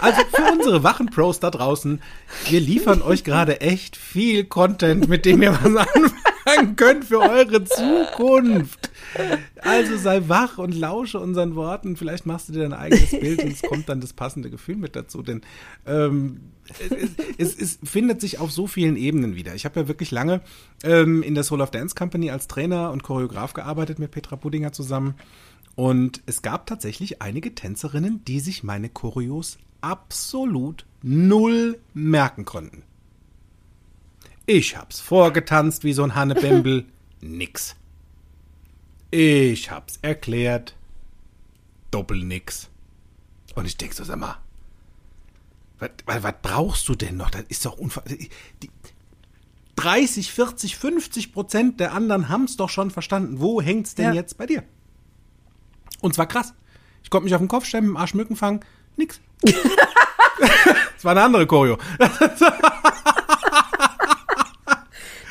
Also 0.00 0.22
für 0.32 0.52
unsere 0.52 0.82
wachen 0.82 1.06
Pros 1.06 1.40
da 1.40 1.50
draußen, 1.50 2.00
wir 2.48 2.60
liefern 2.60 3.02
euch 3.02 3.24
gerade 3.24 3.60
echt 3.60 3.96
viel 3.96 4.44
Content, 4.44 5.08
mit 5.08 5.24
dem 5.24 5.42
ihr 5.42 5.52
was 5.52 5.86
anfangen 6.46 6.76
könnt 6.76 7.04
für 7.04 7.20
eure 7.20 7.64
Zukunft. 7.64 8.90
Also 9.62 9.96
sei 9.96 10.28
wach 10.28 10.58
und 10.58 10.74
lausche 10.74 11.18
unseren 11.18 11.54
Worten. 11.54 11.96
Vielleicht 11.96 12.26
machst 12.26 12.48
du 12.48 12.52
dir 12.52 12.60
dein 12.60 12.72
eigenes 12.72 13.10
Bild 13.10 13.42
und 13.42 13.52
es 13.52 13.62
kommt 13.62 13.88
dann 13.88 14.00
das 14.00 14.12
passende 14.12 14.50
Gefühl 14.50 14.76
mit 14.76 14.96
dazu. 14.96 15.22
Denn 15.22 15.42
ähm, 15.86 16.52
es, 16.78 17.10
es, 17.38 17.56
es, 17.56 17.78
findet 17.84 18.20
sich 18.20 18.38
auf 18.38 18.50
so 18.50 18.66
vielen 18.66 18.96
Ebenen 18.96 19.34
wieder. 19.34 19.54
Ich 19.54 19.64
habe 19.64 19.80
ja 19.80 19.88
wirklich 19.88 20.10
lange 20.10 20.40
ähm, 20.82 21.22
in 21.22 21.34
der 21.34 21.44
Soul 21.44 21.60
of 21.60 21.70
Dance 21.70 21.94
Company 21.94 22.30
als 22.30 22.48
Trainer 22.48 22.90
und 22.90 23.02
Choreograf 23.02 23.52
gearbeitet 23.52 23.98
mit 23.98 24.10
Petra 24.10 24.36
Pudinger 24.36 24.72
zusammen. 24.72 25.14
Und 25.74 26.22
es 26.26 26.42
gab 26.42 26.66
tatsächlich 26.66 27.20
einige 27.20 27.54
Tänzerinnen, 27.54 28.24
die 28.24 28.40
sich 28.40 28.64
meine 28.64 28.88
Choreos 28.88 29.58
absolut 29.80 30.86
null 31.02 31.78
merken 31.94 32.44
konnten. 32.44 32.82
Ich 34.46 34.76
hab's 34.76 35.00
vorgetanzt 35.00 35.84
wie 35.84 35.92
so 35.92 36.02
ein 36.02 36.14
Hannebembel. 36.14 36.86
Nix. 37.20 37.76
Ich 39.10 39.70
hab's 39.70 39.98
erklärt. 40.02 40.76
Doppel 41.90 42.22
nix. 42.22 42.68
Und 43.54 43.64
ich 43.64 43.76
denk 43.76 43.94
so, 43.94 44.04
sag 44.04 44.18
mal, 44.18 44.36
was, 45.78 45.90
was, 46.22 46.34
brauchst 46.42 46.88
du 46.88 46.94
denn 46.94 47.16
noch? 47.16 47.30
Das 47.30 47.44
ist 47.48 47.64
doch 47.66 47.76
unfassbar. 47.78 48.16
30, 49.76 50.32
40, 50.32 50.76
50 50.76 51.32
Prozent 51.32 51.80
der 51.80 51.92
anderen 51.92 52.28
haben 52.28 52.44
es 52.44 52.56
doch 52.56 52.70
schon 52.70 52.90
verstanden. 52.90 53.40
Wo 53.40 53.60
hängt's 53.60 53.94
denn 53.94 54.06
ja. 54.06 54.12
jetzt 54.14 54.38
bei 54.38 54.46
dir? 54.46 54.64
Und 56.00 56.14
zwar 56.14 56.26
krass. 56.26 56.54
Ich 57.02 57.10
konnte 57.10 57.24
mich 57.24 57.34
auf 57.34 57.40
den 57.40 57.48
Kopf 57.48 57.66
stellen, 57.66 57.84
mit 57.84 57.94
dem 57.94 57.96
Arschmücken 57.98 58.36
fangen. 58.36 58.60
Nix. 58.96 59.20
das 59.42 59.54
war 61.02 61.12
eine 61.12 61.22
andere 61.22 61.46
Choreo. 61.46 61.78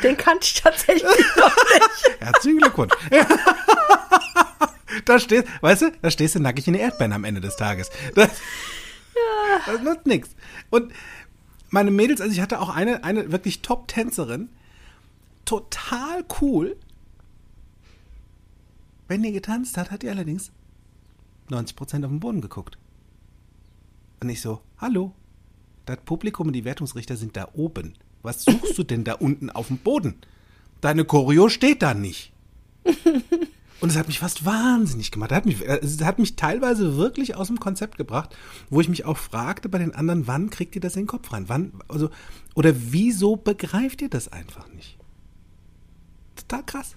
Den 0.04 0.18
kannte 0.18 0.46
ich 0.46 0.62
tatsächlich 0.62 1.04
noch 1.36 1.56
nicht. 1.56 2.20
Herzlichen 2.20 2.60
Glückwunsch. 2.60 2.94
da 5.06 5.20
stehst, 5.20 5.48
weißt 5.62 5.82
du, 5.82 5.92
da 6.02 6.12
stehst 6.12 6.36
du 6.36 6.40
nackig 6.40 6.68
in 6.68 6.74
der 6.74 6.84
Erdbeeren 6.84 7.14
am 7.14 7.24
Ende 7.24 7.42
des 7.42 7.56
Tages. 7.56 7.90
Das, 8.14 8.30
ja. 9.16 9.74
das 9.74 9.82
nutzt 9.82 10.06
nichts. 10.06 10.36
Und 10.70 10.92
meine 11.70 11.92
Mädels, 11.92 12.22
also 12.22 12.34
ich 12.34 12.42
hatte 12.42 12.60
auch 12.60 12.70
eine, 12.70 13.04
eine 13.04 13.32
wirklich 13.32 13.62
Top-Tänzerin, 13.62 14.50
total 15.46 16.26
cool. 16.42 16.78
Wenn 19.08 19.24
die 19.24 19.32
getanzt 19.32 19.78
hat, 19.78 19.92
hat 19.92 20.02
die 20.02 20.10
allerdings 20.10 20.52
90 21.50 21.76
Prozent 21.76 22.06
auf 22.06 22.12
den 22.12 22.20
Boden 22.20 22.42
geguckt. 22.42 22.78
Und 24.20 24.30
ich 24.30 24.42
so, 24.42 24.62
hallo, 24.80 25.14
das 25.86 25.98
Publikum 25.98 26.48
und 26.48 26.54
die 26.54 26.66
Wertungsrichter 26.66 27.16
sind 27.16 27.38
da 27.38 27.50
oben. 27.54 27.94
Was 28.24 28.44
suchst 28.44 28.78
du 28.78 28.84
denn 28.84 29.04
da 29.04 29.14
unten 29.14 29.52
auf 29.52 29.68
dem 29.68 29.78
Boden? 29.78 30.16
Deine 30.82 31.06
Choreo 31.06 31.50
steht 31.50 31.82
da 31.82 31.94
nicht. 31.94 32.32
Und 33.82 33.90
es 33.90 33.98
hat 33.98 34.08
mich 34.08 34.20
fast 34.20 34.46
wahnsinnig 34.46 35.12
gemacht. 35.12 35.32
Es 35.32 35.38
hat 35.38 35.46
mich, 35.46 35.62
es 35.62 36.02
hat 36.02 36.20
mich 36.20 36.36
teilweise 36.36 36.98
wirklich 36.98 37.36
aus 37.36 37.48
dem 37.48 37.60
Konzept 37.60 37.98
gebracht, 37.98 38.36
wo 38.70 38.80
ich 38.80 38.90
mich 38.90 39.06
auch 39.06 39.18
fragte 39.18 39.68
bei 39.70 39.78
den 39.78 39.94
anderen, 39.94 40.28
wann 40.28 40.50
kriegt 40.50 40.76
ihr 40.76 40.82
das 40.82 40.96
in 40.96 41.04
den 41.04 41.08
Kopf 41.08 41.32
rein? 41.34 41.46
Wann, 41.48 41.74
also, 41.88 42.10
oder 42.54 42.74
wieso 42.76 43.36
begreift 43.36 44.02
ihr 44.02 44.10
das 44.10 44.32
einfach 44.32 44.70
nicht? 44.74 44.98
Total 46.36 46.64
krass. 46.64 46.96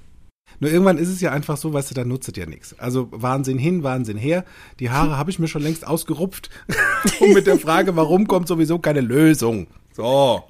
Nur 0.60 0.70
irgendwann 0.70 0.98
ist 0.98 1.08
es 1.08 1.20
ja 1.20 1.30
einfach 1.30 1.56
so, 1.56 1.72
weißt 1.72 1.90
du, 1.90 1.94
da 1.94 2.04
nutzt 2.04 2.36
ja 2.36 2.46
nichts. 2.46 2.76
Also 2.78 3.08
Wahnsinn 3.12 3.58
hin, 3.58 3.82
Wahnsinn 3.82 4.16
her. 4.16 4.44
Die 4.80 4.90
Haare 4.90 5.16
habe 5.16 5.30
ich 5.30 5.38
mir 5.38 5.46
schon 5.46 5.62
längst 5.62 5.86
ausgerupft. 5.86 6.50
Und 7.20 7.34
mit 7.34 7.46
der 7.46 7.58
Frage, 7.58 7.94
warum 7.96 8.26
kommt 8.26 8.48
sowieso 8.48 8.78
keine 8.78 9.00
Lösung. 9.00 9.68
So. 9.92 10.44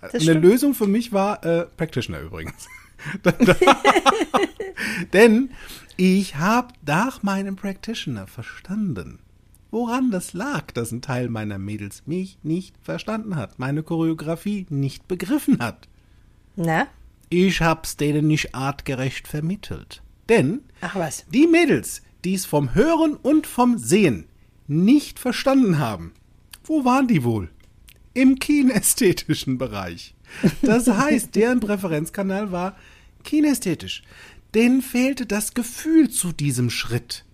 Eine 0.00 0.32
Lösung 0.32 0.74
für 0.74 0.88
mich 0.88 1.12
war 1.12 1.44
äh, 1.44 1.66
Practitioner 1.76 2.20
übrigens. 2.20 2.66
Denn 5.12 5.50
ich 5.96 6.36
habe 6.36 6.74
nach 6.86 7.22
meinem 7.22 7.56
Practitioner 7.56 8.26
verstanden, 8.26 9.18
woran 9.70 10.10
das 10.10 10.32
lag, 10.32 10.70
dass 10.72 10.92
ein 10.92 11.02
Teil 11.02 11.28
meiner 11.28 11.58
Mädels 11.58 12.02
mich 12.06 12.38
nicht 12.42 12.74
verstanden 12.82 13.36
hat, 13.36 13.58
meine 13.58 13.82
Choreografie 13.82 14.66
nicht 14.70 15.08
begriffen 15.08 15.58
hat. 15.60 15.88
Na? 16.56 16.86
Ich 17.28 17.60
hab's 17.60 17.96
denen 17.96 18.26
nicht 18.26 18.54
artgerecht 18.54 19.26
vermittelt. 19.26 20.02
Denn 20.28 20.60
Ach 20.80 20.94
was. 20.94 21.24
die 21.32 21.46
Mädels, 21.46 22.02
die 22.24 22.34
es 22.34 22.46
vom 22.46 22.74
Hören 22.74 23.14
und 23.16 23.46
vom 23.46 23.78
Sehen 23.78 24.26
nicht 24.68 25.18
verstanden 25.18 25.78
haben, 25.78 26.12
wo 26.64 26.84
waren 26.84 27.08
die 27.08 27.24
wohl? 27.24 27.48
Im 28.14 28.38
kinästhetischen 28.38 29.58
Bereich. 29.58 30.14
Das 30.62 30.86
heißt, 30.88 31.34
deren 31.34 31.60
Präferenzkanal 31.60 32.52
war 32.52 32.76
kinästhetisch. 33.22 34.02
Denen 34.54 34.82
fehlte 34.82 35.26
das 35.26 35.54
Gefühl 35.54 36.10
zu 36.10 36.32
diesem 36.32 36.70
Schritt. 36.70 37.24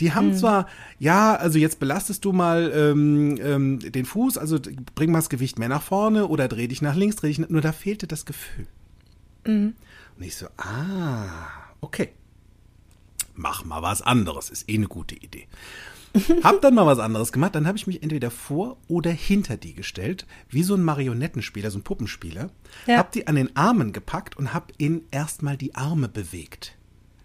Die 0.00 0.12
haben 0.12 0.28
mhm. 0.28 0.34
zwar, 0.34 0.68
ja, 0.98 1.34
also 1.36 1.58
jetzt 1.58 1.80
belastest 1.80 2.24
du 2.24 2.32
mal 2.32 2.70
ähm, 2.74 3.38
ähm, 3.40 3.78
den 3.80 4.04
Fuß, 4.04 4.36
also 4.36 4.58
bring 4.94 5.10
mal 5.10 5.18
das 5.18 5.30
Gewicht 5.30 5.58
mehr 5.58 5.68
nach 5.70 5.82
vorne 5.82 6.26
oder 6.26 6.48
dreh 6.48 6.68
dich 6.68 6.82
nach 6.82 6.94
links, 6.94 7.16
dreh 7.16 7.28
dich 7.28 7.38
nach, 7.38 7.48
nur 7.48 7.62
da 7.62 7.72
fehlte 7.72 8.06
das 8.06 8.26
Gefühl. 8.26 8.66
Mhm. 9.46 9.74
Und 10.16 10.22
ich 10.22 10.36
so, 10.36 10.46
ah, 10.58 11.24
okay. 11.80 12.10
Mach 13.36 13.64
mal 13.64 13.82
was 13.82 14.02
anderes, 14.02 14.50
ist 14.50 14.68
eh 14.68 14.74
eine 14.74 14.88
gute 14.88 15.14
Idee. 15.14 15.46
hab 16.42 16.62
dann 16.62 16.74
mal 16.74 16.86
was 16.86 16.98
anderes 16.98 17.32
gemacht, 17.32 17.54
dann 17.54 17.66
habe 17.66 17.76
ich 17.76 17.86
mich 17.86 18.02
entweder 18.02 18.30
vor 18.30 18.78
oder 18.88 19.10
hinter 19.10 19.56
die 19.56 19.74
gestellt, 19.74 20.26
wie 20.48 20.62
so 20.62 20.74
ein 20.74 20.82
Marionettenspieler, 20.82 21.70
so 21.70 21.78
ein 21.78 21.82
Puppenspieler. 21.82 22.50
Ja. 22.86 22.96
Hab 22.96 23.12
die 23.12 23.26
an 23.26 23.36
den 23.36 23.54
Armen 23.54 23.92
gepackt 23.92 24.36
und 24.36 24.54
hab 24.54 24.72
ihnen 24.78 25.02
erstmal 25.10 25.56
die 25.56 25.74
Arme 25.74 26.08
bewegt. 26.08 26.76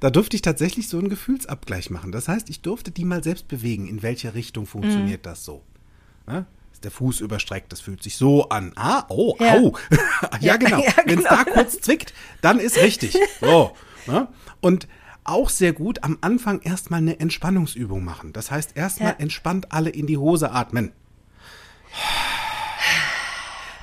Da 0.01 0.09
durfte 0.09 0.35
ich 0.35 0.41
tatsächlich 0.41 0.89
so 0.89 0.97
einen 0.97 1.09
Gefühlsabgleich 1.09 1.89
machen. 1.89 2.11
Das 2.11 2.27
heißt, 2.27 2.49
ich 2.49 2.61
durfte 2.61 2.91
die 2.91 3.05
mal 3.05 3.23
selbst 3.23 3.47
bewegen. 3.47 3.87
In 3.87 4.01
welche 4.01 4.33
Richtung 4.33 4.65
funktioniert 4.65 5.21
mhm. 5.21 5.29
das 5.29 5.45
so? 5.45 5.63
Ja? 6.27 6.45
der 6.83 6.91
Fuß 6.91 7.21
überstreckt, 7.21 7.71
das 7.71 7.81
fühlt 7.81 8.03
sich 8.03 8.17
so 8.17 8.49
an. 8.49 8.73
Ah, 8.75 9.05
oh, 9.09 9.35
ja. 9.39 9.53
au. 9.53 9.77
ja, 10.39 10.57
genau. 10.57 10.79
Ja, 10.83 10.91
genau. 11.03 11.05
Wenn 11.05 11.19
es 11.19 11.25
da 11.25 11.43
kurz 11.43 11.79
zwickt, 11.81 12.13
dann 12.41 12.59
ist 12.59 12.77
richtig. 12.77 13.17
So. 13.39 13.75
Ne? 14.07 14.27
Und 14.61 14.87
auch 15.23 15.49
sehr 15.49 15.73
gut 15.73 16.03
am 16.03 16.17
Anfang 16.21 16.61
erstmal 16.61 16.99
eine 16.99 17.19
Entspannungsübung 17.19 18.03
machen. 18.03 18.33
Das 18.33 18.51
heißt, 18.51 18.75
erstmal 18.75 19.13
ja. 19.13 19.19
entspannt 19.19 19.71
alle 19.71 19.89
in 19.89 20.07
die 20.07 20.17
Hose 20.17 20.51
atmen. 20.51 20.91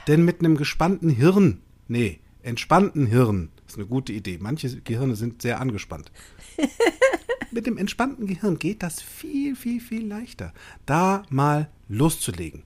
Denn 0.07 0.25
mit 0.25 0.41
einem 0.41 0.57
gespannten 0.57 1.11
Hirn, 1.11 1.61
nee, 1.87 2.21
entspannten 2.43 3.07
Hirn, 3.07 3.51
ist 3.67 3.77
eine 3.77 3.87
gute 3.87 4.13
Idee. 4.13 4.39
Manche 4.41 4.81
Gehirne 4.81 5.17
sind 5.17 5.43
sehr 5.43 5.61
angespannt. 5.61 6.11
mit 7.51 7.67
dem 7.67 7.77
entspannten 7.77 8.27
Gehirn 8.27 8.59
geht 8.59 8.83
das 8.83 9.03
viel, 9.03 9.55
viel, 9.55 9.81
viel 9.81 10.07
leichter, 10.07 10.53
da 10.87 11.23
mal 11.29 11.69
loszulegen 11.89 12.63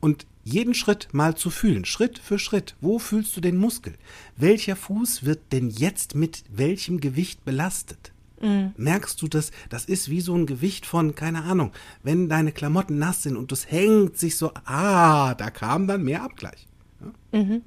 und 0.00 0.26
jeden 0.44 0.74
Schritt 0.74 1.08
mal 1.12 1.36
zu 1.36 1.48
fühlen, 1.48 1.84
Schritt 1.84 2.18
für 2.18 2.38
Schritt. 2.38 2.74
Wo 2.80 2.98
fühlst 2.98 3.36
du 3.36 3.40
den 3.40 3.56
Muskel? 3.56 3.94
Welcher 4.36 4.74
Fuß 4.74 5.24
wird 5.24 5.52
denn 5.52 5.70
jetzt 5.70 6.16
mit 6.16 6.44
welchem 6.48 7.00
Gewicht 7.00 7.44
belastet? 7.44 8.11
Mhm. 8.42 8.72
Merkst 8.76 9.22
du 9.22 9.28
das? 9.28 9.50
Das 9.70 9.86
ist 9.86 10.10
wie 10.10 10.20
so 10.20 10.34
ein 10.34 10.46
Gewicht 10.46 10.84
von, 10.84 11.14
keine 11.14 11.44
Ahnung, 11.44 11.72
wenn 12.02 12.28
deine 12.28 12.52
Klamotten 12.52 12.98
nass 12.98 13.22
sind 13.22 13.36
und 13.36 13.52
das 13.52 13.70
hängt 13.70 14.18
sich 14.18 14.36
so, 14.36 14.52
ah, 14.64 15.34
da 15.34 15.50
kam 15.50 15.86
dann 15.86 16.02
mehr 16.02 16.22
Abgleich. 16.22 16.66
Ja? 17.00 17.40
Mhm. 17.40 17.62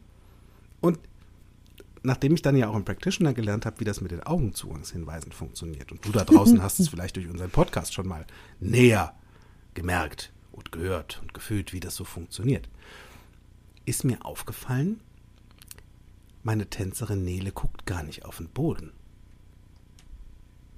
Und 0.82 0.99
nachdem 2.03 2.36
ich 2.36 2.43
dann 2.43 2.55
ja 2.55 2.69
auch 2.69 2.76
im 2.76 2.86
Practitioner 2.86 3.34
gelernt 3.34 3.65
habe, 3.65 3.80
wie 3.80 3.86
das 3.86 4.01
mit 4.01 4.11
den 4.11 4.21
Augenzugangshinweisen 4.21 5.32
funktioniert, 5.32 5.91
und 5.91 6.05
du 6.05 6.11
da 6.11 6.23
draußen 6.23 6.61
hast 6.61 6.80
es 6.80 6.89
vielleicht 6.89 7.15
durch 7.15 7.28
unseren 7.28 7.49
Podcast 7.49 7.93
schon 7.93 8.07
mal 8.07 8.26
näher 8.59 9.15
gemerkt, 9.73 10.32
und 10.55 10.71
gehört 10.71 11.19
und 11.21 11.34
gefühlt, 11.34 11.73
wie 11.73 11.80
das 11.80 11.95
so 11.95 12.05
funktioniert, 12.05 12.69
ist 13.86 14.03
mir 14.03 14.26
aufgefallen, 14.26 15.01
meine 16.43 16.69
Tänzerin 16.69 17.23
Nele 17.23 17.51
guckt 17.51 17.86
gar 17.86 18.03
nicht 18.03 18.26
auf 18.26 18.38
den 18.38 18.49
Boden. 18.49 18.91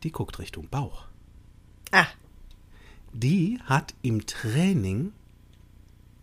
Die 0.04 0.12
guckt 0.12 0.40
Richtung 0.40 0.68
Bauch. 0.70 1.06
Ah. 1.92 2.08
Die 3.14 3.60
hat 3.66 3.94
im 4.02 4.26
Training 4.26 5.12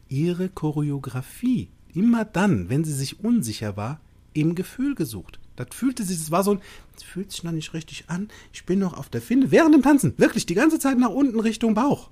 ihre 0.08 0.48
Choreografie 0.48 1.68
immer 1.94 2.24
dann, 2.24 2.68
wenn 2.68 2.84
sie 2.84 2.92
sich 2.92 3.20
unsicher 3.20 3.76
war, 3.76 4.00
im 4.32 4.54
Gefühl 4.54 4.94
gesucht. 4.94 5.38
Das 5.56 5.68
fühlte 5.70 6.02
sich, 6.02 6.18
es 6.18 6.30
war 6.30 6.42
so 6.42 6.52
ein, 6.52 6.60
es 6.96 7.02
fühlt 7.02 7.30
sich 7.30 7.44
noch 7.44 7.52
nicht 7.52 7.72
richtig 7.74 8.04
an. 8.08 8.28
Ich 8.52 8.64
bin 8.64 8.80
noch 8.80 8.94
auf 8.94 9.08
der 9.08 9.22
Finde, 9.22 9.50
während 9.50 9.74
dem 9.74 9.82
Tanzen, 9.82 10.14
wirklich 10.18 10.46
die 10.46 10.54
ganze 10.54 10.78
Zeit 10.78 10.98
nach 10.98 11.10
unten 11.10 11.40
Richtung 11.40 11.74
Bauch. 11.74 12.10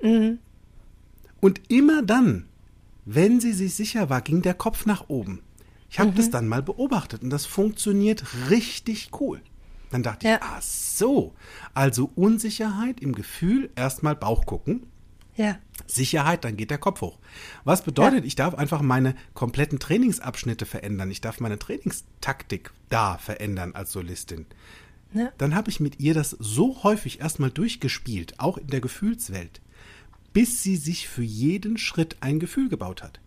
Mhm. 0.00 0.38
Und 1.40 1.60
immer 1.68 2.02
dann, 2.02 2.46
wenn 3.04 3.40
sie 3.40 3.52
sich 3.52 3.74
sicher 3.74 4.10
war, 4.10 4.20
ging 4.20 4.42
der 4.42 4.54
Kopf 4.54 4.86
nach 4.86 5.08
oben. 5.08 5.42
Ich 5.90 5.98
habe 5.98 6.10
mhm. 6.10 6.16
das 6.16 6.30
dann 6.30 6.46
mal 6.46 6.62
beobachtet 6.62 7.22
und 7.22 7.30
das 7.30 7.46
funktioniert 7.46 8.24
richtig 8.50 9.10
cool. 9.20 9.40
Dann 9.90 10.02
dachte 10.02 10.28
ja. 10.28 10.36
ich, 10.36 10.42
ah 10.42 10.60
so, 10.60 11.34
also 11.74 12.10
Unsicherheit 12.14 13.00
im 13.00 13.14
Gefühl, 13.14 13.70
erstmal 13.74 14.14
Bauch 14.14 14.46
gucken. 14.46 14.86
Ja. 15.36 15.58
Sicherheit, 15.86 16.44
dann 16.44 16.56
geht 16.56 16.70
der 16.70 16.78
Kopf 16.78 17.00
hoch. 17.00 17.18
Was 17.64 17.82
bedeutet, 17.82 18.20
ja. 18.20 18.26
ich 18.26 18.34
darf 18.34 18.54
einfach 18.54 18.82
meine 18.82 19.14
kompletten 19.34 19.78
Trainingsabschnitte 19.78 20.66
verändern. 20.66 21.10
Ich 21.10 21.20
darf 21.20 21.38
meine 21.38 21.58
Trainingstaktik 21.58 22.72
da 22.88 23.18
verändern 23.18 23.74
als 23.74 23.92
Solistin. 23.92 24.46
Ja. 25.14 25.32
Dann 25.38 25.54
habe 25.54 25.70
ich 25.70 25.80
mit 25.80 26.00
ihr 26.00 26.12
das 26.12 26.30
so 26.30 26.82
häufig 26.82 27.20
erstmal 27.20 27.50
durchgespielt, 27.50 28.40
auch 28.40 28.58
in 28.58 28.66
der 28.66 28.80
Gefühlswelt, 28.80 29.60
bis 30.32 30.62
sie 30.62 30.76
sich 30.76 31.08
für 31.08 31.22
jeden 31.22 31.78
Schritt 31.78 32.16
ein 32.20 32.40
Gefühl 32.40 32.68
gebaut 32.68 33.02
hat. 33.02 33.20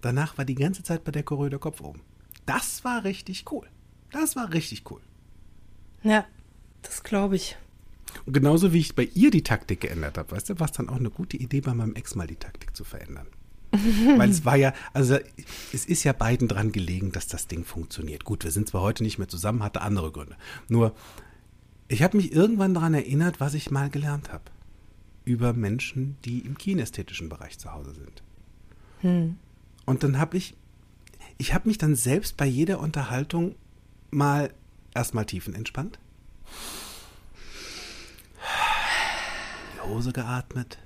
Danach 0.00 0.38
war 0.38 0.44
die 0.44 0.54
ganze 0.54 0.82
Zeit 0.82 1.02
bei 1.02 1.12
der 1.12 1.24
Choreo 1.24 1.48
der 1.48 1.58
Kopf 1.58 1.80
oben. 1.80 2.00
Das 2.46 2.84
war 2.84 3.04
richtig 3.04 3.50
cool. 3.50 3.68
Das 4.12 4.36
war 4.36 4.52
richtig 4.52 4.88
cool. 4.90 5.00
Ja, 6.04 6.26
das 6.82 7.02
glaube 7.02 7.36
ich. 7.36 7.56
Und 8.26 8.32
genauso 8.32 8.72
wie 8.72 8.78
ich 8.78 8.94
bei 8.94 9.08
ihr 9.14 9.30
die 9.30 9.42
Taktik 9.42 9.80
geändert 9.80 10.18
habe, 10.18 10.30
weißt 10.32 10.50
du, 10.50 10.60
war 10.60 10.66
es 10.66 10.72
dann 10.72 10.88
auch 10.88 10.96
eine 10.96 11.10
gute 11.10 11.36
Idee, 11.36 11.60
bei 11.60 11.74
meinem 11.74 11.94
Ex 11.94 12.14
mal 12.14 12.26
die 12.26 12.36
Taktik 12.36 12.76
zu 12.76 12.84
verändern. 12.84 13.26
Weil 14.16 14.30
es 14.30 14.44
war 14.44 14.56
ja, 14.56 14.72
also 14.92 15.18
es 15.72 15.84
ist 15.84 16.04
ja 16.04 16.12
beiden 16.12 16.46
dran 16.46 16.70
gelegen, 16.70 17.10
dass 17.10 17.26
das 17.26 17.48
Ding 17.48 17.64
funktioniert. 17.64 18.24
Gut, 18.24 18.44
wir 18.44 18.52
sind 18.52 18.68
zwar 18.68 18.82
heute 18.82 19.02
nicht 19.02 19.18
mehr 19.18 19.28
zusammen, 19.28 19.64
hatte 19.64 19.80
andere 19.80 20.12
Gründe. 20.12 20.36
Nur, 20.68 20.94
ich 21.88 22.02
habe 22.02 22.16
mich 22.16 22.32
irgendwann 22.32 22.74
daran 22.74 22.94
erinnert, 22.94 23.40
was 23.40 23.54
ich 23.54 23.72
mal 23.72 23.90
gelernt 23.90 24.32
habe 24.32 24.44
über 25.24 25.54
Menschen, 25.54 26.16
die 26.24 26.40
im 26.40 26.56
kinästhetischen 26.56 27.28
Bereich 27.28 27.58
zu 27.58 27.72
Hause 27.72 27.94
sind. 27.94 28.22
Hm. 29.00 29.36
Und 29.86 30.02
dann 30.02 30.18
habe 30.18 30.36
ich, 30.36 30.54
ich 31.38 31.54
habe 31.54 31.68
mich 31.68 31.78
dann 31.78 31.96
selbst 31.96 32.36
bei 32.36 32.46
jeder 32.46 32.78
Unterhaltung 32.78 33.54
mal 34.10 34.52
erstmal 34.94 35.26
tiefenentspannt, 35.26 35.98
die 39.74 39.80
Hose 39.80 40.12
geatmet, 40.12 40.78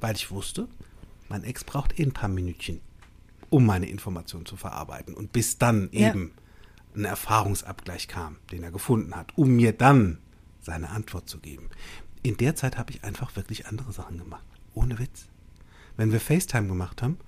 weil 0.00 0.14
ich 0.14 0.30
wusste, 0.30 0.68
mein 1.28 1.44
Ex 1.44 1.64
braucht 1.64 1.98
eh 1.98 2.04
ein 2.04 2.12
paar 2.12 2.28
Minütchen, 2.28 2.80
um 3.50 3.66
meine 3.66 3.88
Information 3.88 4.46
zu 4.46 4.56
verarbeiten. 4.56 5.14
Und 5.14 5.32
bis 5.32 5.58
dann 5.58 5.88
ja. 5.92 6.10
eben 6.10 6.32
ein 6.94 7.04
Erfahrungsabgleich 7.04 8.08
kam, 8.08 8.36
den 8.50 8.62
er 8.62 8.70
gefunden 8.70 9.14
hat, 9.14 9.36
um 9.36 9.50
mir 9.56 9.72
dann 9.72 10.18
seine 10.60 10.90
Antwort 10.90 11.28
zu 11.28 11.38
geben 11.38 11.70
in 12.22 12.36
der 12.36 12.54
Zeit 12.54 12.76
habe 12.76 12.92
ich 12.92 13.04
einfach 13.04 13.36
wirklich 13.36 13.66
andere 13.66 13.92
Sachen 13.92 14.18
gemacht. 14.18 14.44
Ohne 14.74 14.98
Witz. 14.98 15.26
Wenn 15.96 16.12
wir 16.12 16.20
FaceTime 16.20 16.68
gemacht 16.68 17.02
haben, 17.02 17.18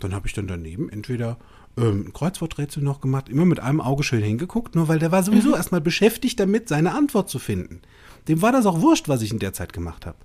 dann 0.00 0.14
habe 0.14 0.26
ich 0.26 0.32
dann 0.32 0.46
daneben 0.46 0.88
entweder 0.88 1.38
ähm, 1.76 2.06
ein 2.08 2.12
Kreuzworträtsel 2.12 2.82
noch 2.82 3.00
gemacht, 3.00 3.28
immer 3.28 3.44
mit 3.44 3.60
einem 3.60 3.80
Auge 3.80 4.02
schön 4.02 4.22
hingeguckt, 4.22 4.74
nur 4.74 4.88
weil 4.88 4.98
der 4.98 5.12
war 5.12 5.22
sowieso 5.22 5.54
erstmal 5.54 5.80
beschäftigt 5.80 6.40
damit, 6.40 6.68
seine 6.68 6.94
Antwort 6.94 7.28
zu 7.30 7.38
finden. 7.38 7.80
Dem 8.28 8.42
war 8.42 8.52
das 8.52 8.66
auch 8.66 8.80
wurscht, 8.80 9.08
was 9.08 9.22
ich 9.22 9.32
in 9.32 9.38
der 9.38 9.52
Zeit 9.52 9.72
gemacht 9.72 10.06
habe. 10.06 10.18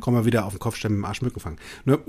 Komm 0.00 0.14
mal 0.14 0.24
wieder 0.24 0.46
auf 0.46 0.54
den 0.54 0.58
Kopf 0.58 0.76
stellen 0.76 0.94
mit 0.94 1.02
dem 1.02 1.04
Arsch 1.04 1.20
gefangen. 1.20 1.58
Ne? 1.84 1.98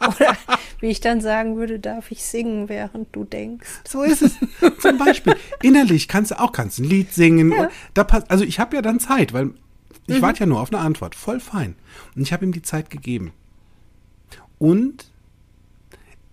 Oder 0.00 0.36
wie 0.80 0.88
ich 0.88 1.00
dann 1.00 1.20
sagen 1.20 1.56
würde, 1.56 1.78
darf 1.78 2.10
ich 2.10 2.24
singen, 2.24 2.68
während 2.68 3.14
du 3.14 3.24
denkst. 3.24 3.68
So 3.86 4.02
ist 4.02 4.22
es. 4.22 4.36
Zum 4.80 4.98
Beispiel. 4.98 5.36
Innerlich 5.62 6.08
kannst 6.08 6.32
du 6.32 6.40
auch 6.40 6.52
kannst 6.52 6.80
ein 6.80 6.84
Lied 6.84 7.14
singen. 7.14 7.52
Ja. 7.52 7.70
Da 7.94 8.04
passt, 8.04 8.30
also 8.30 8.44
ich 8.44 8.58
habe 8.58 8.76
ja 8.76 8.82
dann 8.82 9.00
Zeit, 9.00 9.32
weil 9.32 9.50
ich 10.06 10.20
warte 10.20 10.40
ja 10.40 10.46
nur 10.46 10.60
auf 10.60 10.72
eine 10.72 10.82
Antwort. 10.82 11.14
Voll 11.14 11.40
fein. 11.40 11.76
Und 12.16 12.22
ich 12.22 12.32
habe 12.32 12.44
ihm 12.44 12.52
die 12.52 12.62
Zeit 12.62 12.90
gegeben. 12.90 13.32
Und 14.62 15.10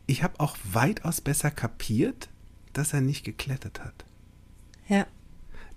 ich 0.05 0.21
habe 0.21 0.39
auch 0.39 0.55
weitaus 0.71 1.19
besser 1.19 1.49
kapiert, 1.49 2.29
dass 2.73 2.93
er 2.93 3.01
nicht 3.01 3.23
geklettert 3.23 3.79
hat. 3.79 4.05
Ja. 4.87 5.07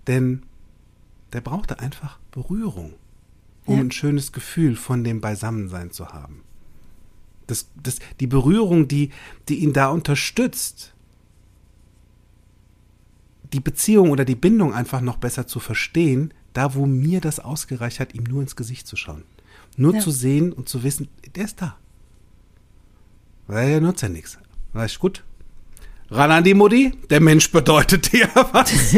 Denn 0.05 0.43
der 1.33 1.41
brauchte 1.41 1.79
einfach 1.79 2.19
Berührung, 2.29 2.93
um 3.65 3.75
Ja. 3.77 3.81
ein 3.81 3.89
schönes 3.91 4.31
Gefühl 4.33 4.75
von 4.75 5.03
dem 5.03 5.19
Beisammensein 5.19 5.89
zu 5.89 6.09
haben. 6.09 6.43
Das, 7.47 7.69
das, 7.81 7.97
die 8.19 8.27
Berührung, 8.27 8.87
die, 8.87 9.09
die 9.49 9.55
ihn 9.63 9.73
da 9.73 9.87
unterstützt, 9.89 10.93
die 13.51 13.61
Beziehung 13.61 14.11
oder 14.11 14.25
die 14.25 14.35
Bindung 14.35 14.75
einfach 14.75 15.01
noch 15.01 15.17
besser 15.17 15.47
zu 15.47 15.59
verstehen, 15.59 16.35
da 16.53 16.75
wo 16.75 16.85
mir 16.85 17.19
das 17.19 17.39
ausgereicht 17.39 17.99
hat, 17.99 18.13
ihm 18.13 18.25
nur 18.25 18.43
ins 18.43 18.55
Gesicht 18.55 18.85
zu 18.85 18.95
schauen. 18.95 19.23
Nur 19.75 19.95
Ja. 19.95 19.99
zu 20.01 20.11
sehen 20.11 20.53
und 20.53 20.69
zu 20.69 20.83
wissen, 20.83 21.07
der 21.33 21.45
ist 21.45 21.59
da. 21.59 21.77
Weil 23.47 23.69
er 23.69 23.81
nutzt 23.81 24.01
ja 24.03 24.09
nichts. 24.09 24.37
Weißt 24.73 24.95
du, 24.95 24.99
gut. 24.99 25.23
Ran 26.09 26.31
an 26.31 26.43
die 26.43 26.53
Mutti, 26.53 26.91
der 27.09 27.19
Mensch 27.21 27.51
bedeutet 27.51 28.11
dir 28.13 28.29
was. 28.51 28.71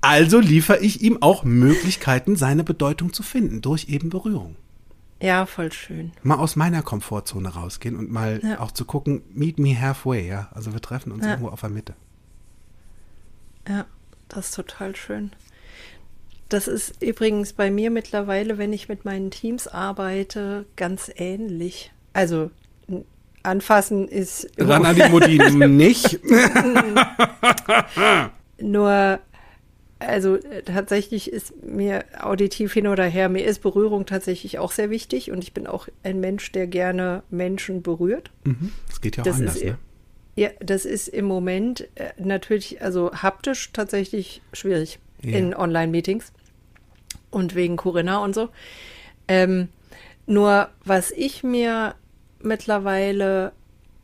Also 0.00 0.38
liefere 0.38 0.78
ich 0.78 1.02
ihm 1.02 1.20
auch 1.20 1.42
Möglichkeiten, 1.42 2.36
seine 2.36 2.62
Bedeutung 2.62 3.12
zu 3.12 3.24
finden, 3.24 3.60
durch 3.60 3.88
eben 3.88 4.08
Berührung. 4.08 4.54
Ja, 5.20 5.46
voll 5.46 5.72
schön. 5.72 6.12
Mal 6.22 6.36
aus 6.36 6.54
meiner 6.54 6.82
Komfortzone 6.82 7.48
rausgehen 7.48 7.96
und 7.96 8.12
mal 8.12 8.40
Ja. 8.44 8.60
auch 8.60 8.70
zu 8.70 8.84
gucken, 8.84 9.22
meet 9.34 9.58
me 9.58 9.80
halfway, 9.80 10.28
ja. 10.28 10.48
Also 10.54 10.72
wir 10.72 10.80
treffen 10.80 11.10
uns 11.10 11.24
Ja. 11.24 11.30
irgendwo 11.32 11.48
auf 11.48 11.60
der 11.60 11.70
Mitte. 11.70 11.94
Ja, 13.66 13.86
das 14.28 14.46
ist 14.50 14.54
total 14.54 14.94
schön. 14.94 15.32
Das 16.50 16.68
ist 16.68 17.02
übrigens 17.02 17.52
bei 17.54 17.72
mir 17.72 17.90
mittlerweile, 17.90 18.58
wenn 18.58 18.72
ich 18.72 18.88
mit 18.88 19.04
meinen 19.04 19.32
Teams 19.32 19.66
arbeite, 19.66 20.66
ganz 20.76 21.10
ähnlich. 21.16 21.90
Also 22.16 22.50
anfassen 23.42 24.08
ist 24.08 24.48
Ran 24.58 24.86
an 24.86 24.96
die 24.96 25.08
Mutti 25.10 25.38
nicht. 25.68 26.18
nur, 28.58 29.18
also 29.98 30.38
tatsächlich 30.64 31.30
ist 31.30 31.62
mir 31.62 32.04
auditiv 32.20 32.72
hin 32.72 32.86
oder 32.86 33.04
her, 33.04 33.28
mir 33.28 33.44
ist 33.44 33.60
Berührung 33.62 34.06
tatsächlich 34.06 34.58
auch 34.58 34.72
sehr 34.72 34.90
wichtig 34.90 35.30
und 35.30 35.42
ich 35.44 35.52
bin 35.52 35.66
auch 35.66 35.88
ein 36.02 36.20
Mensch, 36.20 36.50
der 36.52 36.66
gerne 36.66 37.22
Menschen 37.30 37.82
berührt. 37.82 38.30
Mhm. 38.44 38.72
Das 38.88 39.00
geht 39.00 39.16
ja 39.16 39.22
auch 39.22 39.26
Das 39.26 39.36
anders, 39.36 39.56
ist, 39.56 39.64
ne? 39.64 39.78
Ja, 40.36 40.48
das 40.60 40.84
ist 40.84 41.08
im 41.08 41.24
Moment 41.26 41.88
äh, 41.94 42.10
natürlich, 42.18 42.82
also 42.82 43.12
haptisch 43.12 43.72
tatsächlich 43.72 44.42
schwierig 44.52 44.98
Ja. 45.22 45.38
in 45.38 45.54
Online-Meetings 45.54 46.32
und 47.30 47.54
wegen 47.54 47.76
Corinna 47.76 48.18
und 48.18 48.34
so. 48.34 48.48
Ähm, 49.28 49.68
nur 50.26 50.68
was 50.84 51.10
ich 51.10 51.42
mir 51.42 51.94
mittlerweile, 52.42 53.52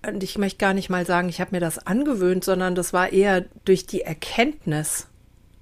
und 0.07 0.23
ich 0.23 0.39
möchte 0.39 0.59
gar 0.59 0.75
nicht 0.75 0.91
mal 0.91 1.07
sagen, 1.07 1.29
ich 1.29 1.41
habe 1.41 1.53
mir 1.53 1.61
das 1.61 1.87
angewöhnt, 1.87 2.45
sondern 2.45 2.75
das 2.75 2.93
war 2.93 3.13
eher 3.13 3.45
durch 3.65 3.87
die 3.87 4.03
Erkenntnis, 4.03 5.07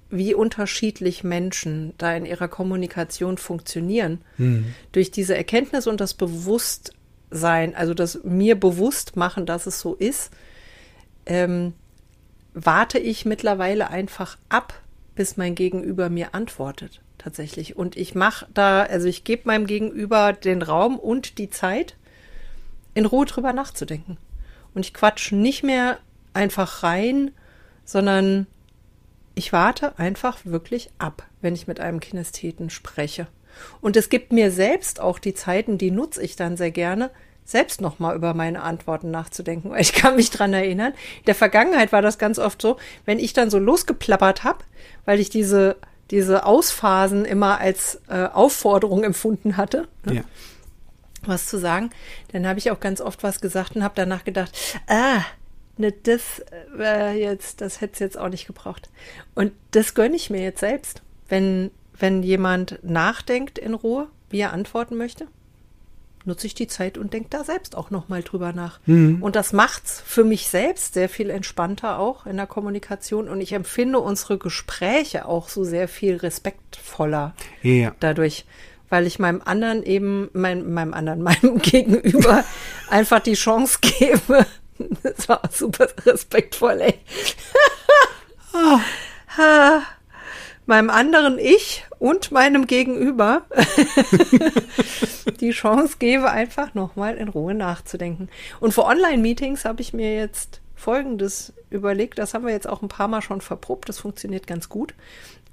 wie 0.09 0.33
unterschiedlich 0.33 1.23
Menschen 1.23 1.93
da 1.97 2.13
in 2.15 2.25
ihrer 2.25 2.49
Kommunikation 2.49 3.37
funktionieren. 3.37 4.21
Durch 4.91 5.11
diese 5.11 5.37
Erkenntnis 5.37 5.87
und 5.87 6.01
das 6.01 6.13
Bewusstsein, 6.13 7.75
also 7.75 7.93
das 7.93 8.23
mir 8.23 8.59
bewusst 8.59 9.15
machen, 9.15 9.45
dass 9.45 9.67
es 9.67 9.79
so 9.79 9.95
ist, 9.95 10.31
ähm, 11.25 11.73
warte 12.53 12.99
ich 12.99 13.25
mittlerweile 13.25 13.89
einfach 13.89 14.37
ab, 14.49 14.73
bis 15.15 15.37
mein 15.37 15.55
Gegenüber 15.55 16.09
mir 16.09 16.35
antwortet, 16.35 17.01
tatsächlich. 17.17 17.77
Und 17.77 17.95
ich 17.95 18.13
mache 18.15 18.47
da, 18.53 18.83
also 18.83 19.07
ich 19.07 19.23
gebe 19.23 19.43
meinem 19.45 19.65
Gegenüber 19.65 20.33
den 20.33 20.61
Raum 20.61 20.99
und 20.99 21.37
die 21.37 21.49
Zeit, 21.49 21.95
in 22.93 23.05
Ruhe 23.05 23.25
drüber 23.25 23.53
nachzudenken. 23.53 24.17
Und 24.73 24.85
ich 24.85 24.93
quatsch 24.93 25.31
nicht 25.31 25.63
mehr 25.63 25.99
einfach 26.33 26.83
rein, 26.83 27.31
sondern 27.85 28.47
ich 29.35 29.53
warte 29.53 29.97
einfach 29.97 30.39
wirklich 30.43 30.89
ab, 30.97 31.23
wenn 31.41 31.55
ich 31.55 31.67
mit 31.67 31.79
einem 31.79 31.99
Kinestheten 31.99 32.69
spreche. 32.69 33.27
Und 33.81 33.97
es 33.97 34.09
gibt 34.09 34.31
mir 34.31 34.51
selbst 34.51 34.99
auch 34.99 35.19
die 35.19 35.33
Zeiten, 35.33 35.77
die 35.77 35.91
nutze 35.91 36.21
ich 36.21 36.35
dann 36.35 36.57
sehr 36.57 36.71
gerne, 36.71 37.11
selbst 37.43 37.81
nochmal 37.81 38.15
über 38.15 38.33
meine 38.33 38.61
Antworten 38.61 39.11
nachzudenken. 39.11 39.73
Ich 39.77 39.93
kann 39.93 40.15
mich 40.15 40.29
dran 40.29 40.53
erinnern, 40.53 40.93
in 41.19 41.25
der 41.25 41.35
Vergangenheit 41.35 41.91
war 41.91 42.01
das 42.01 42.17
ganz 42.17 42.39
oft 42.39 42.61
so, 42.61 42.77
wenn 43.05 43.19
ich 43.19 43.33
dann 43.33 43.49
so 43.49 43.59
losgeplappert 43.59 44.43
habe, 44.43 44.59
weil 45.05 45.19
ich 45.19 45.29
diese, 45.29 45.75
diese 46.11 46.45
Ausphasen 46.45 47.25
immer 47.25 47.59
als 47.59 47.99
äh, 48.07 48.25
Aufforderung 48.25 49.03
empfunden 49.03 49.57
hatte, 49.57 49.87
ne? 50.05 50.15
Ja. 50.15 50.21
Was 51.23 51.47
zu 51.47 51.57
sagen, 51.57 51.89
dann 52.31 52.47
habe 52.47 52.59
ich 52.59 52.71
auch 52.71 52.79
ganz 52.79 53.01
oft 53.01 53.23
was 53.23 53.41
gesagt 53.41 53.75
und 53.75 53.83
habe 53.83 53.93
danach 53.95 54.23
gedacht, 54.23 54.57
ah, 54.87 55.21
ne, 55.77 55.91
das 55.91 56.43
äh, 56.79 57.19
jetzt, 57.19 57.61
das 57.61 57.81
hätte 57.81 57.93
es 57.93 57.99
jetzt 57.99 58.17
auch 58.17 58.29
nicht 58.29 58.47
gebraucht. 58.47 58.89
Und 59.35 59.51
das 59.71 59.93
gönne 59.93 60.15
ich 60.15 60.29
mir 60.29 60.41
jetzt 60.41 60.59
selbst, 60.59 61.01
wenn 61.29 61.71
wenn 62.01 62.23
jemand 62.23 62.79
nachdenkt 62.83 63.59
in 63.59 63.73
Ruhe, 63.73 64.07
wie 64.29 64.39
er 64.39 64.53
antworten 64.53 64.97
möchte, 64.97 65.27
nutze 66.25 66.47
ich 66.47 66.53
die 66.55 66.67
Zeit 66.67 66.97
und 66.97 67.13
denke 67.13 67.29
da 67.29 67.43
selbst 67.43 67.75
auch 67.75 67.89
noch 67.89 68.09
mal 68.09 68.23
drüber 68.23 68.53
nach. 68.53 68.79
Und 69.21 69.35
das 69.35 69.53
macht's 69.53 70.01
für 70.05 70.23
mich 70.23 70.47
selbst 70.47 70.93
sehr 70.93 71.09
viel 71.09 71.29
entspannter 71.29 71.99
auch 71.99 72.25
in 72.25 72.37
der 72.37 72.47
Kommunikation 72.47 73.27
und 73.27 73.41
ich 73.41 73.53
empfinde 73.53 73.99
unsere 73.99 74.37
Gespräche 74.37 75.25
auch 75.25 75.49
so 75.49 75.63
sehr 75.63 75.87
viel 75.87 76.17
respektvoller 76.17 77.33
Ja. 77.61 77.95
dadurch, 77.99 78.45
weil 78.91 79.07
ich 79.07 79.17
meinem 79.17 79.41
anderen 79.43 79.81
eben, 79.83 80.29
mein, 80.33 80.71
meinem 80.71 80.93
anderen, 80.93 81.21
meinem 81.23 81.57
Gegenüber 81.59 82.43
einfach 82.89 83.21
die 83.21 83.33
Chance 83.33 83.79
gebe. 83.81 84.45
Das 85.03 85.29
war 85.29 85.41
super 85.51 85.89
respektvoll, 86.07 86.81
ey. 86.81 86.95
Ah. 89.37 89.81
meinem 90.65 90.89
anderen 90.89 91.37
Ich 91.37 91.85
und 91.99 92.31
meinem 92.31 92.65
Gegenüber 92.65 93.43
die 95.39 95.51
Chance 95.51 95.97
gebe, 95.99 96.31
einfach 96.31 96.73
nochmal 96.73 97.17
in 97.17 97.27
Ruhe 97.27 97.53
nachzudenken. 97.53 98.27
Und 98.59 98.73
für 98.73 98.85
Online-Meetings 98.85 99.65
habe 99.65 99.83
ich 99.83 99.93
mir 99.93 100.15
jetzt 100.15 100.61
Folgendes 100.75 101.53
überlegt, 101.71 102.19
das 102.19 102.33
haben 102.33 102.45
wir 102.45 102.53
jetzt 102.53 102.69
auch 102.69 102.81
ein 102.81 102.89
paar 102.89 103.07
Mal 103.07 103.21
schon 103.21 103.41
verprobt, 103.41 103.89
das 103.89 103.99
funktioniert 103.99 104.45
ganz 104.45 104.69
gut. 104.69 104.93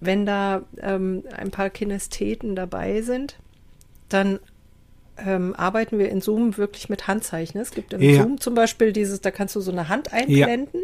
Wenn 0.00 0.26
da 0.26 0.62
ähm, 0.80 1.24
ein 1.36 1.50
paar 1.50 1.70
Kinestheten 1.70 2.54
dabei 2.54 3.02
sind, 3.02 3.38
dann 4.08 4.38
ähm, 5.24 5.54
arbeiten 5.56 5.98
wir 5.98 6.10
in 6.10 6.20
Zoom 6.20 6.56
wirklich 6.56 6.88
mit 6.88 7.08
Handzeichen. 7.08 7.60
Es 7.60 7.72
gibt 7.72 7.92
in 7.92 8.00
Ja. 8.00 8.22
Zoom 8.22 8.40
zum 8.40 8.54
Beispiel 8.54 8.92
dieses, 8.92 9.20
da 9.20 9.30
kannst 9.30 9.56
du 9.56 9.60
so 9.60 9.72
eine 9.72 9.88
Hand 9.88 10.12
einblenden 10.12 10.82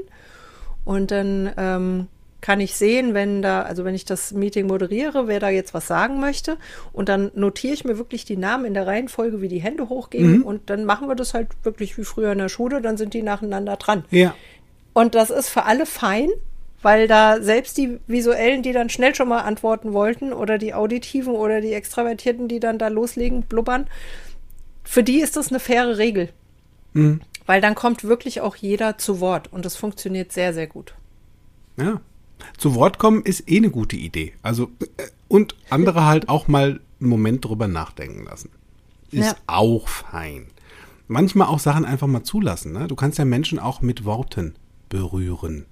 und 0.85 1.11
dann 1.11 1.51
ähm, 1.57 2.07
kann 2.41 2.61
ich 2.61 2.75
sehen, 2.75 3.15
wenn 3.15 3.41
da, 3.41 3.63
also 3.63 3.87
wenn 3.87 3.95
ich 3.95 4.05
das 4.05 4.33
Meeting 4.33 4.67
moderiere, 4.67 5.29
wer 5.29 5.41
da 5.41 5.49
jetzt 5.49 5.73
was 5.73 5.87
sagen 5.87 6.21
möchte. 6.21 6.59
Und 6.93 7.09
dann 7.09 7.31
notiere 7.35 7.73
ich 7.73 7.87
mir 7.87 7.97
wirklich 7.97 8.27
die 8.27 8.37
Namen 8.37 8.67
in 8.67 8.75
der 8.75 8.87
Reihenfolge, 8.87 9.41
wie 9.41 9.49
die 9.49 9.63
Hände 9.63 9.89
hochgehen. 9.89 10.43
Und 10.43 10.69
dann 10.69 10.85
machen 10.85 11.09
wir 11.09 11.15
das 11.15 11.33
halt 11.33 11.49
wirklich 11.63 11.97
wie 11.97 12.05
früher 12.05 12.33
in 12.33 12.39
der 12.39 12.51
Schule, 12.51 12.83
dann 12.83 12.99
sind 12.99 13.15
die 13.15 13.23
nacheinander 13.23 13.77
dran. 13.77 14.05
Ja. 14.11 14.35
Und 14.95 15.15
das 15.15 15.29
ist 15.31 15.51
für 15.51 15.65
alle 15.65 15.85
fein, 15.85 16.31
weil 16.81 17.09
da 17.09 17.43
selbst 17.43 17.77
die 17.77 17.99
Visuellen, 18.07 18.63
die 18.63 18.73
dann 18.73 18.89
schnell 18.89 19.15
schon 19.15 19.29
mal 19.29 19.41
antworten 19.41 19.93
wollten, 19.93 20.33
oder 20.33 20.57
die 20.57 20.73
Auditiven 20.75 21.35
oder 21.35 21.61
die 21.61 21.73
Extravertierten, 21.73 22.49
die 22.49 22.61
dann 22.61 22.79
da 22.79 22.89
loslegen, 22.89 23.43
blubbern, 23.43 23.87
für 24.85 25.03
die 25.03 25.21
ist 25.21 25.37
das 25.37 25.49
eine 25.49 25.61
faire 25.61 25.99
Regel. 25.99 26.29
Weil 27.47 27.61
dann 27.61 27.75
kommt 27.75 28.05
wirklich 28.05 28.41
auch 28.41 28.55
jeder 28.55 28.99
zu 28.99 29.19
Wort 29.21 29.53
und 29.53 29.65
das 29.65 29.75
funktioniert 29.77 30.31
sehr, 30.33 30.55
sehr 30.55 30.69
gut. 30.69 30.95
Ja. 31.77 32.01
Zu 32.57 32.75
Wort 32.77 32.99
kommen 32.99 33.23
ist 33.23 33.51
eh 33.51 33.57
eine 33.57 33.71
gute 33.71 33.97
Idee. 33.97 34.33
Also, 34.43 34.71
äh, 34.97 35.05
und 35.27 35.57
andere 35.71 36.05
halt 36.07 36.29
auch 36.29 36.47
mal 36.47 36.81
einen 37.01 37.09
Moment 37.09 37.45
drüber 37.45 37.67
nachdenken 37.67 38.25
lassen. 38.25 38.51
Ist 39.11 39.25
Ja. 39.25 39.37
auch 39.47 39.89
fein. 39.89 40.47
Manchmal 41.09 41.49
auch 41.49 41.59
Sachen 41.59 41.85
einfach 41.85 42.07
mal 42.07 42.23
zulassen. 42.23 42.73
Ne? 42.73 42.87
Du 42.87 42.95
kannst 42.95 43.19
ja 43.19 43.25
Menschen 43.25 43.59
auch 43.59 43.81
mit 43.81 44.05
Worten 44.05 44.55
berühren. 44.95 45.67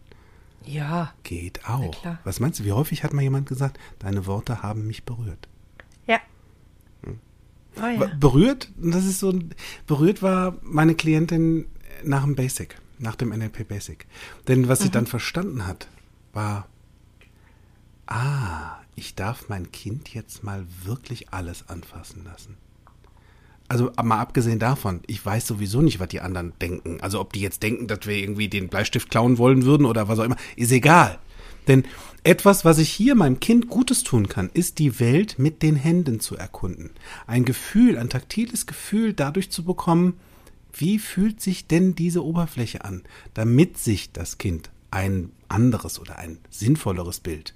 Ja. 0.65 1.13
Geht 1.23 1.69
auch. 1.69 1.95
Was 2.25 2.41
meinst 2.41 2.59
du, 2.59 2.65
wie 2.65 2.73
häufig 2.73 3.05
hat 3.05 3.13
mal 3.13 3.23
jemand 3.23 3.49
gesagt, 3.49 3.79
deine 4.01 4.27
Worte 4.27 4.63
haben 4.63 4.87
mich 4.89 5.05
berührt? 5.05 5.49
Ja. 6.09 6.19
Oh 7.81 7.87
ja. 7.87 8.07
Berührt, 8.19 8.71
das 8.77 9.05
ist 9.05 9.21
so, 9.21 9.33
berührt 9.87 10.23
war 10.23 10.57
meine 10.63 10.95
Klientin 10.95 11.67
nach 12.05 12.25
dem 12.25 12.35
Basic, 12.35 12.77
nach 12.99 13.15
dem 13.17 13.31
NLP 13.31 13.67
Basic. 13.67 14.07
Denn 14.49 14.67
was 14.69 14.81
sie 14.81 14.89
Mhm. 14.89 14.93
dann 14.93 15.07
verstanden 15.07 15.67
hat, 15.67 15.87
war, 16.33 16.67
ah, 18.07 18.79
ich 18.95 19.15
darf 19.15 19.49
mein 19.49 19.71
Kind 19.73 20.13
jetzt 20.13 20.43
mal 20.45 20.67
wirklich 20.85 21.33
alles 21.33 21.69
anfassen 21.69 22.25
lassen. 22.25 22.57
Also 23.73 23.91
mal 24.03 24.21
abgesehen 24.21 24.59
davon, 24.59 25.01
ich 25.07 25.25
weiß 25.25 25.47
sowieso 25.47 25.81
nicht, 25.81 25.99
was 25.99 26.09
die 26.09 26.21
anderen 26.21 26.53
denken. 26.61 27.01
Also 27.01 27.19
ob 27.21 27.33
die 27.33 27.41
jetzt 27.41 27.63
denken, 27.63 27.87
dass 27.87 28.01
wir 28.07 28.19
irgendwie 28.19 28.49
den 28.49 28.69
Bleistift 28.69 29.09
klauen 29.09 29.39
wollen 29.39 29.65
würden 29.65 29.87
oder 29.87 30.09
was 30.09 30.19
auch 30.19 30.25
immer, 30.25 30.37
ist 30.57 30.73
egal. 30.73 31.19
Denn 31.69 31.85
etwas, 32.23 32.67
was 32.67 32.77
ich 32.77 32.91
hier 32.91 33.15
meinem 33.15 33.41
Kind 33.41 33.69
Gutes 33.69 34.05
tun 34.05 34.29
kann, 34.29 34.51
ist 34.53 34.79
die 34.79 35.01
Welt 35.01 35.39
mit 35.39 35.63
den 35.63 35.75
Händen 35.75 36.21
zu 36.21 36.37
erkunden. 36.37 36.91
Ein 37.27 37.47
Gefühl, 37.47 37.97
ein 37.97 38.11
taktiles 38.11 38.67
Gefühl 38.67 39.15
dadurch 39.15 39.51
zu 39.51 39.65
bekommen, 39.65 40.21
wie 40.75 40.99
fühlt 40.99 41.41
sich 41.41 41.67
denn 41.67 41.95
diese 41.95 42.23
Oberfläche 42.27 42.85
an, 42.85 43.05
damit 43.33 43.79
sich 43.79 44.13
das 44.13 44.37
Kind 44.37 44.69
ein 44.91 45.33
anderes 45.49 45.99
oder 45.99 46.19
ein 46.19 46.41
sinnvolleres 46.51 47.21
Bild, 47.21 47.55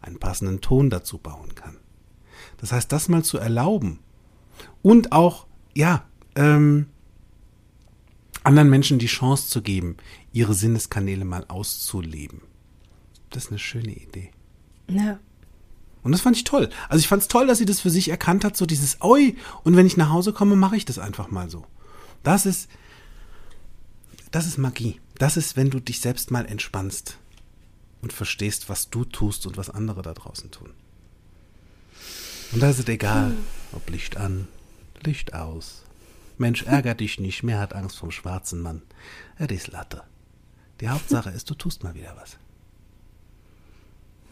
einen 0.00 0.18
passenden 0.18 0.60
Ton 0.60 0.90
dazu 0.90 1.18
bauen 1.18 1.54
kann. 1.54 1.76
Das 2.56 2.72
heißt, 2.72 2.90
das 2.90 3.08
mal 3.08 3.22
zu 3.22 3.38
erlauben 3.38 4.00
und 4.82 5.12
auch, 5.12 5.46
ja, 5.74 6.04
ähm, 6.34 6.86
anderen 8.44 8.70
Menschen 8.70 8.98
die 8.98 9.06
Chance 9.06 9.48
zu 9.48 9.62
geben, 9.62 9.96
ihre 10.32 10.54
Sinneskanäle 10.54 11.24
mal 11.24 11.44
auszuleben. 11.48 12.40
Das 13.30 13.44
ist 13.44 13.50
eine 13.50 13.58
schöne 13.58 13.92
Idee. 13.92 14.30
Ja. 14.88 15.18
Und 16.02 16.12
das 16.12 16.20
fand 16.20 16.36
ich 16.36 16.44
toll. 16.44 16.68
Also 16.88 17.00
ich 17.00 17.08
fand 17.08 17.22
es 17.22 17.28
toll, 17.28 17.46
dass 17.46 17.58
sie 17.58 17.64
das 17.64 17.80
für 17.80 17.90
sich 17.90 18.08
erkannt 18.08 18.44
hat, 18.44 18.56
so 18.56 18.66
dieses 18.66 19.00
Oi, 19.02 19.36
und 19.62 19.76
wenn 19.76 19.86
ich 19.86 19.96
nach 19.96 20.10
Hause 20.10 20.32
komme, 20.32 20.56
mache 20.56 20.76
ich 20.76 20.84
das 20.84 20.98
einfach 20.98 21.30
mal 21.30 21.48
so. 21.48 21.64
Das 22.22 22.44
ist, 22.44 22.68
das 24.30 24.46
ist 24.46 24.58
Magie. 24.58 25.00
Das 25.18 25.36
ist, 25.36 25.56
wenn 25.56 25.70
du 25.70 25.78
dich 25.78 26.00
selbst 26.00 26.30
mal 26.30 26.46
entspannst 26.46 27.18
und 28.00 28.12
verstehst, 28.12 28.68
was 28.68 28.90
du 28.90 29.04
tust 29.04 29.46
und 29.46 29.56
was 29.56 29.70
andere 29.70 30.02
da 30.02 30.12
draußen 30.12 30.50
tun. 30.50 30.70
Und 32.50 32.60
da 32.60 32.70
ist 32.70 32.80
es 32.80 32.88
egal, 32.88 33.34
ob 33.72 33.88
Licht 33.88 34.16
an, 34.16 34.48
Licht 35.04 35.34
aus. 35.34 35.84
Mensch, 36.38 36.62
ärger 36.62 36.94
dich 36.94 37.20
nicht, 37.20 37.42
mehr 37.42 37.60
hat 37.60 37.74
Angst 37.74 37.96
vom 37.98 38.10
schwarzen 38.10 38.60
Mann. 38.60 38.82
Er 39.38 39.50
ist 39.50 39.68
Latte. 39.68 40.02
Die 40.80 40.88
Hauptsache 40.88 41.30
ist, 41.30 41.48
du 41.50 41.54
tust 41.54 41.84
mal 41.84 41.94
wieder 41.94 42.16
was. 42.16 42.36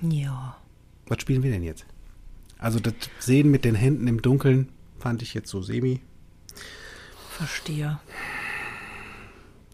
Ja. 0.01 0.57
Was 1.07 1.21
spielen 1.21 1.43
wir 1.43 1.51
denn 1.51 1.63
jetzt? 1.63 1.85
Also 2.59 2.81
das 2.81 2.95
Sehen 3.19 3.51
mit 3.51 3.65
den 3.65 3.75
Händen 3.75 4.07
im 4.07 4.23
Dunkeln 4.23 4.71
fand 4.99 5.23
ich 5.23 5.35
jetzt 5.35 5.51
so 5.51 5.63
semi. 5.63 6.01
Verstehe. 7.31 8.01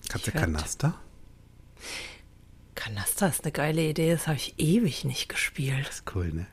Katze 0.08 0.28
Ich 0.30 0.34
werd- 0.34 0.44
Kanaster? 0.44 0.94
Kanaster 2.74 3.28
ist 3.28 3.42
eine 3.44 3.52
geile 3.52 3.88
Idee, 3.88 4.12
das 4.12 4.26
habe 4.26 4.36
ich 4.36 4.54
ewig 4.58 5.04
nicht 5.04 5.28
gespielt. 5.28 5.86
Das 5.88 5.96
ist 5.96 6.14
cool, 6.14 6.32
ne? 6.32 6.46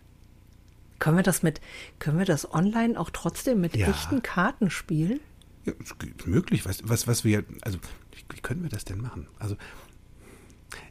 Können 1.04 1.18
wir 1.18 1.24
das 1.24 1.44
mit, 1.44 1.60
können 2.00 2.18
wir 2.18 2.26
das 2.26 2.50
online 2.54 2.98
auch 2.98 3.10
trotzdem 3.10 3.60
mit 3.60 3.76
Ja. 3.76 3.90
echten 3.90 4.24
Karten 4.24 4.70
spielen? 4.70 5.20
Ja, 5.66 5.74
möglich. 6.24 6.66
Was, 6.66 6.88
was, 6.88 7.08
was 7.10 7.26
wir, 7.26 7.44
also 7.60 7.78
wie, 8.14 8.24
wie 8.38 8.40
können 8.40 8.64
wir 8.64 8.70
das 8.70 8.86
denn 8.86 9.02
machen? 9.02 9.28
Also 9.38 9.58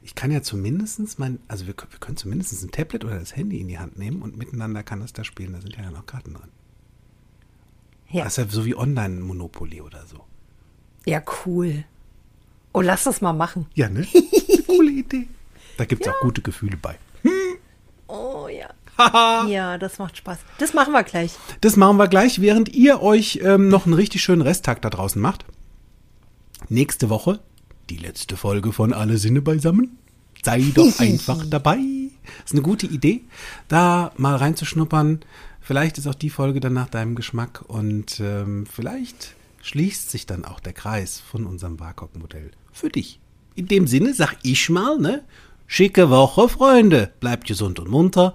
ich 0.02 0.14
kann 0.14 0.30
ja 0.30 0.42
zumindestens 0.42 1.16
mein, 1.16 1.38
also 1.48 1.66
wir, 1.66 1.72
können- 1.72 1.92
wir 1.92 1.98
können 1.98 2.18
zumindest 2.18 2.62
ein 2.62 2.70
Tablet 2.70 3.06
oder 3.06 3.18
das 3.18 3.34
Handy 3.34 3.58
in 3.58 3.68
die 3.68 3.78
Hand 3.78 3.98
nehmen 3.98 4.20
und 4.20 4.36
miteinander 4.36 4.82
Kanaster 4.82 5.24
spielen. 5.24 5.54
Da 5.54 5.62
sind 5.62 5.74
ja 5.76 5.90
noch 5.90 6.04
Karten 6.04 6.34
drin. 6.34 6.50
Ja. 8.10 8.24
Das 8.24 8.36
ist 8.36 8.44
ja 8.44 8.50
so 8.50 8.66
wie 8.66 8.76
Online-Monopoly 8.76 9.80
oder 9.80 10.04
so. 10.06 10.24
Ja, 11.06 11.22
cool. 11.46 11.84
Oh, 12.74 12.82
lass 12.82 13.04
das 13.04 13.22
mal 13.22 13.32
machen. 13.32 13.64
Ja, 13.72 13.88
ne? 13.88 14.06
Coole 14.66 14.90
Idee. 14.90 15.26
Da 15.78 15.86
gibt 15.86 16.02
es 16.06 16.12
auch 16.12 16.20
gute 16.20 16.42
Gefühle 16.42 16.76
bei. 16.76 16.98
Oh 18.08 18.46
ja. 18.48 18.68
Ja, 18.98 19.78
das 19.78 19.98
macht 19.98 20.16
Spaß. 20.16 20.38
Das 20.58 20.74
machen 20.74 20.92
wir 20.92 21.02
gleich. 21.02 21.32
Das 21.60 21.76
machen 21.76 21.96
wir 21.96 22.08
gleich, 22.08 22.40
während 22.40 22.68
ihr 22.74 23.02
euch 23.02 23.40
ähm, 23.42 23.68
noch 23.68 23.86
einen 23.86 23.94
richtig 23.94 24.22
schönen 24.22 24.42
Resttag 24.42 24.82
da 24.82 24.90
draußen 24.90 25.20
macht. 25.20 25.44
Nächste 26.68 27.10
Woche 27.10 27.40
die 27.90 27.98
letzte 27.98 28.36
Folge 28.36 28.72
von 28.72 28.92
Alle 28.92 29.18
Sinne 29.18 29.42
beisammen. 29.42 29.98
Sei 30.42 30.64
doch 30.74 30.92
einfach 30.98 31.44
dabei. 31.46 31.78
Ist 32.44 32.52
eine 32.52 32.62
gute 32.62 32.86
Idee, 32.86 33.22
da 33.68 34.12
mal 34.16 34.36
reinzuschnuppern. 34.36 35.20
Vielleicht 35.60 35.98
ist 35.98 36.06
auch 36.06 36.14
die 36.14 36.30
Folge 36.30 36.60
dann 36.60 36.72
nach 36.72 36.88
deinem 36.88 37.14
Geschmack 37.14 37.64
und 37.68 38.20
ähm, 38.20 38.66
vielleicht 38.66 39.34
schließt 39.62 40.10
sich 40.10 40.26
dann 40.26 40.44
auch 40.44 40.60
der 40.60 40.72
Kreis 40.72 41.20
von 41.20 41.46
unserem 41.46 41.78
WAKOK-Modell 41.78 42.50
für 42.72 42.88
dich. 42.88 43.20
In 43.54 43.68
dem 43.68 43.86
Sinne 43.86 44.14
sag 44.14 44.36
ich 44.42 44.70
mal, 44.70 44.98
ne? 44.98 45.22
Schicke 45.66 46.10
Woche, 46.10 46.48
Freunde. 46.48 47.12
Bleibt 47.20 47.46
gesund 47.46 47.78
und 47.78 47.88
munter. 47.88 48.34